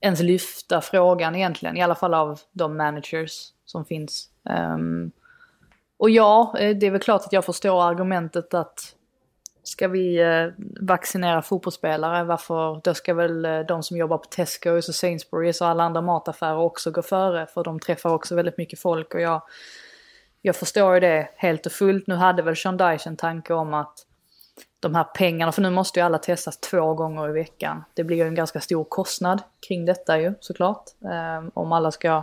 ens 0.00 0.20
lyfta 0.20 0.80
frågan 0.80 1.34
egentligen. 1.34 1.76
I 1.76 1.82
alla 1.82 1.94
fall 1.94 2.14
av 2.14 2.40
de 2.52 2.76
managers 2.76 3.48
som 3.64 3.84
finns. 3.84 4.28
Ehm, 4.50 5.10
och 6.00 6.10
ja, 6.10 6.54
eh, 6.58 6.76
det 6.76 6.86
är 6.86 6.90
väl 6.90 7.00
klart 7.00 7.24
att 7.24 7.32
jag 7.32 7.44
förstår 7.44 7.82
argumentet 7.82 8.54
att 8.54 8.94
ska 9.62 9.88
vi 9.88 10.20
eh, 10.20 10.46
vaccinera 10.80 11.42
fotbollsspelare, 11.42 12.24
varför 12.24 12.80
då 12.84 12.94
ska 12.94 13.14
väl 13.14 13.44
eh, 13.44 13.60
de 13.60 13.82
som 13.82 13.96
jobbar 13.96 14.18
på 14.18 14.24
Tesco, 14.24 14.70
och 14.70 14.80
Sainsbury's 14.80 15.62
och 15.62 15.68
alla 15.68 15.84
andra 15.84 16.00
mataffärer 16.00 16.58
också 16.58 16.90
gå 16.90 17.02
före. 17.02 17.46
För 17.46 17.64
de 17.64 17.80
träffar 17.80 18.14
också 18.14 18.34
väldigt 18.34 18.58
mycket 18.58 18.80
folk 18.80 19.14
och 19.14 19.20
jag 19.20 19.42
jag 20.42 20.56
förstår 20.56 20.94
ju 20.94 21.00
det 21.00 21.28
helt 21.36 21.66
och 21.66 21.72
fullt. 21.72 22.06
Nu 22.06 22.14
hade 22.14 22.42
väl 22.42 22.56
Sean 22.56 22.76
Dyche 22.76 23.08
en 23.08 23.16
tanke 23.16 23.54
om 23.54 23.74
att 23.74 24.06
de 24.80 24.94
här 24.94 25.04
pengarna, 25.04 25.52
för 25.52 25.62
nu 25.62 25.70
måste 25.70 26.00
ju 26.00 26.06
alla 26.06 26.18
testas 26.18 26.60
två 26.60 26.94
gånger 26.94 27.28
i 27.28 27.32
veckan. 27.32 27.84
Det 27.94 28.04
blir 28.04 28.16
ju 28.16 28.26
en 28.26 28.34
ganska 28.34 28.60
stor 28.60 28.84
kostnad 28.84 29.42
kring 29.68 29.84
detta 29.84 30.20
ju 30.20 30.34
såklart. 30.40 30.84
Um, 31.38 31.50
om 31.54 31.72
alla 31.72 31.90
ska 31.90 32.22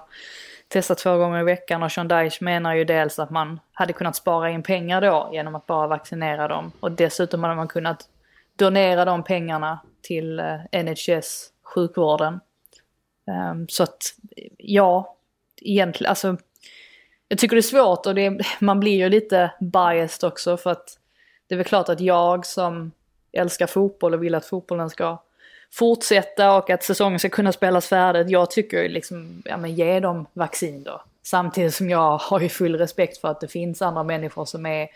testa 0.68 0.96
två 0.96 1.18
gånger 1.18 1.40
i 1.40 1.44
veckan 1.44 1.84
och 1.84 1.92
Sean 1.92 2.08
Dyche 2.08 2.38
menar 2.44 2.76
ju 2.76 2.84
dels 2.84 3.20
att 3.20 3.30
man 3.30 3.60
hade 3.72 3.94
kunnat 3.94 4.16
spara 4.16 4.50
in 4.50 4.64
pengar 4.64 5.02
då 5.02 5.30
genom 5.34 5.56
att 5.56 5.66
bara 5.66 5.88
vaccinera 5.88 6.48
dem. 6.48 6.72
Och 6.80 6.92
dessutom 6.92 7.44
hade 7.44 7.56
man 7.56 7.68
kunnat 7.68 8.10
donera 8.56 9.06
de 9.06 9.24
pengarna 9.24 9.80
till 10.02 10.40
eh, 10.40 10.84
NHS, 10.84 11.50
sjukvården. 11.64 12.40
Ehm, 13.28 13.68
så 13.70 13.84
att 13.84 14.02
ja, 14.58 15.16
egentligen, 15.62 16.10
alltså 16.10 16.38
jag 17.28 17.40
tycker 17.40 17.56
det 17.56 17.60
är 17.60 17.62
svårt 17.62 18.06
och 18.06 18.16
det, 18.16 18.26
är- 18.26 18.48
man 18.60 18.80
blir 18.80 18.96
ju 18.98 19.10
lite 19.10 19.52
biased 19.60 20.28
också 20.28 20.58
för 20.58 20.70
att 20.72 20.98
det 21.48 21.56
är 21.56 21.58
väl 21.58 21.66
klart 21.66 21.90
att 21.90 22.00
jag 22.00 22.46
som 22.46 22.92
älskar 23.32 23.68
fotboll 23.68 24.14
och 24.14 24.24
vill 24.24 24.36
att 24.36 24.46
fotbollen 24.46 24.90
ska 24.90 25.18
fortsätta 25.74 26.56
och 26.56 26.70
att 26.70 26.84
säsongen 26.84 27.20
ska 27.20 27.30
kunna 27.30 27.52
spelas 27.52 27.88
färdigt. 27.88 28.30
Jag 28.30 28.52
tycker 28.52 28.90
liksom, 28.90 29.42
ja 29.46 29.58
men 29.58 29.76
ge 29.76 30.00
dem 30.00 30.26
vaccin 30.34 30.84
då. 30.84 31.02
Samtidigt 31.24 31.76
som 31.76 31.90
jag 31.90 32.18
har 32.18 32.40
ju 32.40 32.50
full 32.50 32.76
respekt 32.76 33.18
för 33.18 33.28
att 33.28 33.42
det 33.42 33.48
finns 33.48 33.82
andra 33.82 34.04
människor 34.04 34.46
som 34.46 34.66
är 34.66 34.88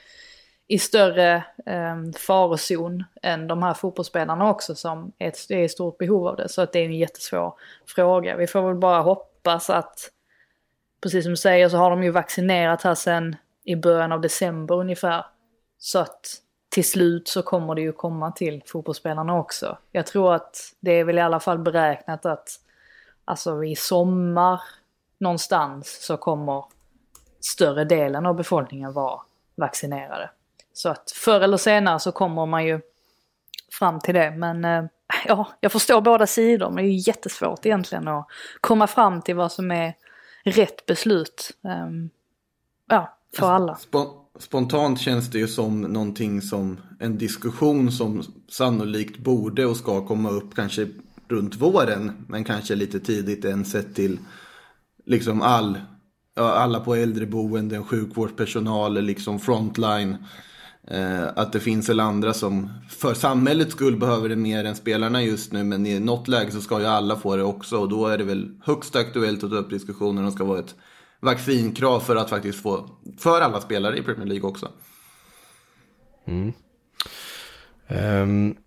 i 0.68 0.80
större 0.80 1.44
eh, 1.66 1.96
farozon 2.18 3.04
än 3.22 3.48
de 3.48 3.64
här 3.64 3.74
fotbollsspelarna 3.74 4.50
också 4.50 4.76
som 4.76 5.12
är, 5.18 5.28
ett, 5.28 5.38
är 5.50 5.64
i 5.64 5.70
stort 5.70 5.98
behov 5.98 6.28
av 6.28 6.36
det. 6.36 6.50
Så 6.50 6.62
att 6.62 6.74
det 6.74 6.80
är 6.80 6.86
en 6.86 6.98
jättesvår 6.98 7.54
fråga. 7.88 8.36
Vi 8.36 8.48
får 8.48 8.62
väl 8.62 8.76
bara 8.76 9.02
hoppas 9.02 9.70
att 9.70 10.12
precis 11.02 11.24
som 11.24 11.32
du 11.32 11.38
säger 11.38 11.70
så 11.70 11.78
har 11.78 11.90
de 11.90 12.04
ju 12.04 12.12
vaccinerat 12.12 12.82
här 12.82 12.96
sen 12.96 13.36
i 13.64 13.76
början 13.76 14.12
av 14.12 14.22
december 14.22 14.76
ungefär. 14.76 15.26
Så 15.78 16.00
att 16.00 16.42
till 16.72 16.86
slut 16.90 17.28
så 17.28 17.42
kommer 17.44 17.76
det 17.76 17.82
ju 17.82 17.92
komma 17.92 18.32
till 18.32 18.64
fotbollsspelarna 18.66 19.40
också. 19.40 19.78
Jag 19.92 20.06
tror 20.08 20.34
att 20.34 20.74
det 20.80 20.92
är 20.92 21.04
väl 21.04 21.18
i 21.18 21.22
alla 21.22 21.40
fall 21.40 21.60
beräknat 21.60 22.26
att 22.26 22.50
alltså 23.26 23.64
i 23.64 23.76
sommar 23.76 24.62
någonstans 25.18 26.06
så 26.06 26.18
kommer 26.18 26.66
större 27.40 27.86
delen 27.86 28.26
av 28.26 28.36
befolkningen 28.36 28.94
vara 28.94 29.22
vaccinerade. 29.56 30.30
Så 30.74 30.90
att 30.90 31.12
förr 31.12 31.42
eller 31.42 31.58
senare 31.58 32.00
så 32.00 32.12
kommer 32.12 32.46
man 32.46 32.66
ju 32.66 32.82
fram 33.72 34.00
till 34.00 34.16
det. 34.16 34.32
Men 34.32 34.66
eh, 34.66 34.84
ja, 35.26 35.48
jag 35.60 35.72
förstår 35.72 36.02
båda 36.02 36.28
sidor 36.28 36.70
men 36.70 36.76
det 36.76 36.90
är 36.90 36.94
ju 36.94 37.04
jättesvårt 37.08 37.66
egentligen 37.66 38.08
att 38.08 38.28
komma 38.62 38.88
fram 38.88 39.22
till 39.22 39.36
vad 39.36 39.52
som 39.52 39.72
är 39.72 39.94
rätt 40.44 40.86
beslut. 40.86 41.58
Um, 41.62 42.10
ja, 42.90 43.18
för 43.38 43.52
alla. 43.52 43.76
Spon 43.76 44.21
spontant 44.42 45.00
känns 45.00 45.30
det 45.30 45.40
ju 45.40 45.48
som 45.48 45.82
någonting 45.82 46.42
som 46.42 46.78
en 47.00 47.18
diskussion 47.18 47.92
som 47.92 48.24
sannolikt 48.50 49.18
borde 49.18 49.66
och 49.66 49.78
ska 49.78 50.06
komma 50.06 50.30
upp 50.30 50.56
kanske 50.56 50.88
runt 51.28 51.56
våren. 51.56 52.12
Men 52.28 52.44
kanske 52.44 52.76
lite 52.76 53.00
tidigt 53.00 53.46
än 53.46 53.66
sett 53.66 53.96
till 53.96 54.20
liksom 55.06 55.42
all, 55.42 55.78
alla 56.36 56.80
på 56.80 56.96
äldreboenden, 56.96 57.84
sjukvårdspersonal, 57.84 59.02
liksom 59.02 59.40
frontline. 59.40 60.18
Eh, 60.88 61.28
att 61.36 61.54
det 61.54 61.60
finns 61.60 61.90
eller 61.90 62.04
andra 62.04 62.34
som 62.34 62.70
för 62.90 63.14
samhällets 63.14 63.72
skull 63.72 64.00
behöver 64.00 64.30
det 64.30 64.36
mer 64.36 64.66
än 64.66 64.76
spelarna 64.76 65.24
just 65.24 65.52
nu. 65.52 65.64
Men 65.64 65.86
i 65.86 66.00
något 66.00 66.28
läge 66.28 66.52
så 66.52 66.62
ska 66.62 66.80
ju 66.80 66.86
alla 66.86 67.16
få 67.16 67.36
det 67.36 67.44
också. 67.44 67.78
Och 67.78 67.90
då 67.90 68.08
är 68.08 68.18
det 68.18 68.24
väl 68.24 68.52
högst 68.64 68.96
aktuellt 68.96 69.44
att 69.44 69.50
ta 69.50 69.56
upp 69.56 69.70
diskussionen 69.70 70.26
och 70.26 70.34
ska 70.34 70.44
vara 70.44 70.60
ett 70.60 70.76
vaccinkrav 71.22 72.00
för 72.00 72.16
att 72.16 72.30
faktiskt 72.30 72.62
få, 72.62 72.90
för 73.18 73.42
alla 73.42 73.62
spelare 73.62 73.98
i 73.98 74.02
Premier 74.02 74.28
League 74.28 74.50
också. 74.50 74.70
Mm. 76.26 76.54
Um, 77.88 78.58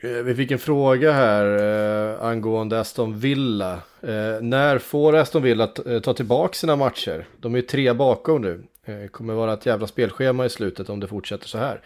vi 0.00 0.34
fick 0.34 0.50
en 0.50 0.58
fråga 0.58 1.12
här 1.12 1.46
uh, 1.46 2.24
angående 2.24 2.80
Aston 2.80 3.18
Villa. 3.18 3.72
Uh, 4.04 4.40
när 4.40 4.78
får 4.78 5.16
Aston 5.16 5.42
Villa 5.42 5.68
uh, 5.86 6.00
ta 6.00 6.14
tillbaka 6.14 6.54
sina 6.54 6.76
matcher? 6.76 7.28
De 7.40 7.54
är 7.54 7.58
ju 7.58 7.62
tre 7.62 7.92
bakom 7.92 8.42
nu. 8.42 8.64
Det 8.86 9.12
kommer 9.12 9.34
vara 9.34 9.52
ett 9.52 9.66
jävla 9.66 9.86
spelschema 9.86 10.46
i 10.46 10.50
slutet 10.50 10.88
om 10.88 11.00
det 11.00 11.06
fortsätter 11.06 11.48
så 11.48 11.58
här. 11.58 11.80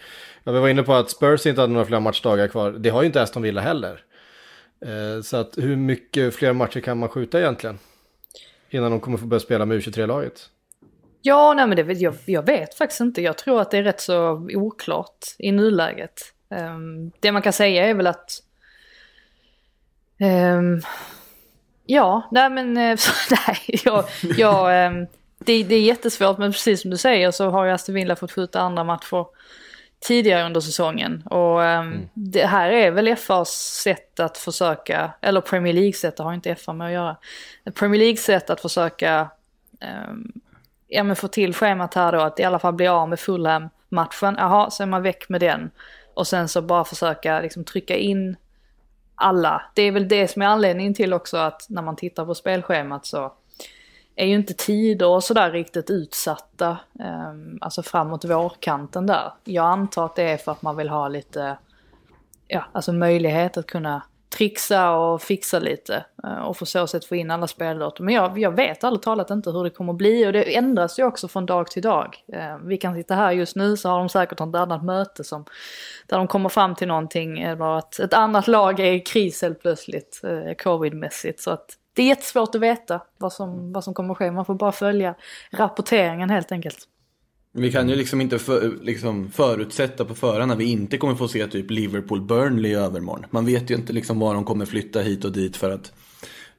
Ja, 0.44 0.52
vi 0.52 0.58
var 0.58 0.68
inne 0.68 0.82
på 0.82 0.94
att 0.94 1.10
Spurs 1.10 1.46
inte 1.46 1.60
hade 1.60 1.72
några 1.72 1.86
fler 1.86 2.00
matchdagar 2.00 2.48
kvar. 2.48 2.70
Det 2.70 2.90
har 2.90 3.02
ju 3.02 3.06
inte 3.06 3.22
Aston 3.22 3.42
Villa 3.42 3.60
heller. 3.60 4.04
Så 5.22 5.36
att 5.36 5.58
hur 5.58 5.76
mycket 5.76 6.34
fler 6.34 6.52
matcher 6.52 6.80
kan 6.80 6.98
man 6.98 7.08
skjuta 7.08 7.40
egentligen? 7.40 7.78
Innan 8.70 8.90
de 8.90 9.00
kommer 9.00 9.18
få 9.18 9.26
börja 9.26 9.40
spela 9.40 9.66
med 9.66 9.78
U23-laget? 9.78 10.50
Ja, 11.22 11.54
nej 11.54 11.66
men 11.66 11.76
det, 11.76 11.92
jag, 11.92 12.14
jag 12.24 12.46
vet 12.46 12.74
faktiskt 12.74 13.00
inte. 13.00 13.22
Jag 13.22 13.38
tror 13.38 13.60
att 13.60 13.70
det 13.70 13.78
är 13.78 13.82
rätt 13.82 14.00
så 14.00 14.48
oklart 14.54 15.26
i 15.38 15.52
nuläget. 15.52 16.20
Um, 16.48 17.12
det 17.20 17.32
man 17.32 17.42
kan 17.42 17.52
säga 17.52 17.86
är 17.86 17.94
väl 17.94 18.06
att... 18.06 18.42
Um, 20.20 20.82
ja, 21.86 22.28
nej 22.30 22.50
men... 22.50 22.76
Eh, 22.76 22.98
nej, 23.46 23.80
jag... 23.84 24.04
jag 24.36 24.92
um, 24.92 25.06
det, 25.44 25.62
det, 25.62 25.74
är 25.74 25.82
jättesvårt 25.82 26.38
men 26.38 26.52
precis 26.52 26.82
som 26.82 26.90
du 26.90 26.96
säger 26.96 27.30
så 27.30 27.50
har 27.50 27.64
ju 27.64 27.70
Aston 27.70 27.94
Villa 27.94 28.16
fått 28.16 28.32
skjuta 28.32 28.60
andra 28.60 28.84
matcher 28.84 29.26
tidigare 30.00 30.46
under 30.46 30.60
säsongen. 30.60 31.22
Och 31.26 31.64
mm. 31.64 32.08
det 32.14 32.46
här 32.46 32.70
är 32.70 32.90
väl 32.90 33.16
FAs 33.16 33.50
sätt 33.82 34.20
att 34.20 34.38
försöka, 34.38 35.12
eller 35.20 35.40
Premier 35.40 35.72
League 35.72 35.92
sätt, 35.92 36.16
det 36.16 36.22
har 36.22 36.34
inte 36.34 36.54
FA 36.54 36.72
med 36.72 36.86
att 36.86 36.92
göra. 36.92 37.16
Premier 37.74 37.98
League 37.98 38.16
sätt 38.16 38.50
att 38.50 38.60
försöka 38.60 39.30
um, 40.10 40.32
ja, 40.88 41.02
men 41.02 41.16
få 41.16 41.28
till 41.28 41.54
schemat 41.54 41.94
här 41.94 42.12
då, 42.12 42.20
att 42.20 42.40
i 42.40 42.44
alla 42.44 42.58
fall 42.58 42.74
bli 42.74 42.86
av 42.86 43.08
med 43.08 43.20
Fulham-matchen. 43.20 44.34
Jaha, 44.38 44.70
så 44.70 44.82
är 44.82 44.86
man 44.86 45.02
väck 45.02 45.28
med 45.28 45.40
den. 45.40 45.70
Och 46.14 46.26
sen 46.26 46.48
så 46.48 46.62
bara 46.62 46.84
försöka 46.84 47.40
liksom 47.40 47.64
trycka 47.64 47.96
in 47.96 48.36
alla. 49.14 49.62
Det 49.74 49.82
är 49.82 49.92
väl 49.92 50.08
det 50.08 50.28
som 50.28 50.42
är 50.42 50.46
anledningen 50.46 50.94
till 50.94 51.12
också 51.12 51.36
att 51.36 51.66
när 51.68 51.82
man 51.82 51.96
tittar 51.96 52.26
på 52.26 52.34
spelschemat 52.34 53.06
så 53.06 53.32
är 54.20 54.26
ju 54.26 54.34
inte 54.34 54.54
tider 54.54 55.06
och 55.06 55.24
sådär 55.24 55.50
riktigt 55.50 55.90
utsatta. 55.90 56.78
Ehm, 57.00 57.58
alltså 57.60 57.82
framåt 57.82 58.24
vårkanten 58.24 59.06
där. 59.06 59.32
Jag 59.44 59.66
antar 59.66 60.06
att 60.06 60.16
det 60.16 60.22
är 60.22 60.36
för 60.36 60.52
att 60.52 60.62
man 60.62 60.76
vill 60.76 60.88
ha 60.88 61.08
lite, 61.08 61.58
ja, 62.48 62.64
alltså 62.72 62.92
möjlighet 62.92 63.56
att 63.56 63.66
kunna 63.66 64.02
trixa 64.36 64.90
och 64.90 65.22
fixa 65.22 65.58
lite 65.58 66.04
eh, 66.24 66.38
och 66.38 66.58
på 66.58 66.66
så 66.66 66.86
sätt 66.86 67.04
få 67.04 67.16
in 67.16 67.30
alla 67.30 67.46
speldatum. 67.46 68.06
Men 68.06 68.14
jag, 68.14 68.38
jag 68.38 68.56
vet 68.56 68.84
ärligt 68.84 69.02
talat 69.02 69.30
inte 69.30 69.50
hur 69.50 69.64
det 69.64 69.70
kommer 69.70 69.92
bli 69.92 70.26
och 70.26 70.32
det 70.32 70.56
ändras 70.56 70.98
ju 70.98 71.04
också 71.04 71.28
från 71.28 71.46
dag 71.46 71.66
till 71.66 71.82
dag. 71.82 72.16
Ehm, 72.32 72.68
vi 72.68 72.76
kan 72.76 72.94
sitta 72.94 73.14
här 73.14 73.32
just 73.32 73.56
nu 73.56 73.76
så 73.76 73.88
har 73.88 73.98
de 73.98 74.08
säkert 74.08 74.38
något 74.38 74.56
annat 74.56 74.84
möte 74.84 75.24
som, 75.24 75.44
där 76.06 76.18
de 76.18 76.28
kommer 76.28 76.48
fram 76.48 76.74
till 76.74 76.88
någonting 76.88 77.40
eller 77.40 77.78
att 77.78 77.98
ett 77.98 78.14
annat 78.14 78.48
lag 78.48 78.80
är 78.80 78.92
i 78.92 79.00
kris 79.00 79.42
helt 79.42 79.60
plötsligt, 79.60 80.20
eh, 80.24 80.54
covidmässigt. 80.54 81.40
Så 81.40 81.50
att 81.50 81.76
det 81.94 82.02
är 82.02 82.06
jättesvårt 82.06 82.54
att 82.54 82.60
veta 82.60 83.02
vad 83.18 83.32
som, 83.32 83.72
vad 83.72 83.84
som 83.84 83.94
kommer 83.94 84.12
att 84.12 84.18
ske. 84.18 84.30
Man 84.30 84.44
får 84.44 84.54
bara 84.54 84.72
följa 84.72 85.14
rapporteringen 85.50 86.30
helt 86.30 86.52
enkelt. 86.52 86.88
Vi 87.52 87.72
kan 87.72 87.88
ju 87.88 87.96
liksom 87.96 88.20
inte 88.20 88.38
för, 88.38 88.78
liksom 88.82 89.30
förutsätta 89.30 90.04
på 90.04 90.14
förhand 90.14 90.52
att 90.52 90.58
vi 90.58 90.64
inte 90.64 90.98
kommer 90.98 91.14
få 91.14 91.28
se 91.28 91.46
typ 91.46 91.70
Liverpool-Burnley 91.70 92.68
i 92.68 92.74
övermorgon. 92.74 93.26
Man 93.30 93.46
vet 93.46 93.70
ju 93.70 93.74
inte 93.74 93.92
liksom 93.92 94.18
var 94.18 94.34
de 94.34 94.44
kommer 94.44 94.66
flytta 94.66 95.00
hit 95.00 95.24
och 95.24 95.32
dit 95.32 95.56
för 95.56 95.70
att 95.70 95.92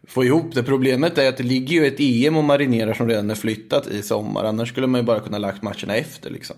få 0.07 0.23
ihop 0.23 0.53
det. 0.53 0.63
Problemet 0.63 1.17
är 1.17 1.29
att 1.29 1.38
det 1.38 1.43
ligger 1.43 1.75
ju 1.75 1.88
ett 1.88 1.99
EM 1.99 2.38
och 2.38 2.43
marinerar 2.43 2.93
som 2.93 3.07
redan 3.07 3.29
är 3.29 3.36
flyttat 3.36 3.88
i 3.88 4.01
sommar. 4.01 4.43
Annars 4.43 4.69
skulle 4.69 4.88
man 4.88 5.01
ju 5.01 5.05
bara 5.05 5.19
kunna 5.19 5.38
lagt 5.38 5.61
matcherna 5.61 5.95
efter 5.95 6.29
liksom. 6.29 6.55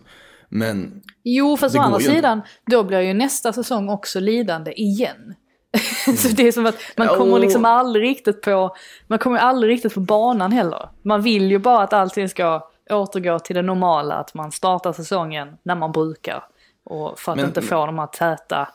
Men... 0.50 1.02
Jo, 1.24 1.58
fast 1.58 1.76
å 1.76 1.80
andra 1.80 2.00
sidan, 2.00 2.42
då 2.66 2.84
blir 2.84 3.00
ju 3.00 3.14
nästa 3.14 3.54
säsong 3.54 3.90
också 3.90 4.20
lidande 4.20 4.72
igen. 4.72 5.36
så 6.18 6.28
det 6.28 6.48
är 6.48 6.52
som 6.52 6.66
att 6.66 6.76
man 6.98 7.08
kommer 7.08 7.40
liksom 7.40 7.66
aldrig 7.66 8.04
riktigt 8.04 8.42
på, 8.42 8.76
man 9.08 9.20
kommer 9.20 9.40
aldrig 9.40 9.74
riktigt 9.74 9.94
på 9.94 10.00
banan 10.00 10.52
heller. 10.52 10.90
Man 11.02 11.22
vill 11.22 11.52
ju 11.52 11.60
bara 11.60 11.84
att 11.84 11.94
allting 11.94 12.30
ska 12.30 12.70
återgå 12.90 13.40
till 13.40 13.56
det 13.56 13.62
normala, 13.62 14.16
att 14.16 14.34
man 14.34 14.52
startar 14.52 14.94
säsongen 14.94 15.58
när 15.64 15.76
man 15.76 15.92
brukar. 15.92 16.44
Och 16.84 17.20
för 17.20 17.32
att 17.32 17.38
men, 17.38 17.46
inte 17.46 17.62
få 17.62 17.86
de 17.86 18.00
här 18.00 18.08
täta, 18.08 18.68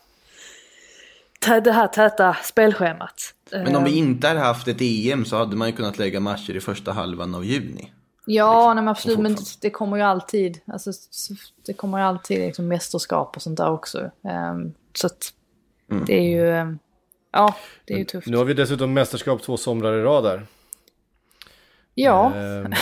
det 1.64 1.72
här 1.72 1.86
täta 1.86 2.36
spelschemat. 2.42 3.34
Men 3.50 3.76
om 3.76 3.84
vi 3.84 4.00
ehm. 4.00 4.08
inte 4.08 4.28
hade 4.28 4.40
haft 4.40 4.68
ett 4.68 4.80
EM 4.80 5.24
så 5.24 5.36
hade 5.36 5.56
man 5.56 5.68
ju 5.68 5.76
kunnat 5.76 5.98
lägga 5.98 6.20
matcher 6.20 6.56
i 6.56 6.60
första 6.60 6.92
halvan 6.92 7.34
av 7.34 7.44
juni. 7.44 7.92
Ja, 8.30 8.74
liksom. 8.74 8.84
nej, 8.84 8.90
absolut, 8.90 9.18
men 9.18 9.36
det 9.60 9.70
kommer 9.70 9.96
ju 9.96 10.02
alltid, 10.02 10.60
alltså, 10.66 10.90
det 11.66 11.72
kommer 11.72 11.98
ju 11.98 12.04
alltid 12.04 12.38
liksom 12.38 12.68
mästerskap 12.68 13.36
och 13.36 13.42
sånt 13.42 13.56
där 13.56 13.70
också. 13.70 14.10
Um, 14.52 14.74
så 14.94 15.06
att 15.06 15.32
mm. 15.90 16.04
det 16.04 16.18
är 16.18 16.22
ju, 16.22 16.60
um, 16.60 16.78
Ja, 17.32 17.56
det 17.84 17.94
är 17.94 17.98
ju 17.98 18.04
tufft. 18.04 18.26
Nu 18.26 18.36
har 18.36 18.44
vi 18.44 18.54
dessutom 18.54 18.92
mästerskap 18.92 19.42
två 19.42 19.56
somrar 19.56 19.98
i 19.98 20.02
rad 20.02 20.24
där. 20.24 20.46
Ja. 21.94 22.32
Eh, 22.36 22.78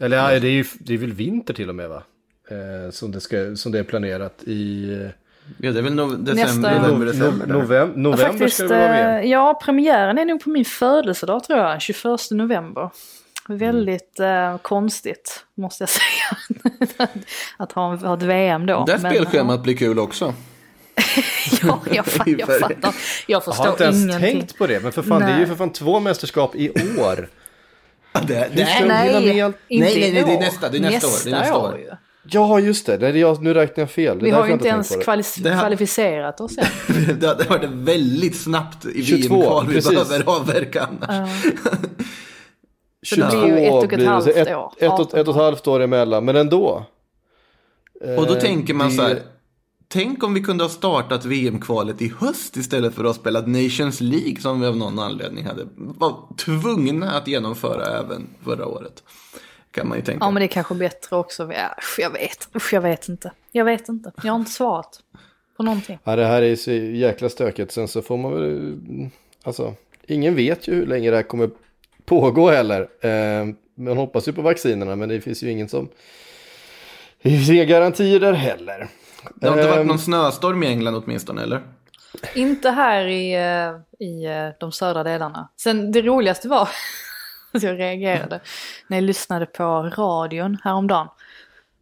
eller 0.00 0.16
ja, 0.16 0.40
det 0.40 0.48
är 0.48 0.52
ju 0.52 0.64
det 0.78 0.94
är 0.94 0.98
väl 0.98 1.12
vinter 1.12 1.54
till 1.54 1.68
och 1.68 1.74
med 1.74 1.88
va? 1.88 2.02
Eh, 2.50 2.90
som, 2.90 3.12
det 3.12 3.20
ska, 3.20 3.56
som 3.56 3.72
det 3.72 3.78
är 3.78 3.84
planerat 3.84 4.42
i... 4.42 5.10
Ja, 5.58 5.72
det 5.72 5.78
är 5.78 5.82
väl 5.82 5.94
no 5.94 6.06
december, 6.06 6.34
Nästa... 6.34 6.82
november, 6.82 7.06
december. 7.06 7.46
november, 7.46 7.92
november 7.96 8.26
faktiskt, 8.26 8.56
ska 8.56 8.66
det 8.66 8.78
vara 8.78 8.88
med. 8.88 9.24
Eh, 9.24 9.30
ja, 9.30 9.60
premiären 9.64 10.18
är 10.18 10.24
nog 10.24 10.44
på 10.44 10.50
min 10.50 10.64
födelsedag 10.64 11.44
tror 11.44 11.58
jag, 11.58 11.82
21 11.82 12.04
november. 12.30 12.90
Väldigt 13.48 14.18
mm. 14.18 14.52
eh, 14.52 14.58
konstigt, 14.58 15.44
måste 15.54 15.82
jag 15.82 15.88
säga. 16.98 17.08
att 17.56 17.72
ha, 17.72 17.96
ha 17.96 18.14
ett 18.14 18.22
VM 18.22 18.66
då. 18.66 18.84
Det 18.84 18.98
spelschemat 18.98 19.62
blir 19.62 19.76
kul 19.76 19.98
också. 19.98 20.34
ja, 21.62 21.80
jag, 21.92 22.06
jag 22.38 22.60
fattar. 22.60 22.94
Jag 23.26 23.44
förstår 23.44 23.66
ingenting. 23.66 23.66
Jag 23.66 23.66
har 23.66 23.70
inte 23.70 23.84
ens 23.84 24.20
tänkt 24.20 24.58
på 24.58 24.66
det, 24.66 24.80
men 24.80 24.92
för 24.92 25.02
fan, 25.02 25.20
det 25.20 25.26
är 25.26 25.40
ju 25.40 25.46
för 25.46 25.54
fan 25.54 25.72
två 25.72 26.00
mästerskap 26.00 26.54
i 26.54 26.70
år. 26.98 27.28
det, 28.12 28.20
det, 28.26 28.50
nej, 28.54 28.84
nej, 28.86 29.12
nej, 29.12 29.52
nej, 29.68 30.10
det 30.10 30.18
är 30.18 30.40
nästa, 30.40 30.68
det 30.68 30.78
är 30.78 30.80
nästa, 30.80 31.06
nästa 31.08 31.08
år. 31.08 31.32
Det 31.32 31.36
är 31.36 31.40
nästa 31.40 31.56
år. 31.56 31.68
år. 31.68 31.98
Ja, 32.30 32.60
just 32.60 32.86
det. 32.86 32.96
det 32.96 33.08
är 33.08 33.12
jag, 33.12 33.42
nu 33.42 33.54
räknar 33.54 33.82
jag 33.82 33.90
fel. 33.90 34.20
Vi 34.20 34.30
har 34.30 34.46
ju 34.46 34.52
inte 34.52 34.68
ens 34.68 34.96
kvali- 34.96 35.58
kvalificerat 35.60 36.40
oss 36.40 36.58
än. 36.58 36.64
det 37.20 37.26
hade 37.26 37.44
varit 37.44 37.70
väldigt 37.70 38.40
snabbt 38.40 38.84
i 38.84 39.02
VM-kval. 39.02 39.66
Vi 39.68 39.80
behöver 39.80 40.22
avverka 40.26 40.88
annars. 40.88 41.44
Uh. 43.06 43.18
22 43.20 43.30
det 43.30 43.42
blir 43.42 43.58
ju 43.58 43.66
ett 43.66 43.72
och 43.72 43.92
ett 43.92 44.06
halvt 44.06 44.26
år. 44.26 44.30
Ett, 44.30 44.46
ett, 44.46 44.56
och, 45.00 45.14
ett 45.14 45.28
och 45.28 45.34
ett 45.34 45.42
halvt 45.42 45.66
år 45.66 45.80
emellan, 45.80 46.24
men 46.24 46.36
ändå. 46.36 46.86
Och 48.16 48.26
då 48.26 48.34
eh, 48.34 48.40
tänker 48.40 48.74
man 48.74 48.90
så 48.90 49.02
här 49.02 49.22
Tänk 49.88 50.22
om 50.22 50.34
vi 50.34 50.40
kunde 50.40 50.64
ha 50.64 50.68
startat 50.68 51.24
VM-kvalet 51.24 52.02
i 52.02 52.12
höst 52.18 52.56
istället 52.56 52.94
för 52.94 53.04
att 53.04 53.16
ha 53.16 53.20
spelat 53.20 53.46
Nations 53.46 54.00
League 54.00 54.40
som 54.40 54.60
vi 54.60 54.66
av 54.66 54.76
någon 54.76 54.98
anledning 54.98 55.44
hade 55.44 55.66
var 55.76 56.36
tvungna 56.36 57.10
att 57.10 57.28
genomföra 57.28 57.98
även 57.98 58.26
förra 58.44 58.66
året. 58.66 59.02
Kan 59.70 59.88
man 59.88 59.98
ju 59.98 60.04
tänka. 60.04 60.24
Ja 60.24 60.30
men 60.30 60.40
det 60.40 60.44
är 60.44 60.48
kanske 60.48 60.74
bättre 60.74 61.16
också. 61.16 61.52
Jag 61.98 62.10
vet, 62.10 62.48
jag 62.72 62.80
vet 62.80 63.08
inte. 63.08 63.32
Jag 63.52 63.64
vet 63.64 63.88
inte. 63.88 64.12
Jag 64.22 64.32
har 64.32 64.38
inte 64.38 64.50
svarat 64.50 65.00
på 65.56 65.62
någonting. 65.62 65.98
Ja 66.04 66.16
det 66.16 66.26
här 66.26 66.42
är 66.42 66.56
så 66.56 66.72
jäkla 66.72 67.28
stökigt. 67.28 67.72
Sen 67.72 67.88
så 67.88 68.02
får 68.02 68.16
man 68.16 68.32
väl, 68.32 68.78
alltså 69.42 69.74
ingen 70.06 70.34
vet 70.34 70.68
ju 70.68 70.74
hur 70.74 70.86
länge 70.86 71.10
det 71.10 71.16
här 71.16 71.22
kommer 71.22 71.50
pågå 72.04 72.50
heller. 72.50 72.88
Eh, 73.00 73.54
man 73.74 73.96
hoppas 73.96 74.28
ju 74.28 74.32
på 74.32 74.42
vaccinerna 74.42 74.96
men 74.96 75.08
det 75.08 75.20
finns 75.20 75.42
ju 75.42 75.50
ingen 75.50 75.68
som, 75.68 75.88
det 77.22 77.30
finns 77.30 77.50
inga 77.50 77.64
garantier 77.64 78.20
där 78.20 78.32
heller. 78.32 78.88
Det 79.34 79.48
har 79.48 79.56
inte 79.56 79.68
varit 79.68 79.80
ehm. 79.80 79.86
någon 79.86 79.98
snöstorm 79.98 80.62
i 80.62 80.66
England 80.66 81.02
åtminstone, 81.04 81.42
eller? 81.42 81.62
Inte 82.34 82.70
här 82.70 83.04
i, 83.06 83.34
eh, 83.34 84.06
i 84.06 84.24
eh, 84.24 84.48
de 84.60 84.72
södra 84.72 85.04
delarna. 85.04 85.48
Sen 85.56 85.92
det 85.92 86.02
roligaste 86.02 86.48
var 86.48 86.68
att 87.52 87.62
jag 87.62 87.78
reagerade 87.78 88.40
när 88.86 88.96
jag 88.96 89.04
lyssnade 89.04 89.46
på 89.46 89.92
radion 89.96 90.58
häromdagen. 90.64 91.08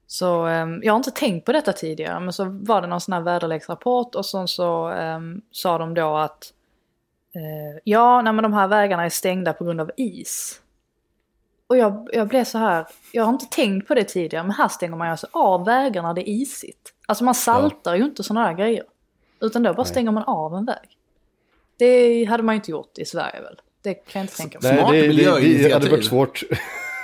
Så 0.07 0.47
um, 0.47 0.81
jag 0.83 0.93
har 0.93 0.97
inte 0.97 1.11
tänkt 1.11 1.47
på 1.47 1.53
detta 1.53 1.73
tidigare 1.73 2.21
men 2.21 2.33
så 2.33 2.45
var 2.45 2.81
det 2.81 2.87
någon 2.87 3.01
sån 3.01 3.13
här 3.13 3.21
väderleksrapport 3.21 4.15
och 4.15 4.27
så, 4.27 4.47
så 4.47 4.91
um, 4.91 5.43
sa 5.51 5.79
de 5.79 5.95
då 5.95 6.17
att 6.17 6.53
uh, 7.37 7.81
ja, 7.85 8.23
nej, 8.23 8.33
men 8.33 8.43
de 8.43 8.53
här 8.53 8.69
vägarna 8.69 9.05
är 9.05 9.11
stängda 9.11 9.53
på 9.53 9.65
grund 9.65 9.81
av 9.81 9.91
is. 9.97 10.61
Och 11.67 11.77
jag, 11.77 12.09
jag 12.13 12.29
blev 12.29 12.45
så 12.45 12.59
här, 12.59 12.87
jag 13.13 13.25
har 13.25 13.33
inte 13.33 13.47
tänkt 13.47 13.89
på 13.89 13.95
det 13.95 14.05
tidigare, 14.05 14.43
men 14.45 14.53
här 14.53 14.69
stänger 14.69 14.97
man 14.97 15.07
ju 15.07 15.11
alltså 15.11 15.27
av 15.33 15.65
vägar 15.65 16.03
när 16.03 16.15
det 16.15 16.31
är 16.31 16.33
isigt. 16.33 16.94
Alltså 17.07 17.25
man 17.25 17.35
saltar 17.35 17.95
ju 17.95 18.05
inte 18.05 18.23
sådana 18.23 18.47
här 18.47 18.55
grejer. 18.55 18.85
Utan 19.41 19.63
då 19.63 19.73
bara 19.73 19.83
Nej. 19.83 19.91
stänger 19.91 20.11
man 20.11 20.23
av 20.23 20.55
en 20.55 20.65
väg. 20.65 20.89
Det 21.79 22.25
hade 22.25 22.43
man 22.43 22.55
ju 22.55 22.57
inte 22.57 22.71
gjort 22.71 22.99
i 22.99 23.05
Sverige 23.05 23.41
väl? 23.41 23.61
Det 23.83 23.95
kan 23.95 24.21
jag 24.21 24.25
inte 24.25 24.37
tänka 24.37 24.59
mig. 24.63 24.73
Nej, 24.73 24.81
Smart 24.81 24.93
det, 24.93 24.97
det, 24.97 25.03
det 25.03 25.09
miljöinitiativ. 25.09 25.73
hade 25.73 25.91
varit 25.91 26.05
svårt 26.05 26.43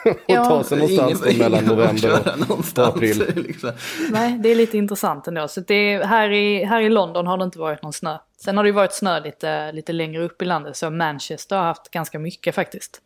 att 0.05 0.16
Ja, 0.26 0.44
ta 0.44 0.64
sig 0.64 0.78
någonstans 0.78 1.20
då 1.20 1.42
mellan 1.42 1.64
november 1.64 2.34
och 2.48 2.78
april. 2.88 3.32
Liksom. 3.36 3.72
Nej, 4.11 4.38
det 4.38 4.48
är 4.48 4.55
lite 4.55 4.78
intressant 4.78 5.26
ändå. 5.28 5.48
Så 5.48 5.61
det 5.61 5.74
är, 5.74 6.05
här, 6.05 6.30
i, 6.30 6.64
här 6.64 6.80
i 6.80 6.88
London 6.88 7.26
har 7.26 7.38
det 7.38 7.44
inte 7.44 7.59
varit 7.59 7.82
någon 7.82 7.92
snö. 7.92 8.18
Sen 8.36 8.57
har 8.57 8.64
det 8.64 8.68
ju 8.68 8.74
varit 8.74 8.92
snö 8.92 9.20
lite, 9.20 9.72
lite 9.72 9.92
längre 9.92 10.22
upp 10.24 10.42
i 10.42 10.44
landet, 10.44 10.76
så 10.76 10.90
Manchester 10.90 11.57
har 11.57 11.64
haft 11.64 11.90
ganska 11.90 12.18
mycket 12.18 12.55
faktiskt. 12.55 13.01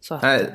Så 0.00 0.14
att, 0.14 0.22
Nej, 0.22 0.46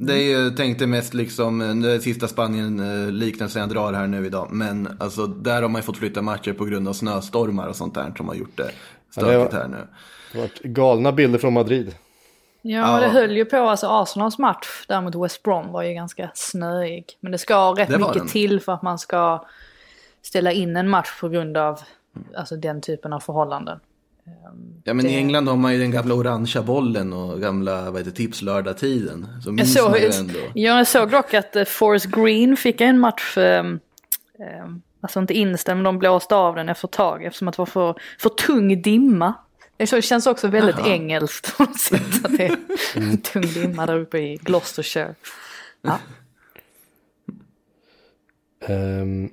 det 0.00 0.12
är 0.12 0.38
ju, 0.38 0.50
tänkte 0.50 0.86
mest 0.86 1.14
liksom, 1.14 1.82
det 1.82 1.92
är 1.92 1.98
sista 1.98 2.28
Spanien-liknelsen 2.28 3.60
jag 3.60 3.68
drar 3.70 3.92
här 3.92 4.06
nu 4.06 4.26
idag. 4.26 4.48
Men 4.52 4.96
alltså, 5.00 5.26
där 5.26 5.62
har 5.62 5.68
man 5.68 5.78
ju 5.80 5.84
fått 5.86 5.96
flytta 5.96 6.22
matcher 6.22 6.52
på 6.52 6.64
grund 6.64 6.88
av 6.88 6.92
snöstormar 6.92 7.68
och 7.68 7.76
sånt 7.76 7.94
där 7.94 8.12
som 8.16 8.28
har 8.28 8.34
gjort 8.34 8.56
det 8.56 8.70
Ja, 9.16 9.22
det 9.22 9.38
var- 9.38 9.46
stökigt 9.46 9.52
här 9.62 9.68
nu. 9.68 9.76
Det 10.32 10.38
har 10.38 10.46
varit 10.46 10.62
galna 10.62 11.12
bilder 11.12 11.38
från 11.38 11.52
Madrid. 11.52 11.94
Ja, 12.62 12.94
Ja. 12.94 13.00
det 13.00 13.08
höll 13.08 13.36
ju 13.36 13.44
på. 13.44 13.56
Alltså 13.56 13.86
Arsenals 13.86 14.38
match 14.38 14.66
där 14.88 15.00
mot 15.00 15.14
West 15.14 15.42
Brom 15.42 15.72
var 15.72 15.82
ju 15.82 15.94
ganska 15.94 16.30
snöig. 16.34 17.04
Men 17.20 17.32
det 17.32 17.38
ska 17.38 17.70
rätt 17.72 17.88
Det 17.88 17.98
mycket 17.98 18.14
den. 18.14 18.26
till 18.28 18.60
för 18.60 18.72
att 18.72 18.82
man 18.82 18.98
ska 18.98 19.46
ställa 20.22 20.52
in 20.52 20.76
en 20.76 20.88
match 20.88 21.20
på 21.20 21.28
grund 21.28 21.56
av 21.56 21.80
alltså, 22.36 22.56
den 22.56 22.80
typen 22.80 23.12
av 23.12 23.20
förhållanden. 23.20 23.80
Ja 24.84 24.94
men 24.94 25.04
Det- 25.04 25.10
i 25.10 25.16
England 25.16 25.48
har 25.48 25.56
man 25.56 25.72
ju 25.72 25.78
den 25.78 25.90
gamla 25.90 26.14
orangea 26.14 26.62
bollen 26.62 27.12
och 27.12 27.40
gamla 27.40 27.90
vad 27.90 28.00
heter, 28.00 28.10
tipslördag-tiden. 28.10 29.28
Så 29.42 29.48
Jag 29.48 29.54
minns 29.54 29.74
såg, 29.74 29.90
man 29.90 30.00
ju 30.00 30.06
ändå. 30.10 30.38
jag 30.54 30.86
såg 30.86 31.10
dock 31.10 31.34
att 31.34 31.56
uh, 31.56 31.64
Forest 31.64 32.06
Green 32.06 32.56
fick 32.56 32.80
en 32.80 32.98
match, 32.98 33.36
um, 33.36 33.66
um, 34.62 34.82
alltså 35.00 35.20
inte 35.20 35.34
inställd, 35.34 35.76
men 35.76 35.84
de 35.84 35.98
blåste 35.98 36.34
av 36.36 36.54
den 36.54 36.68
efter 36.68 36.88
ett 36.88 36.92
tag 36.92 37.24
eftersom 37.24 37.48
att 37.48 37.54
det 37.56 37.58
var 37.60 37.66
för, 37.66 37.94
för 38.18 38.28
tung 38.28 38.82
dimma. 38.82 39.34
Det 39.76 40.02
känns 40.04 40.26
också 40.26 40.48
väldigt 40.48 40.78
Jaha. 40.78 40.88
engelskt 40.88 41.56
på 41.56 41.62
något 41.62 41.80
sätt 41.80 42.24
att 42.24 42.36
det 42.36 42.44
är 42.46 43.16
tung 43.32 43.42
dimma 43.42 43.86
där 43.86 43.98
uppe 44.00 44.18
i 44.18 44.36
Gloucestershire. 44.42 45.14
Ja, 45.82 45.98
Ehm, 48.66 49.30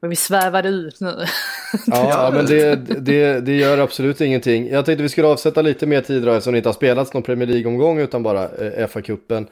men 0.00 0.10
vi 0.10 0.16
svävade 0.16 0.68
ut 0.68 1.00
nu. 1.00 1.24
ja, 1.86 2.30
men 2.34 2.46
det, 2.46 2.76
det, 3.00 3.40
det 3.40 3.56
gör 3.56 3.78
absolut 3.78 4.20
ingenting. 4.20 4.68
Jag 4.68 4.84
tänkte 4.84 5.02
vi 5.02 5.08
skulle 5.08 5.28
avsätta 5.28 5.62
lite 5.62 5.86
mer 5.86 6.00
tid 6.00 6.22
då 6.22 6.32
eftersom 6.32 6.52
det 6.52 6.56
inte 6.56 6.68
har 6.68 6.74
spelats 6.74 7.14
någon 7.14 7.22
Premier 7.22 7.48
League-omgång 7.48 7.98
utan 7.98 8.22
bara 8.22 8.42
eh, 8.44 8.86
FA-cupen 8.86 9.46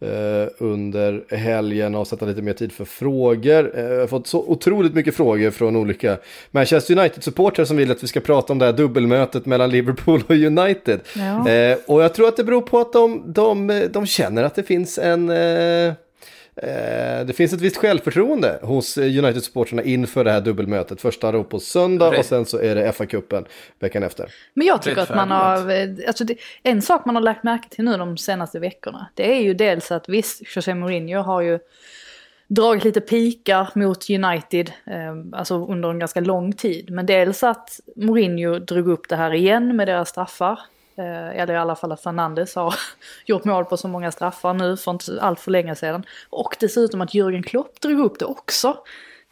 eh, 0.00 0.48
under 0.58 1.36
helgen. 1.36 1.94
Avsätta 1.94 2.26
lite 2.26 2.42
mer 2.42 2.52
tid 2.52 2.72
för 2.72 2.84
frågor. 2.84 3.72
Eh, 3.74 3.84
jag 3.84 4.00
har 4.00 4.06
fått 4.06 4.26
så 4.26 4.38
otroligt 4.38 4.94
mycket 4.94 5.16
frågor 5.16 5.50
från 5.50 5.76
olika 5.76 6.18
Manchester 6.50 6.98
United-supportrar 6.98 7.64
som 7.64 7.76
vill 7.76 7.90
att 7.90 8.02
vi 8.02 8.06
ska 8.06 8.20
prata 8.20 8.52
om 8.52 8.58
det 8.58 8.64
här 8.64 8.72
dubbelmötet 8.72 9.46
mellan 9.46 9.70
Liverpool 9.70 10.22
och 10.26 10.34
United. 10.34 11.00
Ja. 11.16 11.50
Eh, 11.50 11.78
och 11.86 12.02
jag 12.02 12.14
tror 12.14 12.28
att 12.28 12.36
det 12.36 12.44
beror 12.44 12.62
på 12.62 12.80
att 12.80 12.92
de, 12.92 13.22
de, 13.32 13.88
de 13.90 14.06
känner 14.06 14.42
att 14.42 14.54
det 14.54 14.62
finns 14.62 14.98
en... 14.98 15.32
Eh, 16.56 17.02
Eh, 17.22 17.26
det 17.26 17.32
finns 17.32 17.52
ett 17.52 17.60
visst 17.60 17.76
självförtroende 17.76 18.58
hos 18.62 18.98
eh, 18.98 19.18
United-supportrarna 19.18 19.82
inför 19.82 20.24
det 20.24 20.32
här 20.32 20.40
dubbelmötet. 20.40 21.00
Första 21.00 21.32
då 21.32 21.44
på 21.44 21.60
söndag 21.60 22.06
och 22.08 22.12
Rätt. 22.12 22.26
sen 22.26 22.46
så 22.46 22.58
är 22.58 22.74
det 22.74 22.92
FA-cupen 22.92 23.44
veckan 23.78 24.02
efter. 24.02 24.28
Men 24.54 24.66
jag 24.66 24.82
tycker 24.82 25.02
att 25.02 25.14
man 25.14 25.30
har, 25.30 25.56
Rättfärdigt. 25.56 26.08
alltså 26.08 26.24
det, 26.24 26.36
en 26.62 26.82
sak 26.82 27.04
man 27.04 27.14
har 27.14 27.22
lagt 27.22 27.42
märke 27.42 27.68
till 27.68 27.84
nu 27.84 27.96
de 27.96 28.18
senaste 28.18 28.58
veckorna, 28.58 29.06
det 29.14 29.32
är 29.36 29.40
ju 29.40 29.54
dels 29.54 29.92
att 29.92 30.08
visst, 30.08 30.56
José 30.56 30.74
Mourinho 30.74 31.20
har 31.20 31.40
ju 31.40 31.58
dragit 32.48 32.84
lite 32.84 33.00
pikar 33.00 33.70
mot 33.74 34.10
United, 34.10 34.72
eh, 34.86 35.38
alltså 35.38 35.66
under 35.66 35.90
en 35.90 35.98
ganska 35.98 36.20
lång 36.20 36.52
tid. 36.52 36.90
Men 36.90 37.06
dels 37.06 37.42
att 37.42 37.80
Mourinho 37.96 38.58
drog 38.58 38.88
upp 38.88 39.08
det 39.08 39.16
här 39.16 39.34
igen 39.34 39.76
med 39.76 39.88
deras 39.88 40.08
straffar. 40.08 40.58
Eh, 40.96 41.40
eller 41.40 41.54
i 41.54 41.56
alla 41.56 41.76
fall 41.76 41.92
att 41.92 42.02
Fernandes 42.02 42.54
har 42.54 42.74
gjort 43.26 43.44
mål 43.44 43.64
på 43.64 43.76
så 43.76 43.88
många 43.88 44.12
straffar 44.12 44.54
nu 44.54 44.76
för 44.76 44.90
inte 44.90 45.20
allt 45.20 45.40
för 45.40 45.50
länge 45.50 45.74
sedan. 45.74 46.04
Och 46.30 46.56
dessutom 46.60 47.00
att 47.00 47.14
Jürgen 47.14 47.42
Klopp 47.42 47.80
drog 47.80 48.00
upp 48.00 48.18
det 48.18 48.24
också. 48.24 48.76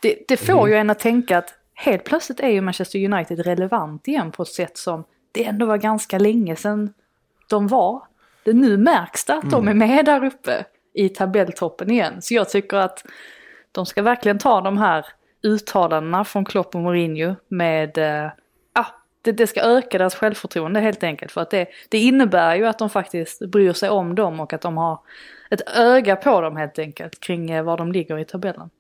Det, 0.00 0.18
det 0.28 0.36
får 0.36 0.68
ju 0.68 0.74
en 0.74 0.90
att 0.90 0.98
tänka 0.98 1.38
att 1.38 1.54
helt 1.74 2.04
plötsligt 2.04 2.40
är 2.40 2.48
ju 2.48 2.60
Manchester 2.60 3.12
United 3.12 3.40
relevant 3.40 4.08
igen 4.08 4.32
på 4.32 4.42
ett 4.42 4.48
sätt 4.48 4.76
som 4.76 5.04
det 5.32 5.44
ändå 5.44 5.66
var 5.66 5.76
ganska 5.76 6.18
länge 6.18 6.56
sedan 6.56 6.92
de 7.48 7.68
var. 7.68 8.02
Det 8.44 8.52
nu 8.52 8.76
märks 8.76 9.24
det 9.24 9.34
att 9.34 9.50
de 9.50 9.68
är 9.68 9.74
med 9.74 10.04
där 10.04 10.24
uppe 10.24 10.64
i 10.94 11.08
tabelltoppen 11.08 11.90
igen. 11.90 12.22
Så 12.22 12.34
jag 12.34 12.48
tycker 12.48 12.76
att 12.76 13.04
de 13.72 13.86
ska 13.86 14.02
verkligen 14.02 14.38
ta 14.38 14.60
de 14.60 14.78
här 14.78 15.06
uttalandena 15.42 16.24
från 16.24 16.44
Klopp 16.44 16.74
och 16.74 16.80
Mourinho 16.80 17.34
med, 17.48 17.98
eh, 17.98 18.30
det, 19.22 19.32
det 19.32 19.46
ska 19.46 19.60
öka 19.60 19.98
deras 19.98 20.14
självförtroende 20.14 20.80
helt 20.80 21.02
enkelt. 21.02 21.32
För 21.32 21.40
att 21.40 21.50
det, 21.50 21.66
det 21.88 21.98
innebär 21.98 22.56
ju 22.56 22.66
att 22.66 22.78
de 22.78 22.90
faktiskt 22.90 23.46
bryr 23.46 23.72
sig 23.72 23.90
om 23.90 24.14
dem 24.14 24.40
och 24.40 24.52
att 24.52 24.60
de 24.60 24.76
har 24.76 25.00
ett 25.50 25.68
öga 25.76 26.16
på 26.16 26.40
dem 26.40 26.56
helt 26.56 26.78
enkelt 26.78 27.20
kring 27.20 27.50
eh, 27.50 27.62
var 27.62 27.76
de 27.76 27.92
ligger 27.92 28.18
i 28.18 28.24
tabellen. 28.24 28.70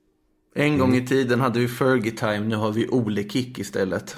En 0.54 0.78
gång 0.78 0.94
i 0.94 1.06
tiden 1.06 1.40
hade 1.40 1.60
vi 1.60 1.68
Fergie 1.68 2.12
Time, 2.12 2.38
nu 2.40 2.56
har 2.56 2.72
vi 2.72 2.88
Ole 2.88 3.28
Kick 3.28 3.58
istället. 3.58 4.16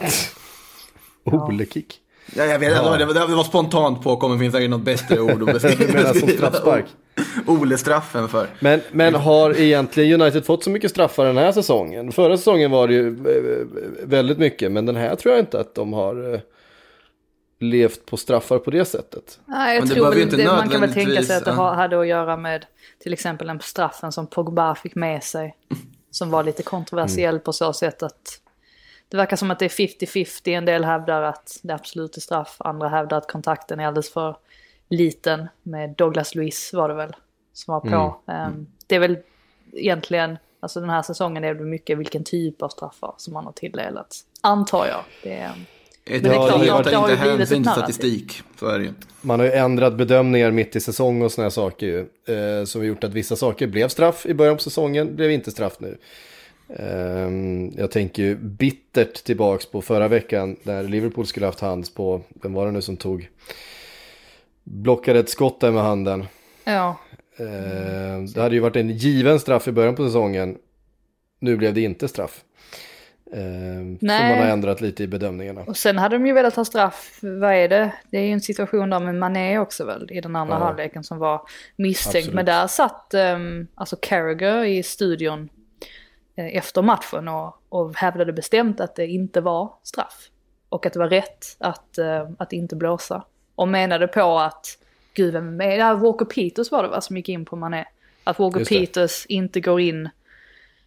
Ole-kick. 1.24 2.00
Ja, 2.36 2.44
jag 2.44 2.58
vet, 2.58 2.74
det, 2.74 2.82
var, 2.82 2.98
det, 2.98 3.04
var, 3.04 3.14
det 3.14 3.34
var 3.34 3.44
spontant 3.44 4.02
påkommet, 4.02 4.38
finns 4.38 4.54
säkert 4.54 4.70
något 4.70 4.82
bättre 4.82 5.20
ord 5.20 5.42
att 5.48 5.52
beskriva. 5.62 5.86
Du 5.86 5.92
menar 5.92 6.14
som 6.14 6.28
straffspark? 6.28 6.84
Ole-straffen 7.46 8.28
för. 8.28 8.46
Men, 8.60 8.80
men 8.92 9.14
har 9.14 9.60
egentligen 9.60 10.20
United 10.20 10.44
fått 10.44 10.64
så 10.64 10.70
mycket 10.70 10.90
straffar 10.90 11.24
den 11.24 11.36
här 11.36 11.52
säsongen? 11.52 12.12
Förra 12.12 12.36
säsongen 12.36 12.70
var 12.70 12.88
det 12.88 12.94
ju 12.94 13.08
eh, 13.08 14.06
väldigt 14.08 14.38
mycket, 14.38 14.72
men 14.72 14.86
den 14.86 14.96
här 14.96 15.16
tror 15.16 15.34
jag 15.34 15.42
inte 15.42 15.60
att 15.60 15.74
de 15.74 15.92
har 15.92 16.34
eh, 16.34 16.40
levt 17.60 18.06
på 18.06 18.16
straffar 18.16 18.58
på 18.58 18.70
det 18.70 18.84
sättet. 18.84 19.40
Nej, 19.44 19.74
jag 19.74 19.80
Men 19.80 19.88
det 19.88 19.94
tror 19.94 20.10
väl 20.10 20.18
inte 20.18 20.36
det, 20.36 20.44
man 20.44 20.68
kan 20.68 20.80
väl 20.80 20.92
tänka 20.92 21.22
sig 21.22 21.36
att 21.36 21.44
det 21.44 21.50
ja. 21.50 21.56
ha- 21.56 21.74
hade 21.74 22.00
att 22.00 22.06
göra 22.06 22.36
med 22.36 22.66
till 23.02 23.12
exempel 23.12 23.46
den 23.46 23.60
straffen 23.60 24.12
som 24.12 24.26
Pogba 24.26 24.74
fick 24.74 24.94
med 24.94 25.22
sig. 25.22 25.56
Som 26.10 26.30
var 26.30 26.44
lite 26.44 26.62
kontroversiell 26.62 27.38
på 27.38 27.52
så 27.52 27.72
sätt 27.72 28.02
att 28.02 28.40
det 29.10 29.16
verkar 29.16 29.36
som 29.36 29.50
att 29.50 29.58
det 29.58 29.64
är 29.64 29.68
50-50. 29.68 30.40
En 30.56 30.64
del 30.64 30.84
hävdar 30.84 31.22
att 31.22 31.58
det 31.62 31.74
absolut 31.74 32.16
är 32.16 32.20
straff, 32.20 32.56
andra 32.58 32.88
hävdar 32.88 33.16
att 33.18 33.30
kontakten 33.32 33.80
är 33.80 33.86
alldeles 33.86 34.12
för 34.12 34.36
liten. 34.88 35.48
Med 35.62 35.90
Douglas 35.90 36.34
Luiz 36.34 36.72
var 36.72 36.88
det 36.88 36.94
väl 36.94 37.12
som 37.52 37.72
var 37.74 37.80
på. 37.80 38.32
Ehm, 38.32 38.66
det 38.86 38.94
är 38.94 39.00
väl 39.00 39.18
egentligen, 39.72 40.38
alltså 40.60 40.80
den 40.80 40.90
här 40.90 41.02
säsongen 41.02 41.44
är 41.44 41.54
det 41.54 41.64
mycket 41.64 41.98
vilken 41.98 42.24
typ 42.24 42.62
av 42.62 42.68
straffar 42.68 43.14
som 43.16 43.34
man 43.34 43.44
har 43.44 43.52
tilldelats. 43.52 44.24
Antar 44.40 44.86
jag. 44.86 45.00
Det 45.22 45.34
är, 45.36 45.50
Ett 46.04 46.22
det 46.22 46.28
är 46.28 46.32
klart, 46.32 46.60
det 46.64 46.70
har- 46.70 47.08
det 47.08 47.14
ju 47.14 47.32
inte 47.32 47.46
blivit 47.46 47.50
narrativ. 47.66 47.82
statistik. 47.82 48.42
Så 48.58 48.66
är 48.66 48.78
det 48.78 48.84
ju. 48.84 48.92
Man 49.20 49.40
har 49.40 49.46
ju 49.46 49.52
ändrat 49.52 49.94
bedömningar 49.94 50.50
mitt 50.50 50.76
i 50.76 50.80
säsong 50.80 51.22
och 51.22 51.32
sådana 51.32 51.44
här 51.44 51.50
saker 51.50 51.86
ju. 51.86 51.98
Eh, 52.60 52.64
som 52.64 52.80
har 52.80 52.86
gjort 52.86 53.04
att 53.04 53.12
vissa 53.12 53.36
saker 53.36 53.66
blev 53.66 53.88
straff 53.88 54.26
i 54.26 54.34
början 54.34 54.56
på 54.56 54.62
säsongen, 54.62 55.16
blev 55.16 55.30
inte 55.30 55.50
straff 55.50 55.76
nu. 55.80 55.98
Ehm, 56.76 57.70
jag 57.76 57.90
tänker 57.90 58.22
ju 58.22 58.36
bittert 58.36 59.24
tillbaks 59.24 59.66
på 59.66 59.82
förra 59.82 60.08
veckan 60.08 60.56
när 60.62 60.82
Liverpool 60.82 61.26
skulle 61.26 61.46
haft 61.46 61.60
hands 61.60 61.94
på, 61.94 62.20
vem 62.42 62.52
var 62.52 62.66
det 62.66 62.72
nu 62.72 62.82
som 62.82 62.96
tog, 62.96 63.28
blockade 64.64 65.18
ett 65.18 65.28
skott 65.28 65.60
där 65.60 65.70
med 65.70 65.82
handen. 65.82 66.26
ja, 66.64 66.96
Ehm, 67.38 68.26
det 68.26 68.40
hade 68.40 68.54
ju 68.54 68.60
varit 68.60 68.76
en 68.76 68.90
given 68.90 69.40
straff 69.40 69.68
i 69.68 69.72
början 69.72 69.94
på 69.96 70.04
säsongen. 70.06 70.58
Nu 71.38 71.56
blev 71.56 71.74
det 71.74 71.80
inte 71.80 72.08
straff. 72.08 72.40
Ehm, 73.32 73.98
så 73.98 74.06
Nej. 74.06 74.30
man 74.36 74.46
har 74.46 74.52
ändrat 74.52 74.80
lite 74.80 75.02
i 75.02 75.06
bedömningarna. 75.06 75.60
Och 75.66 75.76
sen 75.76 75.98
hade 75.98 76.14
de 76.18 76.26
ju 76.26 76.32
velat 76.32 76.56
ha 76.56 76.64
straff, 76.64 77.18
vad 77.22 77.54
är 77.54 77.68
det? 77.68 77.92
Det 78.10 78.18
är 78.18 78.22
ju 78.22 78.32
en 78.32 78.40
situation 78.40 78.90
där 78.90 79.00
med 79.00 79.14
Mané 79.14 79.58
också 79.58 79.84
väl, 79.84 80.08
i 80.12 80.20
den 80.20 80.36
andra 80.36 80.54
Ja. 80.54 80.64
halvleken 80.64 81.04
som 81.04 81.18
var 81.18 81.42
misstänkt. 81.76 82.16
Absolut. 82.16 82.34
Men 82.34 82.44
där 82.44 82.66
satt 82.66 83.14
alltså 83.74 83.96
Carragher 84.02 84.64
i 84.64 84.82
studion 84.82 85.48
efter 86.36 86.82
matchen 86.82 87.28
och, 87.28 87.62
och 87.68 87.96
hävdade 87.96 88.32
bestämt 88.32 88.80
att 88.80 88.96
det 88.96 89.06
inte 89.06 89.40
var 89.40 89.72
straff. 89.82 90.28
Och 90.68 90.86
att 90.86 90.92
det 90.92 90.98
var 90.98 91.08
rätt 91.08 91.56
att, 91.58 91.98
eh, 91.98 92.28
att 92.38 92.52
inte 92.52 92.76
blåsa. 92.76 93.24
Och 93.54 93.68
menade 93.68 94.08
på 94.08 94.38
att, 94.38 94.66
gud 95.14 95.32
vem 95.32 95.60
är? 95.60 95.78
Ja, 95.78 95.94
Walker 95.94 96.24
Peters 96.24 96.70
var 96.70 96.82
det 96.82 96.88
va, 96.88 97.00
som 97.00 97.16
gick 97.16 97.28
in 97.28 97.44
på 97.44 97.56
Mané. 97.56 97.84
Att 98.24 98.38
Walker 98.38 98.58
det. 98.58 98.64
Peters 98.64 99.26
inte 99.26 99.60
går 99.60 99.80
in 99.80 100.08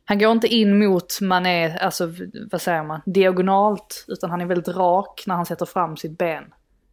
han 0.05 0.19
går 0.19 0.31
inte 0.31 0.47
in 0.47 0.79
mot 0.79 1.21
Mané, 1.21 1.77
alltså 1.77 2.13
vad 2.51 2.61
säger 2.61 2.83
man, 2.83 3.01
diagonalt. 3.05 4.05
Utan 4.07 4.31
han 4.31 4.41
är 4.41 4.45
väldigt 4.45 4.75
rak 4.75 5.23
när 5.27 5.35
han 5.35 5.45
sätter 5.45 5.65
fram 5.65 5.97
sitt 5.97 6.17
ben. 6.17 6.43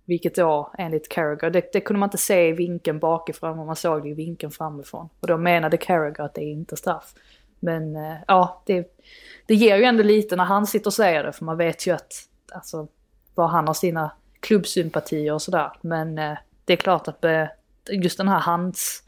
Vilket 0.05 0.34
då 0.34 0.72
enligt 0.78 1.09
Carragher, 1.09 1.51
det, 1.51 1.72
det 1.72 1.80
kunde 1.80 2.01
man 2.01 2.07
inte 2.07 2.18
se 2.18 2.48
i 2.48 2.53
vinkeln 2.53 2.98
bakifrån 2.98 3.57
men 3.57 3.66
man 3.66 3.76
såg 3.76 4.03
det 4.03 4.09
i 4.09 4.14
vinkeln 4.14 4.53
framifrån. 4.53 5.09
Och 5.20 5.26
då 5.26 5.38
menade 5.38 5.76
Carragher 5.76 6.20
att 6.20 6.34
det 6.34 6.40
är 6.40 6.53
inte 6.53 6.76
straff. 6.76 7.14
Men 7.61 7.96
eh, 7.96 8.16
ja, 8.26 8.62
det, 8.66 8.98
det 9.46 9.54
ger 9.54 9.76
ju 9.76 9.84
ändå 9.84 10.02
lite 10.02 10.36
när 10.36 10.44
han 10.44 10.66
sitter 10.66 10.86
och 10.86 10.94
säger 10.94 11.24
det 11.24 11.32
för 11.32 11.44
man 11.44 11.56
vet 11.56 11.86
ju 11.86 11.94
att, 11.94 12.12
alltså, 12.52 12.88
var 13.34 13.48
han 13.48 13.66
har 13.66 13.74
sina 13.74 14.11
klubbsympatier 14.40 15.32
och 15.32 15.42
sådär. 15.42 15.72
Men 15.80 16.18
eh, 16.18 16.38
det 16.64 16.72
är 16.72 16.76
klart 16.76 17.08
att 17.08 17.24
eh, 17.24 17.46
just 17.90 18.18
den 18.18 18.28
här 18.28 18.40
hands 18.40 19.02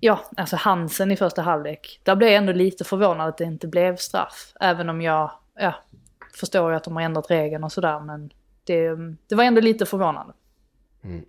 ja, 0.00 0.20
alltså 0.36 0.56
Hansen 0.56 1.10
i 1.10 1.16
första 1.16 1.42
halvlek. 1.42 2.00
Där 2.02 2.16
blev 2.16 2.30
jag 2.30 2.38
ändå 2.38 2.52
lite 2.52 2.84
förvånad 2.84 3.28
att 3.28 3.38
det 3.38 3.44
inte 3.44 3.66
blev 3.66 3.96
straff. 3.96 4.52
Även 4.60 4.88
om 4.88 5.02
jag, 5.02 5.30
ja, 5.54 5.74
förstår 6.34 6.70
ju 6.70 6.76
att 6.76 6.84
de 6.84 6.96
har 6.96 7.02
ändrat 7.02 7.30
regeln 7.30 7.64
och 7.64 7.72
sådär. 7.72 8.00
Men 8.00 8.30
det, 8.64 8.96
det 9.28 9.34
var 9.34 9.44
ändå 9.44 9.60
lite 9.60 9.86
förvånande. 9.86 10.32
Mm. 11.04 11.24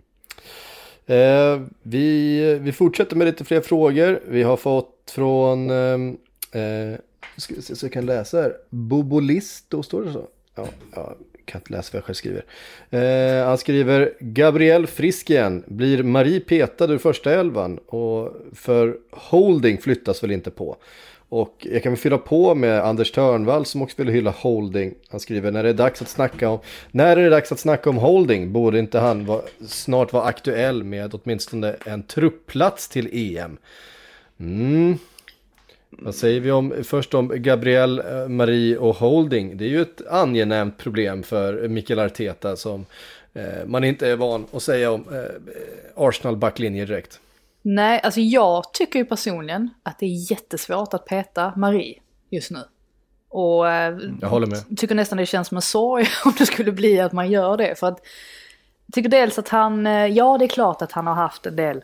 Eh, 1.10 1.62
vi, 1.84 2.60
vi 2.62 2.72
fortsätter 2.72 3.16
med 3.16 3.28
lite 3.28 3.46
fler 3.46 3.62
frågor. 3.62 4.20
Vi 4.28 4.44
har 4.44 4.58
fått 4.58 5.12
från, 5.12 5.70
ehm, 5.70 6.18
eh, 6.52 7.00
ska 7.38 7.56
vi 7.56 7.62
se 7.62 7.76
så 7.76 7.86
jag 7.86 7.94
kan 7.94 8.06
läsa 8.06 8.42
här, 8.42 8.54
Bobolisto, 8.70 9.84
står 9.84 10.04
det 10.04 10.14
så? 10.14 10.28
Ja, 10.56 10.68
jag 10.96 11.16
kan 11.46 11.62
inte 11.62 11.74
läsa 11.74 11.90
vad 11.94 11.98
jag 11.98 12.06
själv 12.06 12.14
skriver. 12.14 12.46
Eh, 12.90 13.48
han 13.48 13.58
skriver, 13.58 14.14
Gabriel 14.20 14.88
frisk 14.88 15.30
igen, 15.30 15.64
blir 15.68 16.04
Marie 16.04 16.40
petad 16.40 16.94
ur 16.94 16.98
första 16.98 17.34
elvan 17.34 17.78
och 17.78 18.34
för 18.54 18.98
Holding 19.12 19.78
flyttas 19.78 20.24
väl 20.24 20.32
inte 20.32 20.52
på. 20.52 20.78
Och 21.30 21.68
jag 21.72 21.84
kan 21.84 21.92
väl 21.92 22.00
fylla 22.00 22.18
på 22.18 22.56
med 22.56 22.80
Anders 22.84 23.12
Törnvall 23.12 23.66
som 23.66 23.82
också 23.82 23.96
vill 23.98 24.14
hylla 24.14 24.32
Holding. 24.32 24.94
Han 25.10 25.20
skriver 25.20 25.52
när 25.52 25.64
det 25.64 25.70
är 25.70 25.74
dags 25.74 26.02
att 26.02 26.10
snacka 26.10 26.50
om, 26.50 26.60
när 26.92 27.18
är 27.18 27.24
det 27.24 27.30
dags 27.30 27.52
att 27.52 27.60
snacka 27.60 27.90
om 27.90 27.98
Holding? 27.98 28.52
Borde 28.52 28.80
inte 28.80 29.00
han 29.00 29.26
var, 29.26 29.42
snart 29.68 30.14
vara 30.14 30.24
aktuell 30.24 30.84
med 30.84 31.14
åtminstone 31.14 31.76
en 31.86 32.04
truppplats 32.04 32.90
till 32.90 33.38
EM? 33.38 33.58
Mm. 34.40 34.98
Vad 35.90 36.16
säger 36.16 36.40
vi 36.40 36.52
om, 36.52 36.74
först 36.84 37.14
om 37.14 37.32
Gabriel, 37.36 38.00
eh, 38.00 38.28
Marie 38.28 38.78
och 38.78 38.96
Holding? 38.96 39.58
Det 39.58 39.66
är 39.66 39.70
ju 39.70 39.82
ett 39.82 40.08
angenämt 40.08 40.78
problem 40.78 41.24
för 41.24 41.68
Mikael 41.68 42.00
Arteta 42.00 42.56
som 42.56 42.86
eh, 43.34 43.66
man 43.66 43.84
inte 43.84 44.08
är 44.08 44.16
van 44.16 44.46
att 44.54 44.64
säga 44.64 44.92
om 44.92 45.06
eh, 45.12 45.54
Arsenal 45.96 46.38
backlinje 46.38 46.86
direkt. 46.86 47.20
Nej, 47.76 48.02
alltså 48.04 48.20
jag 48.20 48.74
tycker 48.74 49.00
ju 49.00 49.06
personligen 49.06 49.70
att 49.84 50.00
det 50.00 50.06
är 50.06 50.32
jättesvårt 50.32 50.94
att 50.94 51.06
peta 51.06 51.54
Marie 51.56 52.00
just 52.30 52.52
nu. 52.52 52.60
Och 53.30 53.70
eh, 53.70 53.98
Jag 54.22 54.30
håller 54.30 54.48
med. 54.48 54.78
tycker 54.78 54.96
nästan 54.96 55.18
det 55.18 55.26
känns 55.26 55.48
som 55.48 55.58
en 55.58 55.62
sorg 55.62 56.08
om 56.26 56.34
det 56.38 56.46
skulle 56.46 56.72
bli 56.72 57.00
att 57.00 57.12
man 57.14 57.32
gör 57.32 57.58
det. 57.58 57.80
För 57.80 57.88
att 57.88 58.00
tycker 58.94 59.10
dels 59.10 59.40
att 59.40 59.50
han, 59.50 59.88
eh, 59.88 60.06
ja 60.06 60.38
det 60.38 60.46
är 60.46 60.50
klart 60.50 60.82
att 60.82 60.92
han 60.92 61.08
har 61.08 61.14
haft 61.14 61.46
en 61.46 61.56
del 61.56 61.84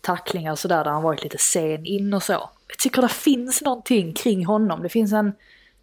tacklingar 0.00 0.52
och 0.52 0.58
sådär 0.58 0.84
där 0.84 0.90
han 0.90 1.02
varit 1.02 1.22
lite 1.22 1.38
sen 1.38 1.86
in 1.86 2.14
och 2.14 2.22
så. 2.22 2.32
Jag 2.68 2.78
tycker 2.78 3.02
det 3.02 3.08
finns 3.08 3.62
någonting 3.62 4.12
kring 4.12 4.46
honom. 4.46 4.82
Det 4.82 4.88
finns 4.88 5.12
en, 5.12 5.32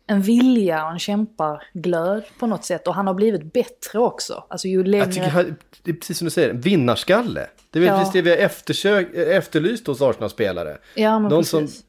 en 0.08 0.22
vilja 0.22 0.86
och 0.86 0.92
en 0.92 1.00
kämparglöd 1.00 2.24
på 2.40 2.48
något 2.48 2.66
sätt. 2.66 2.88
Och 2.88 2.96
han 2.96 3.08
har 3.08 3.14
blivit 3.14 3.54
bättre 3.54 4.00
också. 4.00 4.44
Alltså 4.50 4.68
ju 4.68 4.84
längre... 4.84 5.06
Jag 5.06 5.14
tycker, 5.14 5.56
det 5.84 5.92
är 5.92 5.96
precis 5.96 6.18
som 6.18 6.26
du 6.26 6.32
säger, 6.32 6.54
vinnarskalle. 6.54 7.48
Det 7.72 7.80
är 7.80 7.82
väl 7.82 7.90
Ja. 7.90 7.98
precis 7.98 8.14
det 8.14 8.22
vi 8.22 8.30
har 8.30 8.38
eftersök, 8.38 9.14
efterlyst 9.14 9.88
hos 9.88 10.02
Arsenal-spelare. 10.02 10.78
Ja, 10.96 11.20
men 11.20 11.30
Någon 11.30 11.40
precis. 11.44 11.52
som- 11.52 11.86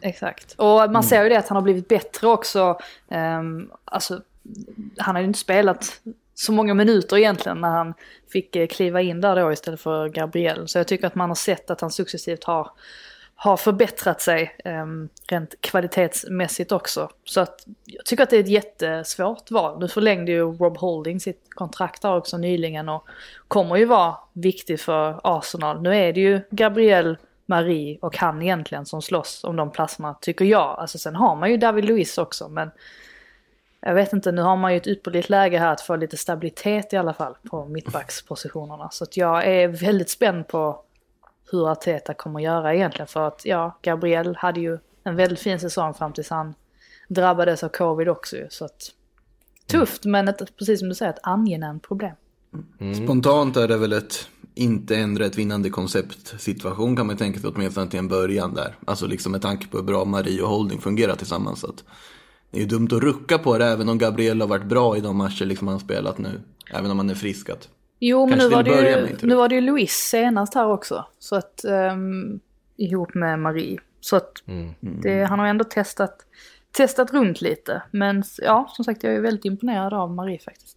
Exakt. 0.00 0.54
Och 0.58 0.92
man 0.92 1.02
ser 1.02 1.22
ju 1.22 1.28
det 1.28 1.38
att 1.38 1.48
han 1.48 1.56
har 1.56 1.62
blivit 1.62 1.88
bättre 1.88 2.26
också. 2.26 2.78
Um, 3.08 3.70
alltså, 3.84 4.20
han 4.98 5.14
har 5.14 5.22
ju 5.22 5.26
inte 5.28 5.38
spelat 5.38 6.00
så 6.34 6.52
många 6.52 6.74
minuter 6.74 7.16
egentligen 7.16 7.60
när 7.60 7.68
han 7.68 7.94
fick 8.32 8.56
eh, 8.56 8.66
kliva 8.66 9.00
in 9.00 9.20
där 9.20 9.36
då 9.36 9.52
istället 9.52 9.80
för 9.80 10.08
Gabriel. 10.08 10.68
Så 10.68 10.78
jag 10.78 10.88
tycker 10.88 11.06
att 11.06 11.14
man 11.14 11.30
har 11.30 11.34
sett 11.34 11.70
att 11.70 11.80
han 11.80 11.90
successivt 11.90 12.44
har, 12.44 12.70
har 13.38 13.56
förbättrat 13.56 14.20
sig 14.20 14.56
ehm, 14.64 15.08
rent 15.30 15.60
kvalitetsmässigt 15.60 16.72
också. 16.72 17.10
Så 17.24 17.40
att 17.40 17.66
jag 17.84 18.04
tycker 18.04 18.22
att 18.22 18.30
det 18.30 18.36
är 18.36 18.40
ett 18.40 18.48
jättesvårt 18.48 19.50
val. 19.50 19.80
Nu 19.80 19.88
förlängde 19.88 20.32
ju 20.32 20.40
Rob 20.40 20.78
Holding 20.78 21.20
sitt 21.20 21.42
kontrakt 21.50 22.02
där 22.02 22.16
också 22.16 22.38
nyligen 22.38 22.88
och 22.88 23.08
kommer 23.48 23.76
ju 23.76 23.84
vara 23.84 24.16
viktig 24.32 24.80
för 24.80 25.20
Arsenal. 25.24 25.82
Nu 25.82 25.96
är 25.96 26.12
det 26.12 26.20
ju 26.20 26.40
Gabriel, 26.50 27.16
Marie 27.46 27.98
och 28.02 28.16
han 28.16 28.42
egentligen 28.42 28.86
som 28.86 29.02
slåss 29.02 29.44
om 29.44 29.56
de 29.56 29.70
platserna 29.70 30.14
tycker 30.20 30.44
jag. 30.44 30.78
Alltså 30.78 30.98
sen 30.98 31.14
har 31.14 31.36
man 31.36 31.50
ju 31.50 31.56
David 31.56 31.84
Luiz 31.84 32.18
också 32.18 32.48
men 32.48 32.70
jag 33.80 33.94
vet 33.94 34.12
inte, 34.12 34.32
nu 34.32 34.42
har 34.42 34.56
man 34.56 34.72
ju 34.72 34.76
ett 34.76 34.86
ypperligt 34.86 35.28
läge 35.28 35.58
här 35.58 35.72
att 35.72 35.80
få 35.80 35.96
lite 35.96 36.16
stabilitet 36.16 36.92
i 36.92 36.96
alla 36.96 37.14
fall 37.14 37.36
på 37.50 37.64
mittbackspositionerna. 37.64 38.90
Så 38.90 39.04
att 39.04 39.16
jag 39.16 39.46
är 39.46 39.68
väldigt 39.68 40.10
spänd 40.10 40.48
på 40.48 40.82
hur 41.50 41.70
Arteta 41.70 42.14
kommer 42.14 42.40
göra 42.40 42.74
egentligen. 42.74 43.06
För 43.06 43.26
att 43.26 43.44
ja, 43.44 43.78
Gabriel 43.82 44.36
hade 44.36 44.60
ju 44.60 44.78
en 45.04 45.16
väldigt 45.16 45.40
fin 45.40 45.60
säsong 45.60 45.94
fram 45.94 46.12
tills 46.12 46.30
han 46.30 46.54
drabbades 47.08 47.62
av 47.62 47.68
covid 47.68 48.08
också 48.08 48.36
ju. 48.36 48.46
Så 48.50 48.64
att 48.64 48.90
tufft 49.66 50.04
men 50.04 50.28
ett, 50.28 50.56
precis 50.56 50.78
som 50.78 50.88
du 50.88 50.94
säger 50.94 51.12
ett 51.12 51.20
angenämt 51.22 51.82
problem. 51.82 52.14
Spontant 53.04 53.56
är 53.56 53.68
det 53.68 53.76
väl 53.76 53.92
ett 53.92 54.28
inte 54.58 54.96
ändra 54.96 55.26
ett 55.26 55.38
vinnande 55.38 55.70
koncept 55.70 56.40
situation 56.40 56.96
kan 56.96 57.06
man 57.06 57.16
tänka 57.16 57.40
sig 57.40 57.50
åtminstone 57.54 57.90
till 57.90 57.98
en 57.98 58.08
början 58.08 58.54
där. 58.54 58.76
Alltså 58.84 59.06
liksom 59.06 59.32
med 59.32 59.42
tanke 59.42 59.68
på 59.68 59.76
hur 59.76 59.84
bra 59.84 60.04
Marie 60.04 60.42
och 60.42 60.48
Holding 60.48 60.80
fungerar 60.80 61.16
tillsammans. 61.16 61.60
Så 61.60 61.66
att 61.66 61.84
det 62.50 62.58
är 62.58 62.60
ju 62.60 62.66
dumt 62.66 62.88
att 62.92 63.02
rucka 63.02 63.38
på 63.38 63.58
det 63.58 63.66
även 63.66 63.88
om 63.88 63.98
Gabriel 63.98 64.40
har 64.40 64.48
varit 64.48 64.64
bra 64.64 64.96
i 64.96 65.00
de 65.00 65.16
matcher 65.16 65.44
liksom 65.44 65.66
han 65.66 65.74
har 65.74 65.80
spelat 65.80 66.18
nu. 66.18 66.40
Även 66.70 66.90
om 66.90 66.98
han 66.98 67.10
är 67.10 67.14
friskat. 67.14 67.68
Jo, 67.98 68.26
men 68.26 68.38
nu 68.38 68.48
var, 68.48 68.62
det 68.62 68.70
ju, 68.70 68.82
med 68.82 69.10
inte 69.10 69.26
nu 69.26 69.34
var 69.34 69.48
det 69.48 69.54
ju 69.54 69.60
Louise 69.60 70.08
senast 70.08 70.54
här 70.54 70.68
också. 70.68 71.06
Så 71.18 71.36
att, 71.36 71.64
um, 71.64 72.40
ihop 72.76 73.14
med 73.14 73.38
Marie. 73.38 73.78
Så 74.00 74.16
att 74.16 74.42
det, 74.80 75.24
han 75.24 75.38
har 75.38 75.46
ändå 75.46 75.64
testat, 75.64 76.26
testat 76.76 77.12
runt 77.12 77.40
lite. 77.40 77.82
Men 77.90 78.22
ja, 78.42 78.70
som 78.72 78.84
sagt 78.84 79.02
jag 79.02 79.14
är 79.14 79.20
väldigt 79.20 79.44
imponerad 79.44 79.94
av 79.94 80.10
Marie 80.10 80.38
faktiskt. 80.38 80.76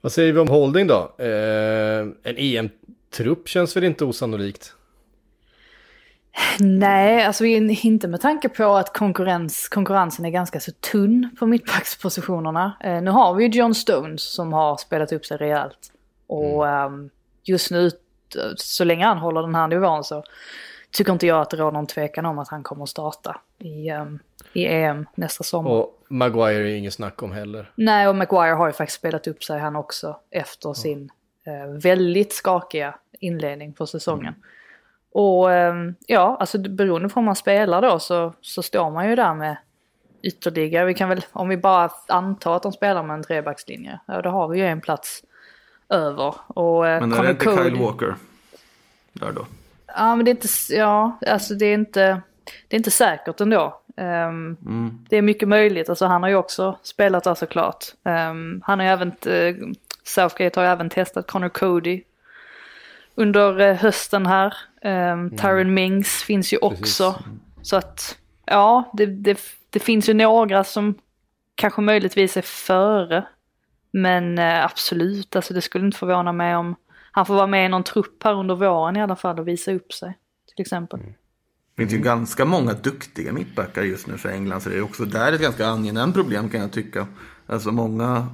Vad 0.00 0.12
säger 0.12 0.32
vi 0.32 0.38
om 0.38 0.48
Holding 0.48 0.86
då? 0.86 1.14
Eh, 1.18 2.00
en 2.22 2.36
EM-trupp 2.36 3.48
känns 3.48 3.76
väl 3.76 3.84
inte 3.84 4.04
osannolikt? 4.04 4.74
Nej, 6.58 7.24
alltså 7.24 7.44
inte 7.44 8.08
med 8.08 8.20
tanke 8.20 8.48
på 8.48 8.76
att 8.76 8.92
konkurrens, 8.92 9.68
konkurrensen 9.68 10.24
är 10.24 10.30
ganska 10.30 10.60
så 10.60 10.72
tunn 10.72 11.30
på 11.38 11.46
mittbackspositionerna. 11.46 12.72
Eh, 12.80 13.02
nu 13.02 13.10
har 13.10 13.34
vi 13.34 13.44
ju 13.44 13.50
John 13.50 13.74
Stones 13.74 14.22
som 14.22 14.52
har 14.52 14.76
spelat 14.76 15.12
upp 15.12 15.26
sig 15.26 15.36
rejält. 15.36 15.92
Och 16.30 16.68
ehm, 16.68 17.10
just 17.42 17.70
nu, 17.70 17.90
så 18.56 18.84
länge 18.84 19.04
han 19.04 19.18
håller 19.18 19.42
den 19.42 19.54
här 19.54 19.68
nivån 19.68 20.04
så 20.04 20.24
tycker 20.90 21.12
inte 21.12 21.26
jag 21.26 21.40
att 21.40 21.50
det 21.50 21.56
råder 21.56 21.72
någon 21.72 21.86
tvekan 21.86 22.26
om 22.26 22.38
att 22.38 22.48
han 22.48 22.62
kommer 22.62 22.82
att 22.82 22.88
starta 22.88 23.40
i, 23.58 23.88
ehm, 23.88 24.18
i 24.52 24.66
EM 24.66 25.06
nästa 25.14 25.44
sommar. 25.44 25.70
Och 25.70 26.04
Maguire 26.08 26.70
är 26.70 26.74
inget 26.74 26.94
snack 26.94 27.22
om 27.22 27.32
heller. 27.32 27.72
Nej, 27.74 28.08
och 28.08 28.16
Maguire 28.16 28.54
har 28.54 28.66
ju 28.66 28.72
faktiskt 28.72 28.98
spelat 28.98 29.26
upp 29.26 29.44
sig 29.44 29.60
han 29.60 29.76
också 29.76 30.16
efter 30.30 30.72
sin 30.72 31.10
eh, 31.46 31.80
väldigt 31.82 32.32
skakiga 32.32 32.94
inledning 33.12 33.72
på 33.72 33.86
säsongen. 33.86 34.34
Och 35.12 35.52
eh, 35.52 35.74
ja, 36.06 36.36
alltså 36.40 36.58
beroende 36.58 37.08
på 37.08 37.20
om 37.20 37.24
man 37.24 37.36
spelar 37.36 37.82
då 37.82 37.98
så, 37.98 38.32
så 38.40 38.62
står 38.62 38.90
man 38.90 39.08
ju 39.08 39.16
där 39.16 39.34
med 39.34 39.56
ytterligare, 40.22 40.84
vi 40.84 40.94
kan 40.94 41.08
väl, 41.08 41.24
om 41.32 41.48
vi 41.48 41.56
bara 41.56 41.90
antar 42.06 42.56
att 42.56 42.62
de 42.62 42.72
spelar 42.72 43.02
med 43.02 43.14
en 43.14 43.22
trebackslinje, 43.22 44.00
ja 44.06 44.22
då 44.22 44.30
har 44.30 44.48
vi 44.48 44.58
ju 44.58 44.66
en 44.66 44.80
plats 44.80 45.22
över. 45.90 46.34
Och 46.46 46.88
eh, 46.88 47.00
Men 47.00 47.12
är 47.12 47.16
Connor 47.16 47.22
det 47.26 47.30
inte 47.30 47.44
Cody- 47.46 47.64
Kyle 47.70 47.78
Walker? 47.82 48.14
Där 49.12 49.32
då? 49.32 49.46
Ja, 49.86 50.16
men 50.16 50.24
det 50.24 50.30
är 50.30 50.32
inte, 50.32 50.48
ja, 50.74 51.18
alltså 51.26 51.54
det 51.54 51.66
är 51.66 51.74
inte, 51.74 52.20
det 52.68 52.76
är 52.76 52.78
inte 52.78 52.90
säkert 52.90 53.40
ändå. 53.40 53.80
Ehm, 53.96 54.56
Det 55.08 55.16
är 55.16 55.22
mycket 55.22 55.48
möjligt, 55.48 55.88
alltså 55.88 56.06
han 56.06 56.22
har 56.22 56.30
ju 56.30 56.36
också 56.36 56.78
spelat 56.82 57.24
där 57.24 57.34
såklart. 57.34 57.84
Um, 58.04 58.62
han 58.64 58.78
har 58.78 58.86
ju 58.86 58.92
även, 58.92 59.12
uh, 59.26 59.72
Southgate 60.04 60.60
har 60.60 60.64
ju 60.66 60.72
även 60.72 60.90
testat 60.90 61.26
Connor 61.26 61.48
Cody 61.48 62.02
under 63.14 63.60
eh, 63.60 63.76
hösten 63.76 64.26
här. 64.26 64.54
Um, 64.84 65.30
Tyron 65.36 65.74
Mings 65.74 66.08
finns 66.08 66.52
ju 66.52 66.58
också. 66.58 67.14
Så 67.62 67.76
att, 67.76 68.18
ja, 68.44 68.90
det, 68.92 69.06
det, 69.06 69.38
det 69.70 69.78
finns 69.78 70.08
ju 70.08 70.14
några 70.14 70.64
som 70.64 70.94
kanske 71.54 71.80
möjligtvis 71.80 72.36
är 72.36 72.42
före. 72.42 73.24
Men 73.90 74.38
eh, 74.38 74.64
absolut, 74.64 75.36
alltså 75.36 75.54
det 75.54 75.60
skulle 75.60 75.86
inte 75.86 75.98
förvåna 75.98 76.32
mig 76.32 76.56
om 76.56 76.76
han 77.12 77.26
får 77.26 77.34
vara 77.34 77.46
med 77.46 77.66
i 77.66 77.68
någon 77.68 77.84
trupp 77.84 78.22
här 78.24 78.34
under 78.34 78.54
våren 78.54 78.96
i 78.96 79.02
alla 79.02 79.16
fall 79.16 79.38
och 79.38 79.48
visa 79.48 79.72
upp 79.72 79.92
sig. 79.92 80.18
Till 80.54 80.62
exempel. 80.62 81.00
Det 81.00 81.82
finns 81.82 81.92
ju 81.92 81.98
ganska 81.98 82.44
många 82.44 82.72
duktiga 82.72 83.32
mittbackar 83.32 83.82
just 83.82 84.06
nu 84.06 84.18
för 84.18 84.28
England. 84.28 84.60
Så 84.60 84.68
det 84.68 84.76
är 84.76 84.82
också 84.82 85.04
där 85.04 85.32
ett 85.32 85.40
ganska 85.40 85.66
angenämt 85.66 86.14
problem 86.14 86.48
kan 86.48 86.60
jag 86.60 86.72
tycka. 86.72 87.06
Alltså 87.46 87.72
många, 87.72 88.26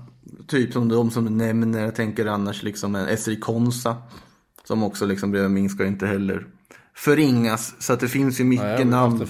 typ 0.46 0.72
som 0.72 0.88
de 0.88 1.10
som 1.10 1.24
du 1.24 1.30
nämner, 1.30 1.84
jag 1.84 1.94
tänker 1.94 2.26
annars 2.26 2.62
liksom 2.62 2.94
en 2.94 3.08
Esri 3.08 3.40
Konsa. 3.40 3.96
Som 4.64 4.82
också 4.82 5.06
liksom 5.06 5.30
bredvid 5.30 5.50
Ming 5.50 5.70
ska 5.70 5.86
inte 5.86 6.06
heller 6.06 6.46
förringas. 6.94 7.82
Så 7.82 7.92
att 7.92 8.00
det 8.00 8.08
finns 8.08 8.40
ju 8.40 8.44
Ja, 8.44 8.48
mycket 8.48 8.70
haft 8.70 8.84
namn. 8.84 9.26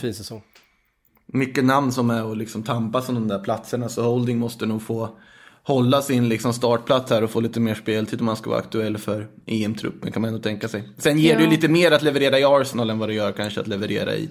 Mycket 1.26 1.64
namn 1.64 1.92
som 1.92 2.10
är 2.10 2.24
och 2.24 2.36
liksom 2.36 2.62
tampas 2.62 3.08
om 3.08 3.14
de 3.14 3.28
där 3.28 3.38
platserna. 3.38 3.88
Så 3.88 4.02
Holding 4.02 4.38
måste 4.38 4.66
nog 4.66 4.82
få 4.82 5.18
hålla 5.66 6.02
sin 6.02 6.28
liksom 6.28 6.52
startplats 6.52 7.10
här 7.10 7.24
och 7.24 7.30
få 7.30 7.40
lite 7.40 7.60
mer 7.60 7.74
speltid 7.74 8.20
om 8.20 8.26
man 8.26 8.36
ska 8.36 8.50
vara 8.50 8.60
aktuell 8.60 8.98
för 8.98 9.26
EM-truppen 9.46 10.12
kan 10.12 10.22
man 10.22 10.28
ändå 10.28 10.42
tänka 10.42 10.68
sig. 10.68 10.88
Sen 10.98 11.18
ger 11.18 11.34
det 11.34 11.40
ju 11.40 11.44
Ja. 11.46 11.50
lite 11.50 11.68
mer 11.68 11.90
att 11.92 12.02
leverera 12.02 12.38
i 12.38 12.44
Arsenal 12.44 12.90
än 12.90 12.98
vad 12.98 13.08
det 13.08 13.14
gör 13.14 13.32
kanske 13.32 13.60
att 13.60 13.66
leverera 13.66 14.14
i 14.14 14.28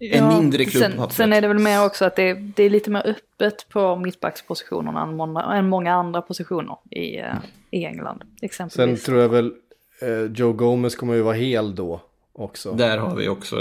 en 0.00 0.28
mindre 0.28 0.64
klubb 0.64 0.82
sen, 0.82 1.10
sen 1.10 1.32
är 1.32 1.40
det 1.40 1.48
väl 1.48 1.58
mer 1.58 1.84
också 1.84 2.04
att 2.04 2.16
det, 2.16 2.34
det 2.34 2.62
är 2.62 2.70
lite 2.70 2.90
mer 2.90 3.02
öppet 3.06 3.68
på 3.68 3.96
mittbackspositionerna 3.96 5.02
än 5.02 5.16
många, 5.16 5.42
än 5.42 5.68
många 5.68 5.94
andra 5.94 6.22
positioner 6.22 6.76
i, 6.90 7.18
eh, 7.18 7.24
i 7.70 7.84
England. 7.84 8.18
Sen 8.20 8.28
Exempelvis. 8.42 9.04
tror 9.04 9.20
jag 9.20 9.28
väl 9.28 9.52
eh, 10.02 10.32
Joe 10.34 10.52
Gomez 10.52 10.96
kommer 10.96 11.14
ju 11.14 11.22
vara 11.22 11.34
hel 11.34 11.74
då. 11.74 12.00
också. 12.32 12.72
Där 12.72 12.98
har 12.98 13.16
vi 13.16 13.28
också. 13.28 13.60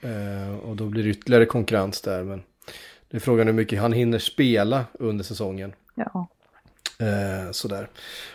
Eh, 0.00 0.58
och 0.68 0.76
då 0.76 0.84
blir 0.84 1.02
det 1.04 1.08
ytterligare 1.10 1.46
konkurrens 1.46 2.00
där. 2.00 2.22
Men 2.24 2.42
det 3.10 3.16
är 3.16 3.20
frågan 3.20 3.46
hur 3.46 3.54
mycket 3.54 3.80
han 3.80 3.92
hinner 3.92 4.18
spela 4.18 4.84
under 4.92 5.24
säsongen. 5.24 5.72
Ja. 5.94 6.28
Eh, 7.02 7.50
sådär. 7.52 7.88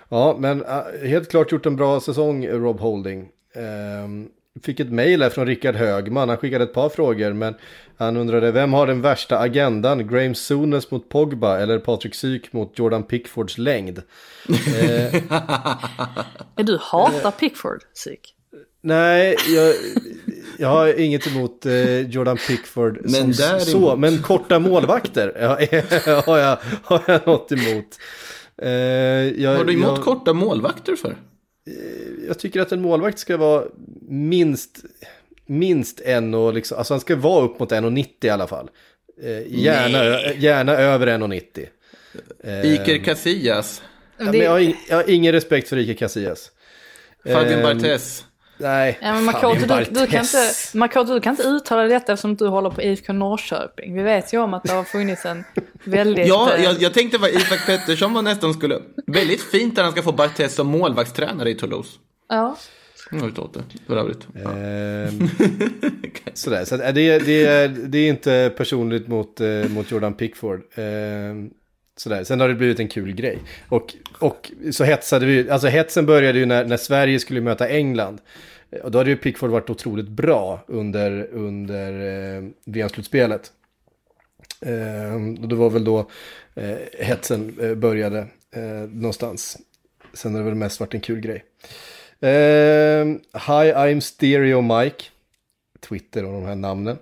Ja, 0.09 0.35
men 0.39 0.65
eh, 0.65 1.07
helt 1.09 1.29
klart 1.31 1.51
gjort 1.51 1.65
en 1.65 1.75
bra 1.75 1.99
säsong, 1.99 2.47
Rob 2.47 2.79
Holding. 2.79 3.21
Eh, 3.55 4.61
fick 4.63 4.79
ett 4.79 4.91
mejl 4.91 5.21
här 5.21 5.29
från 5.29 5.45
Rickard 5.47 5.75
Högman. 5.75 6.29
Han 6.29 6.37
skickade 6.37 6.63
ett 6.63 6.73
par 6.73 6.89
frågor, 6.89 7.33
men 7.33 7.55
han 7.97 8.17
undrade 8.17 8.51
vem 8.51 8.73
har 8.73 8.87
den 8.87 9.01
värsta 9.01 9.39
agendan? 9.39 10.07
Graham 10.07 10.35
Souness 10.35 10.91
mot 10.91 11.09
Pogba 11.09 11.59
eller 11.59 11.79
Patrik 11.79 12.15
Syk 12.15 12.53
mot 12.53 12.79
Jordan 12.79 13.03
Pickfords 13.03 13.57
längd? 13.57 14.01
Eh, 14.49 15.21
Du 16.55 16.77
hatar 16.81 17.31
Pickford, 17.31 17.79
psyk. 17.95 18.35
nej, 18.81 19.35
jag, 19.47 19.73
jag 20.59 20.67
har 20.67 20.99
inget 20.99 21.27
emot 21.27 21.65
eh, 21.65 21.99
Jordan 21.99 22.37
Pickford 22.47 22.99
Men 23.01 23.09
som 23.11 23.31
däremot- 23.31 23.61
så, 23.63 23.95
men 23.95 24.21
korta 24.21 24.59
målvakter 24.59 25.33
har, 26.25 26.37
jag, 26.37 26.57
har 26.83 27.03
jag 27.07 27.27
något 27.27 27.51
emot. 27.51 27.85
Eh, 28.63 28.69
jag, 29.43 29.57
Har 29.57 29.65
du 29.65 29.73
emot 29.73 29.87
jag, 29.87 30.01
korta 30.01 30.33
målvakter 30.33 30.95
för? 30.95 31.15
jag 32.27 32.39
tycker 32.39 32.61
att 32.61 32.71
en 32.71 32.81
målvakt 32.81 33.19
ska 33.19 33.37
vara 33.37 33.63
minst, 34.09 34.79
minst 35.45 35.99
en 35.99 36.33
och 36.33 36.53
liksom, 36.53 36.77
alltså 36.77 36.93
han 36.93 37.01
ska 37.01 37.15
vara 37.15 37.45
upp 37.45 37.59
mot 37.59 37.71
1,90 37.71 38.07
i 38.21 38.29
alla 38.29 38.47
fall. 38.47 38.69
Eh, 39.21 39.59
gärna, 39.63 40.33
gärna 40.33 40.71
över 40.71 41.07
1,90. 41.07 41.67
Eh, 42.43 42.73
Iker 42.73 42.97
Casillas. 42.97 43.81
ja, 44.17 44.25
men 44.25 44.35
jag, 44.39 44.51
har 44.51 44.59
ing, 44.59 44.75
jag 44.89 44.95
har 44.95 45.09
ingen 45.09 45.31
respekt 45.31 45.69
för 45.69 45.77
Iker 45.77 45.93
Casillas. 45.93 46.51
Fabian 47.25 47.59
Ehm, 47.59 47.63
Barthez. 47.63 48.25
Nej, 48.63 48.99
Ja, 49.01 49.13
men 49.13 49.23
Makoto, 49.23 49.65
du, 49.65 49.85
du, 49.89 50.07
kan 50.07 50.21
inte. 50.21 50.53
Makoto, 50.73 51.13
du 51.13 51.21
kan 51.21 51.31
inte 51.33 51.43
uttala 51.43 51.83
detta 51.83 52.13
eftersom 52.13 52.35
du 52.35 52.47
håller 52.47 52.69
på 52.69 52.81
IFK 52.81 53.13
Norrköping. 53.13 53.95
Vi 53.95 54.03
vet 54.03 54.33
ju 54.33 54.37
om 54.37 54.53
att 54.53 54.63
det 54.63 54.73
har 54.73 54.83
funnits 54.83 55.25
en 55.25 55.43
väldigt... 55.83 56.27
Ja, 56.27 56.53
eh, 56.53 56.63
jag, 56.63 56.81
jag 56.81 56.93
tänkte 56.93 57.17
vad 57.17 57.29
Isak 57.29 57.65
Pettersson 57.65 58.13
var 58.13 58.21
nästan 58.21 58.53
skulle... 58.53 58.79
Väldigt 59.07 59.41
fint 59.41 59.77
att 59.77 59.83
han 59.83 59.91
ska 59.91 60.01
få 60.01 60.11
Barthez 60.11 60.55
som 60.55 60.67
målvaktstränare 60.67 61.49
i 61.49 61.55
Toulouse. 61.55 61.89
ja. 62.29 62.57
Jag 63.11 63.19
har 63.19 63.39
åt 63.39 63.53
det, 63.53 63.63
för 63.87 63.97
övrigt. 63.97 64.27
Ja. 64.43 64.51
Ehm, 64.51 65.29
sådär, 66.33 66.65
så 66.65 66.75
att, 66.75 66.95
det, 66.95 67.19
det, 67.19 67.45
är, 67.45 67.67
det 67.67 67.97
är 67.97 68.09
inte 68.09 68.53
personligt 68.57 69.07
mot, 69.07 69.41
eh, 69.41 69.69
mot 69.69 69.91
Jordan 69.91 70.13
Pickford. 70.13 70.61
Ehm, 70.75 71.49
sådär. 71.97 72.23
Sen 72.23 72.39
har 72.39 72.47
det 72.47 72.55
blivit 72.55 72.79
en 72.79 72.87
kul 72.87 73.11
grej. 73.11 73.39
Och, 73.69 73.95
och 74.19 74.51
så 74.71 74.83
hetsade 74.83 75.25
vi, 75.25 75.49
alltså 75.49 75.67
hetsen 75.67 76.05
började 76.05 76.39
ju 76.39 76.45
när, 76.45 76.65
när 76.65 76.77
Sverige 76.77 77.19
skulle 77.19 77.41
möta 77.41 77.67
England. 77.67 78.21
Och 78.83 78.91
då 78.91 78.97
hade 78.97 79.09
ju 79.09 79.17
Pickford 79.17 79.49
varit 79.49 79.69
otroligt 79.69 80.07
bra 80.07 80.63
under, 80.67 81.27
under 81.31 81.93
eh, 81.93 82.43
VM-slutspelet. 82.65 83.51
Eh, 84.61 85.41
och 85.41 85.47
det 85.47 85.55
var 85.55 85.69
väl 85.69 85.83
då 85.83 86.09
eh, 86.55 86.77
hetsen 86.99 87.57
eh, 87.61 87.75
började 87.75 88.27
eh, 88.51 88.89
någonstans. 88.89 89.57
Sen 90.13 90.33
har 90.33 90.39
det 90.41 90.45
väl 90.45 90.55
mest 90.55 90.79
varit 90.79 90.93
en 90.93 91.01
kul 91.01 91.19
grej. 91.19 91.43
Eh, 92.19 93.05
hi, 93.33 93.73
I'm 93.73 93.99
Stereo 93.99 94.61
Mike. 94.61 95.03
Twitter 95.89 96.25
och 96.25 96.33
de 96.33 96.45
här 96.45 96.55
namnen. 96.55 96.97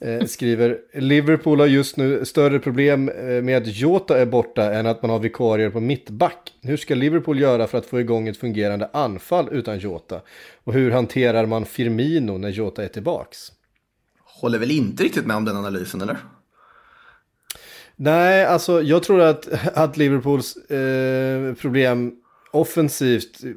Eh, 0.00 0.26
skriver 0.26 0.78
Liverpool 0.94 1.60
har 1.60 1.66
just 1.66 1.96
nu 1.96 2.24
större 2.24 2.58
problem 2.58 3.08
eh, 3.08 3.42
med 3.42 3.56
att 3.56 3.66
Jota 3.66 4.18
är 4.18 4.26
borta 4.26 4.74
än 4.74 4.86
att 4.86 5.02
man 5.02 5.10
har 5.10 5.18
vikarier 5.18 5.70
på 5.70 5.80
mittback. 5.80 6.52
Hur 6.62 6.76
ska 6.76 6.94
Liverpool 6.94 7.40
göra 7.40 7.66
för 7.66 7.78
att 7.78 7.86
få 7.86 8.00
igång 8.00 8.28
ett 8.28 8.36
fungerande 8.36 8.90
anfall 8.92 9.48
utan 9.52 9.78
Jota? 9.78 10.20
Och 10.64 10.72
hur 10.72 10.90
hanterar 10.90 11.46
man 11.46 11.64
Firmino 11.64 12.38
när 12.38 12.48
Jota 12.48 12.84
är 12.84 12.88
tillbaks? 12.88 13.38
Håller 14.24 14.58
väl 14.58 14.70
inte 14.70 15.04
riktigt 15.04 15.26
med 15.26 15.36
om 15.36 15.44
den 15.44 15.56
analysen, 15.56 16.00
eller? 16.00 16.16
Nej, 17.96 18.44
alltså 18.44 18.82
jag 18.82 19.02
tror 19.02 19.20
att, 19.20 19.48
att 19.74 19.96
Liverpools 19.96 20.56
eh, 20.56 21.54
problem 21.54 22.12
offensivt 22.50 23.44
eh, 23.44 23.50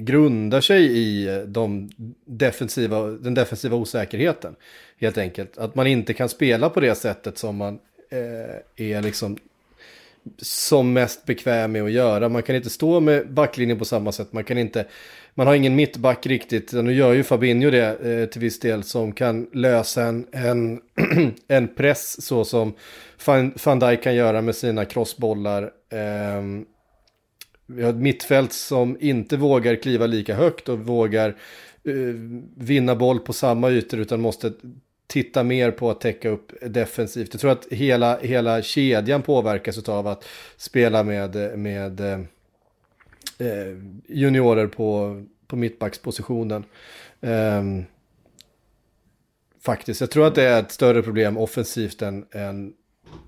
grundar 0.00 0.60
sig 0.60 0.82
i 0.82 1.28
eh, 1.28 1.38
de 1.38 1.90
defensiva, 2.24 3.02
den 3.02 3.34
defensiva 3.34 3.76
osäkerheten. 3.76 4.56
Helt 5.00 5.18
enkelt. 5.18 5.58
Att 5.58 5.74
man 5.74 5.86
inte 5.86 6.14
kan 6.14 6.28
spela 6.28 6.70
på 6.70 6.80
det 6.80 6.94
sättet 6.94 7.38
som 7.38 7.56
man 7.56 7.78
eh, 8.10 8.86
är 8.86 9.02
liksom 9.02 9.38
som 10.38 10.92
mest 10.92 11.24
bekväm 11.24 11.72
med 11.72 11.82
att 11.82 11.90
göra. 11.90 12.28
Man 12.28 12.42
kan 12.42 12.56
inte 12.56 12.70
stå 12.70 13.00
med 13.00 13.32
backlinjen 13.32 13.78
på 13.78 13.84
samma 13.84 14.12
sätt. 14.12 14.32
Man 14.32 14.44
kan 14.44 14.58
inte, 14.58 14.86
man 15.34 15.46
har 15.46 15.54
ingen 15.54 15.74
mittback 15.74 16.26
riktigt. 16.26 16.72
Nu 16.72 16.94
gör 16.94 17.12
ju 17.12 17.22
Fabinho 17.22 17.70
det 17.70 18.20
eh, 18.20 18.26
till 18.26 18.40
viss 18.40 18.60
del 18.60 18.82
som 18.82 19.12
kan 19.12 19.46
lösa 19.52 20.02
en, 20.02 20.26
en, 20.32 20.80
en 21.48 21.68
press 21.68 22.26
så 22.26 22.44
som 22.44 22.74
Van, 23.26 23.54
Van 23.64 23.78
Dijk 23.78 24.02
kan 24.02 24.14
göra 24.14 24.42
med 24.42 24.56
sina 24.56 24.84
crossbollar. 24.84 25.62
Eh, 25.90 26.42
vi 27.66 27.82
har 27.82 27.90
ett 27.90 27.96
mittfält 27.96 28.52
som 28.52 28.96
inte 29.00 29.36
vågar 29.36 29.76
kliva 29.76 30.06
lika 30.06 30.34
högt 30.34 30.68
och 30.68 30.78
vågar 30.78 31.36
uh, 31.88 32.40
vinna 32.56 32.96
boll 32.96 33.18
på 33.18 33.32
samma 33.32 33.70
ytor 33.70 34.00
utan 34.00 34.20
måste 34.20 34.52
titta 35.06 35.42
mer 35.42 35.70
på 35.70 35.90
att 35.90 36.00
täcka 36.00 36.28
upp 36.28 36.52
defensivt. 36.62 37.28
Jag 37.32 37.40
tror 37.40 37.52
att 37.52 37.66
hela, 37.70 38.18
hela 38.18 38.62
kedjan 38.62 39.22
påverkas 39.22 39.88
av 39.88 40.06
att 40.06 40.24
spela 40.56 41.02
med, 41.02 41.58
med 41.58 42.00
eh, 42.00 43.76
juniorer 44.08 44.66
på, 44.66 45.22
på 45.46 45.56
mittbackspositionen. 45.56 46.64
Ehm, 47.20 47.84
faktiskt, 49.62 50.00
jag 50.00 50.10
tror 50.10 50.26
att 50.26 50.34
det 50.34 50.42
är 50.42 50.60
ett 50.60 50.72
större 50.72 51.02
problem 51.02 51.36
offensivt 51.36 52.02
än, 52.02 52.26
än 52.30 52.72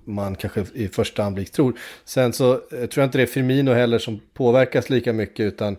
man 0.05 0.35
kanske 0.35 0.65
i 0.73 0.87
första 0.87 1.23
anblick 1.23 1.51
tror. 1.51 1.73
Sen 2.05 2.33
så 2.33 2.53
eh, 2.53 2.59
tror 2.69 2.91
jag 2.95 3.03
inte 3.03 3.17
det 3.17 3.21
är 3.21 3.25
Firmino 3.25 3.71
heller 3.71 3.99
som 3.99 4.19
påverkas 4.33 4.89
lika 4.89 5.13
mycket 5.13 5.43
utan 5.43 5.77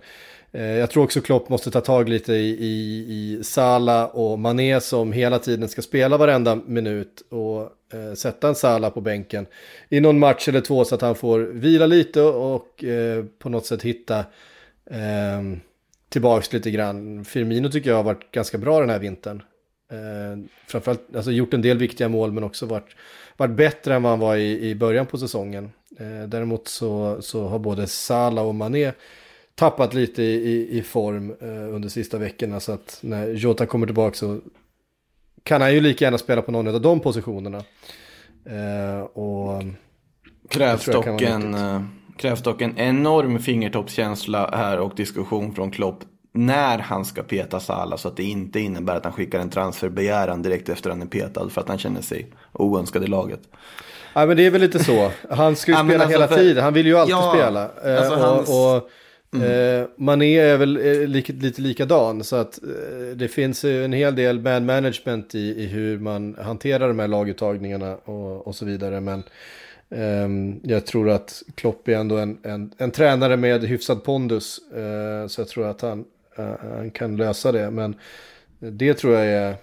eh, 0.53 0.63
jag 0.63 0.91
tror 0.91 1.05
också 1.05 1.21
Klopp 1.21 1.49
måste 1.49 1.71
ta 1.71 1.81
tag 1.81 2.09
lite 2.09 2.33
i, 2.33 2.51
i, 2.51 3.07
i 3.09 3.45
Sala 3.45 4.07
och 4.07 4.39
Mané 4.39 4.81
som 4.81 5.13
hela 5.13 5.39
tiden 5.39 5.69
ska 5.69 5.83
spela 5.83 6.17
varenda 6.17 6.57
minut 6.57 7.23
och 7.31 7.63
eh, 7.99 8.15
sätta 8.15 8.49
en 8.49 8.55
Sala 8.55 8.91
på 8.91 9.01
bänken 9.01 9.47
i 9.89 10.01
någon 10.01 10.19
match 10.19 10.49
eller 10.49 10.61
två 10.61 10.85
så 10.85 10.95
att 10.95 11.03
han 11.03 11.15
får 11.15 11.39
vila 11.39 11.87
lite 11.87 12.23
och 12.23 12.85
eh, 12.85 13.25
på 13.39 13.49
något 13.49 13.67
sätt 13.67 13.83
hitta 13.83 14.19
eh, 14.91 15.43
tillbaks 16.09 16.53
lite 16.53 16.71
grann. 16.71 17.25
Firmino 17.25 17.69
tycker 17.69 17.91
jag 17.91 17.97
har 17.97 18.05
varit 18.05 18.33
ganska 18.33 18.59
bra 18.59 18.81
den 18.81 18.91
här 18.91 18.99
vintern. 18.99 19.43
Eh, 19.91 20.39
framförallt 20.67 21.17
alltså 21.17 21.31
gjort 21.31 21.55
en 21.55 21.63
del 21.63 21.79
viktiga 21.79 22.09
mål 22.09 22.33
men 22.33 22.45
också 22.45 22.67
varit, 22.67 22.97
varit 23.37 23.57
bättre 23.57 23.95
än 23.95 24.03
vad 24.03 24.13
han 24.13 24.21
var 24.21 24.37
i, 24.37 24.69
i 24.71 24.75
början 24.75 25.07
på 25.07 25.19
säsongen. 25.19 25.71
Eh, 25.99 26.29
däremot 26.29 26.69
så, 26.69 27.23
så 27.23 27.49
har 27.49 27.59
både 27.59 27.87
Salah 27.87 28.45
och 28.45 28.55
Mané 28.55 28.93
tappat 29.55 29.95
lite 29.95 30.23
i, 30.23 30.35
i, 30.35 30.79
i 30.79 30.83
form 30.83 31.35
eh, 31.41 31.75
under 31.75 31.89
sista 31.89 32.19
veckorna. 32.19 32.61
Så 32.61 32.73
att 32.73 32.99
när 33.03 33.29
Jota 33.29 33.67
kommer 33.67 33.87
tillbaka 33.87 34.17
så 34.17 34.41
kan 35.43 35.61
han 35.61 35.75
ju 35.75 35.81
lika 35.81 36.05
gärna 36.05 36.19
spela 36.19 36.43
på 36.43 36.53
någon 36.53 36.69
av 36.69 36.81
de 36.81 37.01
positionerna. 37.01 37.65
Eh, 38.45 39.01
och 39.01 39.63
Krävs 40.49 40.87
jag 40.87 41.05
kan 41.05 41.13
dock, 41.13 41.23
en, 41.23 41.55
eh, 41.55 41.83
krävs 42.17 42.43
dock 42.43 42.63
en 42.63 42.79
enorm 42.79 43.39
fingertoppskänsla 43.39 44.51
här 44.53 44.79
och 44.79 44.95
diskussion 44.97 45.55
från 45.55 45.71
Klopp 45.71 46.05
när 46.33 46.79
han 46.79 47.05
ska 47.05 47.23
peta 47.23 47.61
Salah 47.61 47.97
så 47.99 48.09
att 48.09 48.17
det 48.17 48.23
inte 48.23 48.61
innebär 48.61 48.97
att 48.97 49.05
han 49.05 49.13
skickar 49.13 49.39
en 49.39 49.51
transferbegäran 49.51 50.43
direkt 50.43 50.69
efter 50.69 50.91
att 50.91 50.97
han 50.97 51.03
är 51.07 51.11
petad 51.11 51.49
för 51.51 51.61
att 51.61 51.69
han 51.69 51.79
känner 51.79 52.01
sig 52.03 52.27
oönskad 52.53 53.05
i 53.05 53.07
laget. 53.07 53.41
Ja 54.15 54.27
men 54.27 54.37
det 54.37 54.47
är 54.47 54.51
väl 54.51 54.61
lite 54.61 54.85
så. 54.85 55.11
Han 55.31 55.57
ska 55.57 55.71
ju 55.73 55.77
spela 55.85 55.95
alltså 55.95 56.09
hela 56.09 56.29
för- 56.29 56.37
tiden. 56.37 56.65
Han 56.65 56.75
vill 56.75 56.87
ju 56.87 56.97
alltid 56.99 57.15
Ja, 57.15 57.33
spela. 57.35 57.71
Eh, 57.85 57.99
alltså 58.01 58.15
hans- 58.15 58.49
Och, 58.49 58.77
och 59.39 59.45
eh, 59.45 59.87
Mané 59.97 60.39
är 60.39 60.57
väl 60.57 60.77
eh, 60.77 61.09
lite 61.09 61.63
likadan. 61.63 62.25
Så 62.25 62.37
att 62.37 62.59
det 63.15 63.29
finns 63.29 63.65
en 63.65 63.93
hel 63.93 64.15
del 64.17 64.41
bad 64.41 64.63
management 64.63 65.35
i, 65.35 65.39
i 65.63 65.67
hur 65.67 65.99
man 65.99 66.37
hanterar 66.43 66.89
de 66.89 66.99
här 66.99 67.09
laguttagningarna 67.09 67.97
och, 68.05 68.47
och 68.47 68.55
så 68.55 68.65
vidare. 68.65 69.01
Men 69.01 69.23
ehm, 69.91 70.61
jag 70.63 70.87
tror 70.87 71.11
att 71.11 71.43
Klopp 71.55 71.89
är 71.89 71.93
ändå 71.97 72.17
en, 72.17 72.39
en, 72.43 72.73
en 72.79 72.91
tränare 72.91 73.37
med 73.37 73.65
hyfsad 73.65 74.05
pondus. 74.05 74.59
Eh, 74.75 75.27
så 75.29 75.41
jag 75.41 75.49
tror 75.49 75.67
att 75.67 75.81
han, 75.81 76.05
han 76.37 76.91
kan 76.91 77.17
lösa 77.17 77.53
det. 77.53 77.71
Men 77.71 77.95
det 78.59 78.95
tror 78.95 79.15
jag 79.15 79.27
är, 79.27 79.57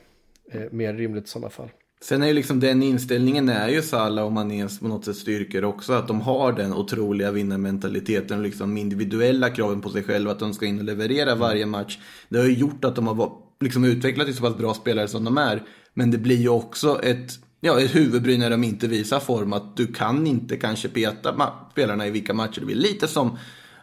mer 0.71 0.93
rimligt 0.93 1.25
i 1.25 1.27
sådana 1.27 1.49
fall. 1.49 1.69
Sen 2.01 2.23
är 2.23 2.27
ju 2.27 2.33
liksom 2.33 2.59
den 2.59 2.83
inställningen 2.83 3.49
är 3.49 3.69
ju 3.69 3.81
Salah 3.81 4.25
och 4.25 4.31
Manés 4.31 4.79
på 4.79 4.87
något 4.87 5.05
sätt 5.05 5.15
styrkor 5.15 5.63
också. 5.63 5.93
Att 5.93 6.07
de 6.07 6.21
har 6.21 6.53
den 6.53 6.73
otroliga 6.73 7.31
vinnarmentaliteten 7.31 8.37
och 8.37 8.43
liksom 8.43 8.77
individuella 8.77 9.49
kraven 9.49 9.81
på 9.81 9.89
sig 9.89 10.03
själva. 10.03 10.31
Att 10.31 10.39
de 10.39 10.53
ska 10.53 10.65
in 10.65 10.79
och 10.79 10.85
leverera 10.85 11.35
varje 11.35 11.65
match. 11.65 11.99
Det 12.29 12.37
har 12.37 12.45
ju 12.45 12.53
gjort 12.53 12.85
att 12.85 12.95
de 12.95 13.07
har 13.07 13.31
liksom 13.59 13.83
utvecklat 13.83 14.27
till 14.27 14.35
så 14.35 14.43
pass 14.43 14.57
bra 14.57 14.73
spelare 14.73 15.07
som 15.07 15.23
de 15.23 15.37
är. 15.37 15.63
Men 15.93 16.11
det 16.11 16.17
blir 16.17 16.37
ju 16.37 16.49
också 16.49 17.03
ett, 17.03 17.31
ja, 17.59 17.81
ett 17.81 17.95
huvudbry 17.95 18.37
när 18.37 18.49
de 18.49 18.63
inte 18.63 18.87
visar 18.87 19.19
form. 19.19 19.53
Att 19.53 19.77
du 19.77 19.87
kan 19.87 20.27
inte 20.27 20.57
kanske 20.57 20.89
peta 20.89 21.53
spelarna 21.71 22.07
i 22.07 22.11
vilka 22.11 22.33
matcher 22.33 22.59
du 22.59 22.65
vill. 22.65 22.79
Lite 22.79 23.07
som 23.07 23.37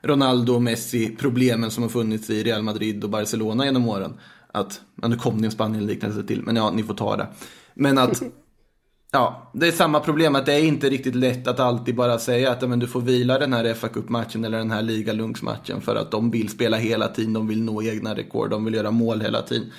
Ronaldo 0.04 0.54
och 0.54 0.62
Messi, 0.62 1.16
problemen 1.18 1.70
som 1.70 1.82
har 1.82 1.90
funnits 1.90 2.30
i 2.30 2.42
Real 2.42 2.62
Madrid 2.62 3.04
och 3.04 3.10
Barcelona 3.10 3.64
genom 3.64 3.88
åren. 3.88 4.14
att, 4.52 4.80
ja, 5.02 5.08
nu 5.08 5.16
kom 5.16 5.40
det 5.40 5.46
en 5.46 5.50
Spanien-liknelse 5.50 6.22
till, 6.22 6.42
men 6.42 6.56
ja, 6.56 6.70
ni 6.70 6.82
får 6.82 6.94
ta 6.94 7.16
det. 7.16 7.28
Men 7.74 7.98
att, 7.98 8.22
ja, 9.12 9.50
det 9.54 9.66
är 9.66 9.72
samma 9.72 10.00
problem 10.00 10.34
att 10.34 10.46
det 10.46 10.52
är 10.54 10.64
inte 10.64 10.90
riktigt 10.90 11.14
lätt 11.14 11.48
att 11.48 11.60
alltid 11.60 11.94
bara 11.94 12.18
säga 12.18 12.50
att 12.50 12.68
men, 12.68 12.78
du 12.78 12.86
får 12.86 13.00
vila 13.00 13.38
den 13.38 13.52
här 13.52 13.74
fa 13.74 13.88
Cup-matchen 13.88 14.44
eller 14.44 14.58
den 14.58 14.70
här 14.70 14.82
ligalunksmatchen 14.82 15.80
för 15.80 15.96
att 15.96 16.10
de 16.10 16.30
vill 16.30 16.48
spela 16.48 16.76
hela 16.76 17.08
tiden, 17.08 17.32
de 17.32 17.48
vill 17.48 17.62
nå 17.62 17.82
egna 17.82 18.14
rekord, 18.14 18.50
de 18.50 18.64
vill 18.64 18.74
göra 18.74 18.90
mål 18.90 19.20
hela 19.20 19.42
tiden. 19.42 19.72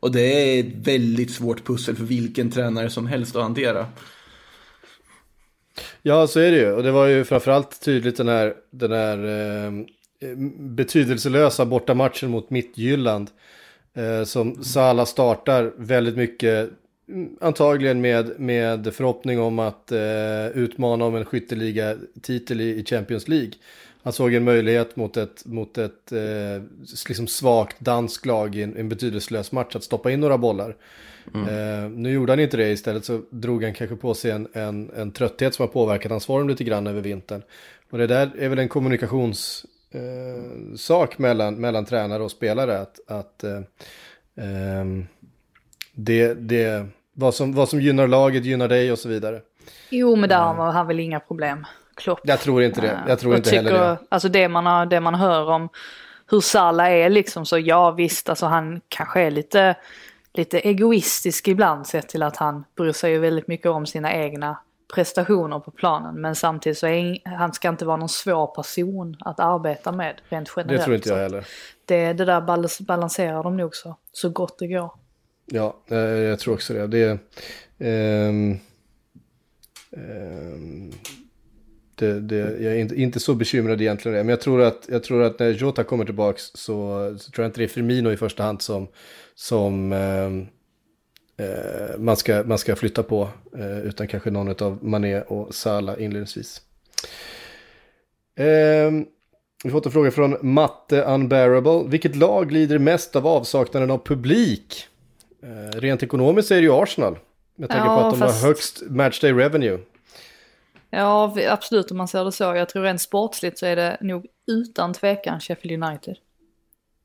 Och 0.00 0.12
det 0.12 0.20
är 0.20 0.60
ett 0.60 0.86
väldigt 0.86 1.30
svårt 1.30 1.66
pussel 1.66 1.96
för 1.96 2.04
vilken 2.04 2.50
tränare 2.50 2.90
som 2.90 3.06
helst 3.06 3.36
att 3.36 3.42
hantera. 3.42 3.86
Ja, 6.08 6.26
så 6.26 6.40
är 6.40 6.50
det 6.50 6.56
ju. 6.56 6.72
Och 6.72 6.82
det 6.82 6.90
var 6.90 7.06
ju 7.06 7.24
framförallt 7.24 7.80
tydligt 7.80 8.16
den 8.16 8.28
här, 8.28 8.54
den 8.70 8.92
här 8.92 9.24
eh, 9.24 9.66
eh 10.28 10.36
betydelselösa 10.58 11.64
bortamatchen 11.64 12.30
mot 12.30 12.50
Mittjylland. 12.50 13.30
Eh, 13.94 14.24
som 14.24 14.64
Sala 14.64 15.06
startar 15.06 15.72
väldigt 15.76 16.16
mycket, 16.16 16.70
mm, 17.08 17.36
antagligen 17.40 18.00
med, 18.00 18.40
med 18.40 18.94
förhoppning 18.94 19.40
om 19.40 19.58
att 19.58 19.92
eh, 19.92 20.46
utmana 20.54 21.04
om 21.04 21.14
en 21.14 21.24
skytteliga-titel 21.24 22.60
i, 22.60 22.80
i 22.80 22.84
Champions 22.84 23.28
League. 23.28 23.52
Han 24.02 24.12
såg 24.12 24.34
en 24.34 24.44
möjlighet 24.44 24.96
mot 24.96 25.16
ett, 25.16 25.46
mot 25.46 25.78
ett 25.78 26.12
eh, 26.12 26.62
liksom 27.08 27.26
svagt 27.26 27.80
dansk 27.80 28.26
lag 28.26 28.54
i 28.54 28.62
en, 28.62 28.76
en 28.76 28.88
betydelselös 28.88 29.52
match 29.52 29.76
att 29.76 29.84
stoppa 29.84 30.10
in 30.10 30.20
några 30.20 30.38
bollar. 30.38 30.76
Mm. 31.34 31.48
Eh, 31.48 31.90
nu 31.90 32.12
gjorde 32.12 32.32
han 32.32 32.40
inte 32.40 32.56
det, 32.56 32.68
istället 32.68 33.04
så 33.04 33.20
drog 33.30 33.64
han 33.64 33.74
kanske 33.74 33.96
på 33.96 34.14
sig 34.14 34.30
en, 34.30 34.48
en, 34.52 34.90
en 34.96 35.12
trötthet 35.12 35.54
som 35.54 35.62
har 35.62 35.68
påverkat 35.68 36.10
hans 36.10 36.26
form 36.26 36.48
lite 36.48 36.64
grann 36.64 36.86
över 36.86 37.00
vintern. 37.00 37.42
Och 37.90 37.98
det 37.98 38.06
där 38.06 38.30
är 38.38 38.48
väl 38.48 38.58
en 38.58 38.68
kommunikationssak 38.68 41.14
eh, 41.14 41.20
mellan, 41.20 41.54
mellan 41.54 41.84
tränare 41.84 42.22
och 42.22 42.30
spelare. 42.30 42.80
Att, 42.80 43.00
att 43.08 43.44
eh, 43.44 43.60
ehm, 44.36 45.06
det, 45.92 46.34
det, 46.34 46.86
vad, 47.12 47.34
som, 47.34 47.52
vad 47.52 47.68
som 47.68 47.80
gynnar 47.80 48.08
laget 48.08 48.44
gynnar 48.44 48.68
dig 48.68 48.92
och 48.92 48.98
så 48.98 49.08
vidare. 49.08 49.40
Jo, 49.90 50.16
men 50.16 50.28
där 50.28 50.38
har 50.38 50.72
han 50.72 50.86
väl 50.86 51.00
inga 51.00 51.20
problem. 51.20 51.66
Klopp. 51.94 52.20
Jag 52.22 52.40
tror 52.40 52.62
inte 52.62 52.80
det. 52.80 52.98
Jag 53.08 53.18
tror 53.18 53.36
inte 53.36 53.50
tycker, 53.50 53.62
heller 53.62 53.80
det. 53.80 53.98
Alltså 54.08 54.28
det 54.28 54.48
man, 54.48 54.66
har, 54.66 54.86
det 54.86 55.00
man 55.00 55.14
hör 55.14 55.50
om 55.50 55.68
hur 56.30 56.40
Salah 56.40 56.92
är 56.92 57.10
liksom 57.10 57.46
så 57.46 57.58
ja 57.58 57.90
visst, 57.90 58.28
alltså 58.28 58.46
han 58.46 58.80
kanske 58.88 59.20
är 59.20 59.30
lite, 59.30 59.74
lite 60.36 60.58
egoistisk 60.58 61.48
ibland 61.48 61.86
sett 61.86 62.08
till 62.08 62.22
att 62.22 62.36
han 62.36 62.64
bryr 62.76 62.92
sig 62.92 63.12
ju 63.12 63.18
väldigt 63.18 63.48
mycket 63.48 63.66
om 63.66 63.86
sina 63.86 64.14
egna 64.14 64.58
prestationer 64.94 65.58
på 65.58 65.70
planen. 65.70 66.20
Men 66.20 66.34
samtidigt 66.34 66.78
så 66.78 66.86
är 66.86 67.28
han 67.36 67.52
ska 67.52 67.68
inte 67.68 67.84
vara 67.84 67.96
någon 67.96 68.08
svår 68.08 68.46
person 68.46 69.16
att 69.20 69.40
arbeta 69.40 69.92
med 69.92 70.20
rent 70.28 70.52
generellt. 70.56 70.80
Det 70.80 70.84
tror 70.84 70.96
inte 70.96 71.08
jag 71.08 71.16
heller. 71.16 71.46
Det, 71.84 72.12
det 72.12 72.24
där 72.24 72.40
balanserar 72.86 73.42
de 73.42 73.56
nog 73.56 73.76
så, 73.76 73.96
så 74.12 74.28
gott 74.28 74.58
det 74.58 74.66
går. 74.66 74.90
Ja, 75.46 75.76
eh, 75.88 75.98
jag 75.98 76.38
tror 76.38 76.54
också 76.54 76.74
det. 76.74 76.86
det 76.86 77.18
um, 78.28 78.58
um, 79.90 80.92
det, 81.94 82.20
det, 82.20 82.36
jag 82.36 82.72
är 82.72 82.76
inte, 82.76 82.94
inte 82.94 83.20
så 83.20 83.34
bekymrad 83.34 83.80
egentligen. 83.80 84.16
Men 84.16 84.28
jag 84.28 84.40
tror 84.40 84.62
att, 84.62 84.86
jag 84.88 85.02
tror 85.02 85.22
att 85.22 85.38
när 85.38 85.50
Jota 85.50 85.84
kommer 85.84 86.04
tillbaka 86.04 86.38
så, 86.38 87.14
så 87.18 87.30
tror 87.30 87.44
jag 87.44 87.48
inte 87.48 87.60
det 87.60 87.64
är 87.64 87.68
Firmino 87.68 88.12
i 88.12 88.16
första 88.16 88.42
hand 88.42 88.62
som, 88.62 88.88
som 89.36 89.92
eh, 89.92 90.26
eh, 91.46 91.98
man, 91.98 92.16
ska, 92.16 92.42
man 92.46 92.58
ska 92.58 92.76
flytta 92.76 93.02
på. 93.02 93.28
Eh, 93.58 93.78
utan 93.78 94.08
kanske 94.08 94.30
någon 94.30 94.62
av 94.62 94.84
Mané 94.84 95.20
och 95.20 95.54
Salah 95.54 96.02
inledningsvis. 96.02 96.60
Eh, 98.36 98.90
vi 99.64 99.70
fått 99.70 99.86
en 99.86 99.92
fråga 99.92 100.10
från 100.10 100.36
Matte 100.40 101.02
Unbearable. 101.02 101.84
Vilket 101.86 102.16
lag 102.16 102.52
lider 102.52 102.78
mest 102.78 103.16
av 103.16 103.26
avsaknaden 103.26 103.90
av 103.90 103.98
publik? 103.98 104.86
Eh, 105.42 105.80
rent 105.80 106.02
ekonomiskt 106.02 106.50
är 106.50 106.54
det 106.54 106.62
ju 106.62 106.72
Arsenal. 106.72 107.18
Med 107.56 107.68
tanke 107.68 107.86
ja, 107.86 108.00
på 108.00 108.06
att 108.06 108.12
de 108.12 108.20
fast... 108.20 108.42
har 108.42 108.48
högst 108.48 108.82
matchday 108.90 109.32
revenue. 109.32 109.78
Ja, 110.90 111.36
absolut 111.48 111.90
om 111.90 111.96
man 111.96 112.08
ser 112.08 112.24
det 112.24 112.32
så. 112.32 112.44
Jag 112.44 112.68
tror 112.68 112.82
rent 112.82 113.00
sportsligt 113.00 113.58
så 113.58 113.66
är 113.66 113.76
det 113.76 113.98
nog 114.00 114.26
utan 114.46 114.92
tvekan 114.92 115.40
Sheffield 115.40 115.84
United. 115.84 116.16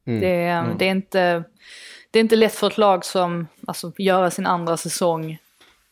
Mm. 0.05 0.19
Det, 0.21 0.27
är, 0.27 0.59
mm. 0.59 0.77
det, 0.77 0.85
är 0.85 0.91
inte, 0.91 1.43
det 2.11 2.19
är 2.19 2.21
inte 2.21 2.35
lätt 2.35 2.55
för 2.55 2.67
ett 2.67 2.77
lag 2.77 3.05
som 3.05 3.47
alltså, 3.67 3.91
gör 3.97 4.29
sin 4.29 4.45
andra 4.45 4.77
säsong 4.77 5.31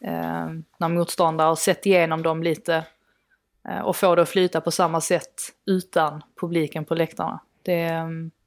eh, 0.04 0.48
när 0.78 0.88
motståndare 0.88 1.48
har 1.48 1.56
sett 1.56 1.86
igenom 1.86 2.24
dem 2.24 2.44
lite 2.44 2.86
eh, 3.70 3.80
och 3.80 3.96
får 3.96 4.16
det 4.16 4.22
att 4.22 4.30
flyta 4.30 4.62
på 4.62 4.72
samma 4.72 5.02
sätt 5.02 5.34
utan 5.66 6.22
publiken 6.42 6.86
på 6.86 6.96
läktarna. 6.96 7.40
Det, 7.64 7.92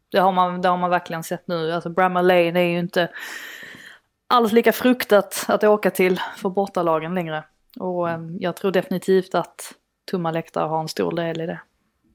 det, 0.09 0.19
har, 0.19 0.33
man, 0.33 0.63
det 0.63 0.69
har 0.69 0.77
man 0.77 0.91
verkligen 0.91 1.23
sett 1.23 1.49
nu. 1.49 1.73
Alltså 1.73 1.89
Bramall 1.91 2.27
Lane 2.27 2.61
är 2.61 2.69
ju 2.69 2.79
inte 2.79 3.11
alls 4.27 4.53
lika 4.53 4.73
fruktat 4.73 5.45
att 5.49 5.65
åka 5.65 5.91
till 5.91 6.21
för 6.37 6.49
bortalagen 6.49 7.15
längre. 7.15 7.45
Och 7.79 8.11
eh, 8.11 8.21
jag 8.41 8.57
tror 8.57 8.73
definitivt 8.73 9.35
att 9.35 9.75
tomma 10.11 10.31
läktare 10.31 10.69
har 10.69 10.81
en 10.81 10.89
stor 10.89 11.17
del 11.17 11.41
i 11.41 11.47
det. 11.47 11.61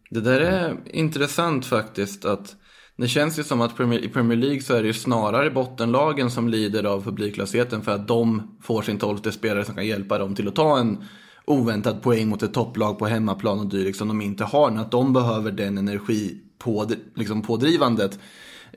Det 0.10 0.22
där 0.22 0.40
är 0.40 0.78
intressant 0.86 1.66
faktiskt. 1.66 2.26
att 2.26 2.56
det 2.98 3.08
känns 3.08 3.40
ju 3.40 3.44
som 3.44 3.62
att 3.62 3.72
i 3.80 4.10
Premier 4.10 4.38
League 4.38 4.62
så 4.62 4.74
är 4.74 4.82
det 4.82 4.88
ju 4.88 4.94
snarare 4.94 5.50
bottenlagen 5.50 6.32
som 6.32 6.50
lider 6.50 6.84
av 6.84 7.04
publiklösheten 7.04 7.82
för 7.82 7.92
att 7.92 8.08
de 8.08 8.58
får 8.62 8.82
sin 8.82 8.98
tolfte 8.98 9.32
spelare 9.32 9.66
som 9.66 9.76
kan 9.76 9.88
hjälpa 9.88 10.18
dem 10.18 10.36
till 10.36 10.48
att 10.48 10.56
ta 10.56 10.80
en 10.80 11.04
oväntad 11.46 12.02
poäng 12.02 12.28
mot 12.28 12.44
ett 12.44 12.54
topplag 12.54 13.00
på 13.00 13.06
hemmaplan 13.06 13.60
och 13.60 13.66
dylikt 13.66 13.98
som 13.98 14.08
de 14.08 14.22
inte 14.22 14.44
har. 14.44 14.72
Att 14.72 14.92
de 14.92 15.14
behöver 15.14 15.52
den 15.52 15.78
energi 15.78 16.38
på, 16.58 16.92
liksom 17.16 17.42
pådrivandet 17.42 18.20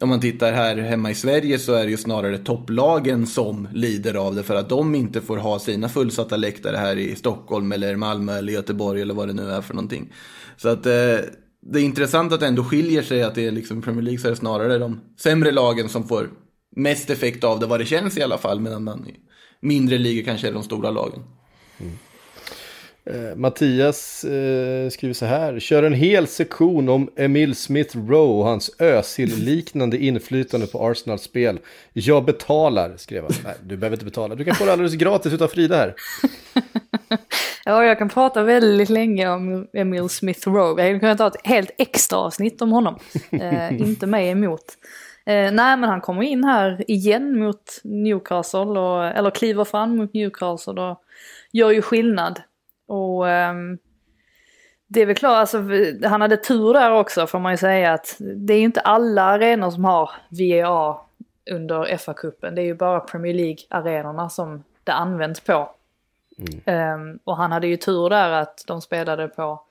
om 0.00 0.08
man 0.08 0.20
tittar 0.20 0.52
här 0.52 0.76
hemma 0.76 1.10
i 1.10 1.14
Sverige 1.14 1.58
så 1.58 1.72
är 1.72 1.84
det 1.84 1.90
ju 1.90 1.96
snarare 1.96 2.38
topplagen 2.38 3.26
som 3.26 3.68
lider 3.72 4.14
av 4.14 4.34
det 4.34 4.42
för 4.42 4.54
att 4.54 4.68
de 4.68 4.94
inte 4.94 5.20
får 5.20 5.36
ha 5.36 5.58
sina 5.58 5.88
fullsatta 5.88 6.36
läktare 6.36 6.76
här 6.76 6.96
i 6.96 7.16
Stockholm 7.16 7.72
eller 7.72 7.96
Malmö 7.96 8.38
eller 8.38 8.52
Göteborg 8.52 9.02
eller 9.02 9.14
vad 9.14 9.28
det 9.28 9.34
nu 9.34 9.50
är 9.50 9.60
för 9.60 9.74
någonting. 9.74 10.12
Så 10.56 10.68
att 10.68 10.86
eh, 10.86 11.18
det 11.62 11.80
är 11.80 11.84
intressant 11.84 12.32
att 12.32 12.40
det 12.40 12.46
ändå 12.46 12.64
skiljer 12.64 13.02
sig 13.02 13.22
att 13.22 13.34
det 13.34 13.46
är 13.46 13.50
liksom 13.50 13.82
Premier 13.82 14.02
League 14.02 14.18
så 14.18 14.26
är 14.26 14.30
det 14.30 14.36
snarare 14.36 14.78
de 14.78 15.00
sämre 15.16 15.52
lagen 15.52 15.88
som 15.88 16.08
får 16.08 16.30
mest 16.76 17.10
effekt 17.10 17.44
av 17.44 17.60
det 17.60 17.66
vad 17.66 17.80
det 17.80 17.86
känns 17.86 18.18
i 18.18 18.22
alla 18.22 18.38
fall 18.38 18.60
medan 18.60 18.84
man 18.84 19.08
i 19.08 19.16
mindre 19.60 19.98
ligor 19.98 20.24
kanske 20.24 20.48
är 20.48 20.52
de 20.52 20.62
stora 20.62 20.90
lagen. 20.90 21.22
Eh, 23.04 23.36
Mattias 23.36 24.24
eh, 24.24 24.90
skriver 24.90 25.14
så 25.14 25.26
här. 25.26 25.58
Kör 25.58 25.82
en 25.82 25.92
hel 25.92 26.26
sektion 26.26 26.88
om 26.88 27.10
Emil 27.16 27.54
Smith 27.54 27.96
Rowe 27.98 28.38
och 28.38 28.44
hans 28.44 28.70
Özil-liknande 28.78 29.98
inflytande 29.98 30.66
på 30.66 30.88
Arsenals 30.88 31.22
spel. 31.22 31.58
Jag 31.92 32.24
betalar, 32.24 32.96
skrev 32.96 33.22
han. 33.22 33.32
Nej, 33.44 33.54
du 33.62 33.76
behöver 33.76 33.96
inte 33.96 34.04
betala. 34.04 34.34
Du 34.34 34.44
kan 34.44 34.54
få 34.54 34.64
det 34.64 34.72
alldeles 34.72 34.94
gratis 34.94 35.32
utav 35.32 35.48
Frida 35.48 35.76
här. 35.76 35.94
ja, 37.64 37.84
jag 37.84 37.98
kan 37.98 38.08
prata 38.08 38.42
väldigt 38.42 38.88
länge 38.88 39.28
om 39.28 39.66
Emil 39.72 40.08
Smith 40.08 40.48
Rowe. 40.48 40.88
Jag 40.88 41.00
kan 41.00 41.16
ta 41.16 41.26
ett 41.26 41.46
helt 41.46 41.70
extra 41.78 42.18
avsnitt 42.18 42.62
om 42.62 42.72
honom. 42.72 42.98
Eh, 43.30 43.72
inte 43.80 44.06
mig 44.06 44.28
emot. 44.28 44.64
Eh, 45.26 45.52
nej, 45.52 45.76
men 45.76 45.84
han 45.84 46.00
kommer 46.00 46.22
in 46.22 46.44
här 46.44 46.90
igen 46.90 47.38
mot 47.38 47.80
Newcastle, 47.84 48.60
och, 48.60 49.04
eller 49.04 49.30
kliver 49.30 49.64
fram 49.64 49.96
mot 49.96 50.14
Newcastle 50.14 50.80
och 50.82 51.02
gör 51.52 51.70
ju 51.70 51.82
skillnad. 51.82 52.40
Och 52.90 53.26
um, 53.26 53.78
det 54.86 55.00
är 55.00 55.06
väl 55.06 55.16
klart, 55.16 55.36
alltså, 55.36 55.58
han 56.08 56.20
hade 56.20 56.36
tur 56.36 56.72
där 56.72 56.92
också 56.92 57.26
får 57.26 57.38
man 57.38 57.52
ju 57.52 57.56
säga 57.56 57.92
att 57.92 58.16
det 58.18 58.54
är 58.54 58.58
ju 58.58 58.64
inte 58.64 58.80
alla 58.80 59.22
arenor 59.22 59.70
som 59.70 59.84
har 59.84 60.10
VAR 60.28 61.00
under 61.50 61.96
FA-cupen. 61.96 62.54
Det 62.54 62.62
är 62.62 62.64
ju 62.64 62.74
bara 62.74 63.00
Premier 63.00 63.34
League-arenorna 63.34 64.28
som 64.28 64.64
det 64.84 64.92
används 64.92 65.40
på. 65.40 65.70
Mm. 66.66 67.00
Um, 67.00 67.18
och 67.24 67.36
han 67.36 67.52
hade 67.52 67.66
ju 67.66 67.76
tur 67.76 68.10
där 68.10 68.30
att 68.30 68.64
de 68.66 68.80
spelade 68.80 69.28
på 69.28 69.62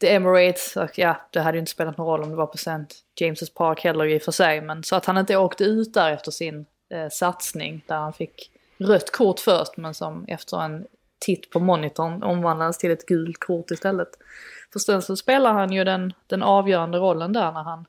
The 0.00 0.14
Emirates 0.14 0.76
och 0.76 0.98
ja, 0.98 1.16
det 1.30 1.40
hade 1.40 1.56
ju 1.56 1.60
inte 1.60 1.72
spelat 1.72 1.98
någon 1.98 2.06
roll 2.06 2.22
om 2.22 2.30
det 2.30 2.36
var 2.36 2.46
på 2.46 2.54
St. 2.54 2.94
James' 3.20 3.54
Park 3.54 3.84
heller 3.84 4.04
i 4.04 4.18
och 4.18 4.22
för 4.22 4.32
sig. 4.32 4.60
Men 4.60 4.82
så 4.82 4.96
att 4.96 5.04
han 5.04 5.18
inte 5.18 5.36
åkte 5.36 5.64
ut 5.64 5.94
där 5.94 6.12
efter 6.12 6.30
sin 6.30 6.66
eh, 6.88 7.08
satsning 7.10 7.84
där 7.86 7.96
han 7.96 8.12
fick 8.12 8.50
rött 8.78 9.12
kort 9.12 9.40
först 9.40 9.76
men 9.76 9.94
som 9.94 10.24
efter 10.28 10.62
en 10.62 10.86
titt 11.20 11.50
på 11.50 11.60
monitorn 11.60 12.22
omvandlades 12.22 12.78
till 12.78 12.90
ett 12.90 13.06
gult 13.06 13.40
kort 13.40 13.70
istället. 13.70 14.08
För 14.72 14.78
sen 14.78 15.02
så 15.02 15.16
spelar 15.16 15.52
han 15.52 15.72
ju 15.72 15.84
den, 15.84 16.12
den 16.26 16.42
avgörande 16.42 16.98
rollen 16.98 17.32
där 17.32 17.52
när 17.52 17.62
han 17.62 17.84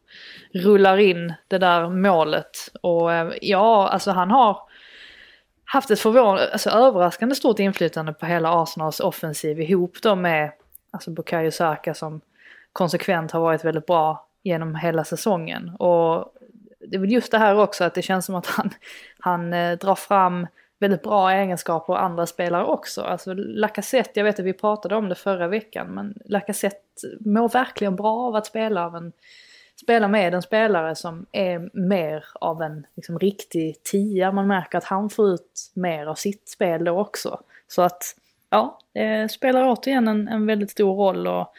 rullar 0.53 0.97
in 0.97 1.33
det 1.47 1.57
där 1.57 1.89
målet. 1.89 2.51
Och 2.81 3.13
eh, 3.13 3.33
ja, 3.41 3.89
alltså 3.89 4.11
han 4.11 4.31
har 4.31 4.57
haft 5.65 5.91
ett 5.91 5.99
förvånande, 5.99 6.51
alltså 6.51 6.69
överraskande 6.69 7.35
stort 7.35 7.59
inflytande 7.59 8.13
på 8.13 8.25
hela 8.25 8.61
Arsenals 8.61 8.99
offensiv 8.99 9.59
ihop 9.59 9.97
då 10.03 10.15
med 10.15 10.51
alltså 10.91 11.11
Bukayo 11.11 11.51
Saka 11.51 11.93
som 11.93 12.21
konsekvent 12.73 13.31
har 13.31 13.39
varit 13.39 13.65
väldigt 13.65 13.85
bra 13.85 14.27
genom 14.43 14.75
hela 14.75 15.03
säsongen. 15.03 15.69
Och 15.69 16.33
det 16.87 16.95
är 16.95 16.99
väl 16.99 17.11
just 17.11 17.31
det 17.31 17.37
här 17.37 17.59
också 17.59 17.83
att 17.83 17.93
det 17.93 18.01
känns 18.01 18.25
som 18.25 18.35
att 18.35 18.45
han, 18.45 18.69
han 19.19 19.53
eh, 19.53 19.77
drar 19.77 19.95
fram 19.95 20.47
väldigt 20.81 21.03
bra 21.03 21.31
egenskaper 21.31 21.93
och 21.93 22.03
andra 22.03 22.25
spelare 22.25 22.65
också. 22.65 23.01
Alltså 23.01 23.33
Lacazette, 23.33 24.11
jag 24.13 24.23
vet 24.23 24.39
att 24.39 24.45
vi 24.45 24.53
pratade 24.53 24.95
om 24.95 25.09
det 25.09 25.15
förra 25.15 25.47
veckan, 25.47 25.87
men 25.87 26.13
Lacazette 26.25 26.77
mår 27.19 27.49
verkligen 27.49 27.95
bra 27.95 28.27
av 28.27 28.35
att 28.35 28.45
spela 28.45 28.85
av 28.85 28.95
en 28.95 29.11
spela 29.81 30.07
med 30.07 30.33
en 30.33 30.41
spelare 30.41 30.95
som 30.95 31.25
är 31.31 31.69
mer 31.73 32.25
av 32.33 32.61
en 32.61 32.85
liksom, 32.95 33.19
riktig 33.19 33.83
tia. 33.83 34.31
Man 34.31 34.47
märker 34.47 34.77
att 34.77 34.83
han 34.83 35.09
får 35.09 35.33
ut 35.33 35.71
mer 35.73 36.05
av 36.05 36.15
sitt 36.15 36.49
spel 36.49 36.83
då 36.83 36.99
också. 36.99 37.41
Så 37.67 37.81
att, 37.81 38.03
ja, 38.49 38.79
det 38.93 39.31
spelar 39.31 39.71
återigen 39.71 40.07
en, 40.07 40.27
en 40.27 40.45
väldigt 40.45 40.71
stor 40.71 40.95
roll 40.95 41.27
och 41.27 41.53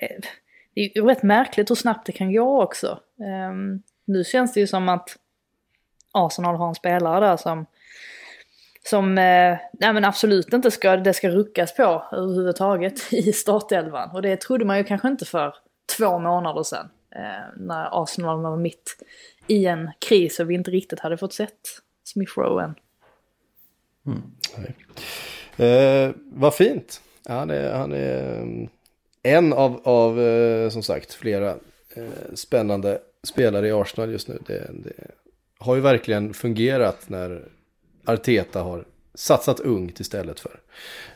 eh, 0.00 0.20
det 0.74 0.80
är 0.80 0.96
ju 0.96 1.06
rätt 1.06 1.22
märkligt 1.22 1.70
hur 1.70 1.74
snabbt 1.74 2.06
det 2.06 2.12
kan 2.12 2.32
gå 2.32 2.62
också. 2.62 3.00
Um, 3.50 3.82
nu 4.04 4.24
känns 4.24 4.52
det 4.52 4.60
ju 4.60 4.66
som 4.66 4.88
att 4.88 5.16
Arsenal 6.12 6.56
har 6.56 6.68
en 6.68 6.74
spelare 6.74 7.26
där 7.26 7.36
som 7.36 7.66
som 8.82 9.18
eh, 9.18 9.58
nej 9.72 9.92
men 9.92 10.04
absolut 10.04 10.52
inte 10.52 10.70
ska, 10.70 10.96
det 10.96 11.14
ska 11.14 11.28
ruckas 11.28 11.76
på 11.76 12.04
överhuvudtaget 12.12 13.00
i 13.12 13.32
startelvan. 13.32 14.10
Och 14.10 14.22
det 14.22 14.40
trodde 14.40 14.64
man 14.64 14.78
ju 14.78 14.84
kanske 14.84 15.08
inte 15.08 15.24
för 15.24 15.54
två 15.96 16.18
månader 16.18 16.62
sedan. 16.62 16.88
Eh, 17.16 17.56
när 17.56 18.02
Arsenal 18.02 18.42
var 18.42 18.56
mitt 18.56 18.96
i 19.46 19.66
en 19.66 19.90
kris 20.08 20.40
och 20.40 20.50
vi 20.50 20.54
inte 20.54 20.70
riktigt 20.70 21.00
hade 21.00 21.16
fått 21.16 21.32
sett 21.32 21.58
Smith 22.04 22.38
Rowe 22.38 22.64
än. 22.64 22.74
Mm. 24.06 24.22
Eh, 25.56 26.14
vad 26.32 26.54
fint. 26.54 27.00
Han 27.28 27.50
är, 27.50 27.72
han 27.72 27.92
är 27.92 28.40
eh, 28.40 28.68
en 29.22 29.52
av, 29.52 29.80
av 29.84 30.20
eh, 30.20 30.68
som 30.68 30.82
sagt 30.82 31.14
flera 31.14 31.50
eh, 31.94 32.34
spännande 32.34 32.98
spelare 33.22 33.68
i 33.68 33.72
Arsenal 33.72 34.10
just 34.10 34.28
nu. 34.28 34.38
Det, 34.46 34.70
det, 34.84 34.92
har 35.58 35.74
ju 35.74 35.80
verkligen 35.80 36.34
fungerat 36.34 37.08
när 37.08 37.48
Arteta 38.04 38.62
har 38.62 38.84
satsat 39.14 39.60
ungt 39.60 40.00
istället 40.00 40.40
för 40.40 40.60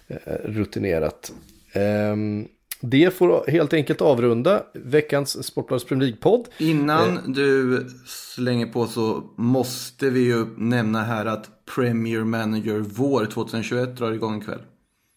eh, 0.08 0.16
rutinerat. 0.44 1.32
Ehm, 1.72 2.48
det 2.80 3.14
får 3.14 3.50
helt 3.50 3.72
enkelt 3.72 4.00
avrunda 4.00 4.62
veckans 4.74 5.46
Sportbladets 5.46 5.84
Premier 5.84 6.08
League-podd. 6.08 6.48
Innan 6.58 7.16
eh. 7.16 7.22
du 7.26 7.86
slänger 8.06 8.66
på 8.66 8.86
så 8.86 9.22
måste 9.36 10.10
vi 10.10 10.20
ju 10.20 10.46
nämna 10.56 11.02
här 11.02 11.26
att 11.26 11.66
Premier 11.74 12.24
Manager 12.24 12.78
vår 12.78 13.26
2021 13.26 13.96
drar 13.96 14.12
igång 14.12 14.42
ikväll. 14.42 14.60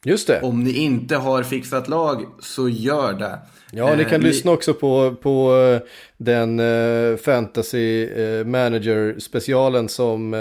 Just 0.05 0.27
det. 0.27 0.41
Om 0.41 0.63
ni 0.63 0.71
inte 0.71 1.15
har 1.15 1.43
fixat 1.43 1.87
lag 1.87 2.25
så 2.39 2.69
gör 2.69 3.13
det. 3.13 3.39
Ja, 3.71 3.95
ni 3.95 4.05
kan 4.05 4.21
eh, 4.21 4.27
lyssna 4.27 4.51
också 4.51 4.73
på, 4.73 5.15
på 5.21 5.55
eh, 5.55 5.81
den 6.17 6.59
eh, 6.59 7.17
Fantasy 7.17 8.03
eh, 8.03 8.45
Manager 8.45 9.19
specialen 9.19 9.89
som 9.89 10.33
eh, 10.33 10.39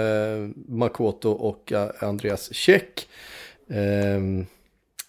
Makoto 0.74 1.30
och 1.30 1.72
eh, 1.72 1.88
Andreas 2.00 2.54
Käck 2.54 3.09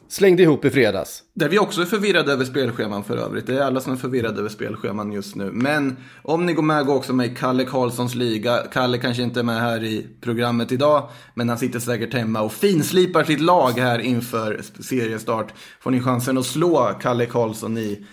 slängde 0.09 0.43
ihop 0.43 0.65
i 0.65 0.69
fredags. 0.69 1.23
Där 1.33 1.49
vi 1.49 1.59
också 1.59 1.81
är 1.81 1.85
förvirrade 1.85 2.33
över 2.33 2.45
spelscheman 2.45 3.03
för 3.03 3.17
övrigt. 3.17 3.47
Det 3.47 3.57
är 3.57 3.61
alla 3.61 3.81
som 3.81 3.93
är 3.93 3.97
förvirrade 3.97 4.39
över 4.39 4.49
spelscheman 4.49 5.11
just 5.11 5.35
nu. 5.35 5.51
Men 5.53 5.97
om 6.21 6.45
ni 6.45 6.53
går 6.53 6.63
med, 6.63 6.85
gå 6.85 6.93
också 6.93 7.13
med 7.13 7.31
i 7.31 7.35
Kalle 7.35 7.65
Karlssons 7.65 8.15
liga. 8.15 8.57
Kalle 8.73 8.97
kanske 8.97 9.23
inte 9.23 9.39
är 9.39 9.43
med 9.43 9.61
här 9.61 9.83
i 9.83 10.07
programmet 10.21 10.71
idag, 10.71 11.09
men 11.33 11.49
han 11.49 11.57
sitter 11.57 11.79
säkert 11.79 12.13
hemma 12.13 12.41
och 12.41 12.53
finslipar 12.53 13.23
sitt 13.23 13.41
lag 13.41 13.71
här 13.71 13.99
inför 13.99 14.61
seriestart. 14.79 15.53
Får 15.79 15.91
ni 15.91 16.01
chansen 16.01 16.37
att 16.37 16.45
slå 16.45 16.93
Kalle 17.01 17.25
Karlsson 17.25 17.77
i 17.77 18.05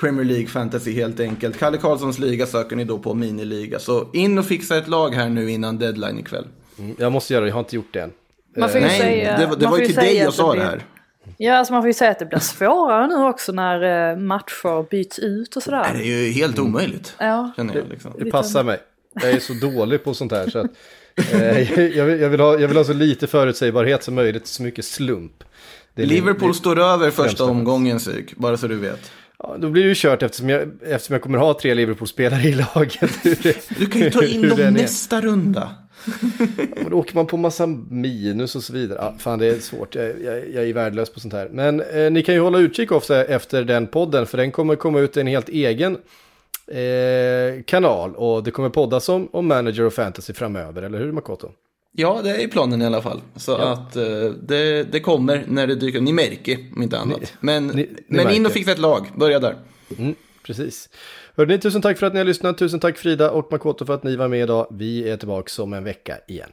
Premier 0.00 0.24
League 0.24 0.46
Fantasy 0.46 0.92
helt 0.92 1.20
enkelt. 1.20 1.58
Kalle 1.58 1.78
Karlssons 1.78 2.18
liga 2.18 2.46
söker 2.46 2.76
ni 2.76 2.84
då 2.84 2.98
på 2.98 3.14
miniliga. 3.14 3.78
Så 3.78 4.08
in 4.12 4.38
och 4.38 4.46
fixa 4.46 4.78
ett 4.78 4.88
lag 4.88 5.14
här 5.14 5.28
nu 5.28 5.50
innan 5.50 5.78
deadline 5.78 6.18
ikväll. 6.18 6.46
Mm, 6.78 6.96
jag 6.98 7.12
måste 7.12 7.32
göra 7.32 7.44
det, 7.44 7.48
jag 7.48 7.54
har 7.54 7.60
inte 7.60 7.76
gjort 7.76 7.92
det 7.92 8.00
än. 8.00 8.12
Man 8.56 8.68
får 8.68 8.80
ju 8.80 8.86
Nej, 8.86 9.00
säga, 9.00 9.38
det, 9.38 9.56
det 9.56 9.66
var 9.66 9.78
ju 9.78 9.86
till 9.86 9.94
dig 9.94 10.16
jag 10.16 10.34
sa 10.34 10.54
det 10.54 10.62
här. 10.62 10.82
Ja, 11.36 11.54
alltså 11.54 11.72
man 11.72 11.82
får 11.82 11.88
ju 11.88 11.94
säga 11.94 12.10
att 12.10 12.18
det 12.18 12.26
blir 12.26 12.38
svårare 12.38 13.06
nu 13.06 13.24
också 13.24 13.52
när 13.52 14.10
eh, 14.10 14.16
matcher 14.16 14.88
byts 14.90 15.18
ut 15.18 15.56
och 15.56 15.62
sådär. 15.62 15.90
Det 15.94 16.00
är 16.00 16.24
ju 16.24 16.32
helt 16.32 16.58
omöjligt. 16.58 17.14
Ja. 17.18 17.52
Känner 17.56 17.74
jag 17.74 17.88
liksom. 17.88 18.12
Det 18.18 18.30
passar 18.30 18.64
mig. 18.64 18.78
Jag 19.14 19.30
är 19.30 19.40
så 19.40 19.52
dålig 19.52 20.04
på 20.04 20.14
sånt 20.14 20.32
här 20.32 20.50
så 20.50 20.58
att 20.58 20.70
eh, 21.32 21.72
jag, 21.96 22.04
vill, 22.04 22.20
jag, 22.20 22.28
vill 22.28 22.40
ha, 22.40 22.58
jag 22.58 22.68
vill 22.68 22.76
ha 22.76 22.84
så 22.84 22.92
lite 22.92 23.26
förutsägbarhet 23.26 24.02
som 24.02 24.14
möjligt, 24.14 24.46
så 24.46 24.62
mycket 24.62 24.84
slump. 24.84 25.44
Liverpool 25.94 26.48
min, 26.48 26.54
står 26.54 26.78
över 26.78 27.10
första 27.10 27.44
omgången, 27.44 28.00
Syk, 28.00 28.36
bara 28.36 28.56
så 28.56 28.66
du 28.66 28.76
vet. 28.76 29.12
Ja, 29.38 29.56
då 29.58 29.70
blir 29.70 29.82
det 29.82 29.88
ju 29.88 29.94
kört 29.96 30.22
eftersom 30.22 30.48
jag, 30.48 30.62
eftersom 30.82 31.12
jag 31.12 31.22
kommer 31.22 31.38
ha 31.38 31.58
tre 31.60 31.74
Liverpool-spelare 31.74 32.42
i 32.42 32.54
laget. 32.54 33.10
du 33.78 33.86
kan 33.86 34.00
ju 34.00 34.10
ta 34.10 34.24
in 34.24 34.48
dem 34.48 34.74
nästa 34.74 35.20
runda. 35.20 35.74
Ja, 36.76 36.88
då 36.90 36.96
åker 36.96 37.14
man 37.14 37.26
på 37.26 37.36
massa 37.36 37.66
minus 37.90 38.56
och 38.56 38.62
så 38.62 38.72
vidare. 38.72 38.98
Ja, 39.02 39.14
fan, 39.18 39.38
det 39.38 39.46
är 39.46 39.58
svårt. 39.58 39.94
Jag, 39.94 40.22
jag, 40.22 40.50
jag 40.54 40.68
är 40.68 40.72
värdelös 40.72 41.10
på 41.10 41.20
sånt 41.20 41.34
här. 41.34 41.48
Men 41.52 41.80
eh, 41.80 42.10
ni 42.10 42.22
kan 42.22 42.34
ju 42.34 42.40
hålla 42.40 42.58
utkik 42.58 42.92
också 42.92 43.14
efter 43.14 43.64
den 43.64 43.86
podden, 43.86 44.26
för 44.26 44.38
den 44.38 44.50
kommer 44.50 44.76
komma 44.76 45.00
ut 45.00 45.16
i 45.16 45.20
en 45.20 45.26
helt 45.26 45.48
egen 45.48 45.98
eh, 46.66 47.62
kanal. 47.64 48.14
Och 48.14 48.44
det 48.44 48.50
kommer 48.50 48.68
poddas 48.68 49.08
om, 49.08 49.28
om 49.32 49.46
manager 49.46 49.84
och 49.84 49.92
fantasy 49.92 50.32
framöver, 50.32 50.82
eller 50.82 50.98
hur 50.98 51.12
Makoto? 51.12 51.48
Ja, 51.98 52.20
det 52.24 52.42
är 52.42 52.48
planen 52.48 52.82
i 52.82 52.86
alla 52.86 53.02
fall. 53.02 53.20
Så 53.36 53.52
ja. 53.52 53.72
att 53.72 53.96
uh, 53.96 54.30
det, 54.30 54.82
det 54.82 55.00
kommer 55.00 55.44
när 55.48 55.66
det 55.66 55.74
dyker 55.74 56.00
Ni 56.00 56.12
märker, 56.12 56.58
om 56.76 56.82
inte 56.82 56.98
annat. 56.98 57.32
Men 57.40 57.66
ni, 57.66 57.88
ni 58.08 58.24
men 58.24 58.30
in 58.30 58.46
och 58.46 58.52
fixa 58.52 58.72
ett 58.72 58.78
lag, 58.78 59.06
börja 59.16 59.38
där. 59.38 59.56
Mm, 59.98 60.14
precis. 60.42 60.88
Hörrni, 61.38 61.58
tusen 61.58 61.82
tack 61.82 61.98
för 61.98 62.06
att 62.06 62.12
ni 62.12 62.18
har 62.18 62.24
lyssnat. 62.24 62.58
Tusen 62.58 62.80
tack 62.80 62.98
Frida 62.98 63.30
och 63.30 63.52
Makoto 63.52 63.86
för 63.86 63.94
att 63.94 64.02
ni 64.02 64.16
var 64.16 64.28
med 64.28 64.42
idag. 64.42 64.66
Vi 64.70 65.08
är 65.10 65.16
tillbaka 65.16 65.62
om 65.62 65.72
en 65.72 65.84
vecka 65.84 66.18
igen. 66.28 66.50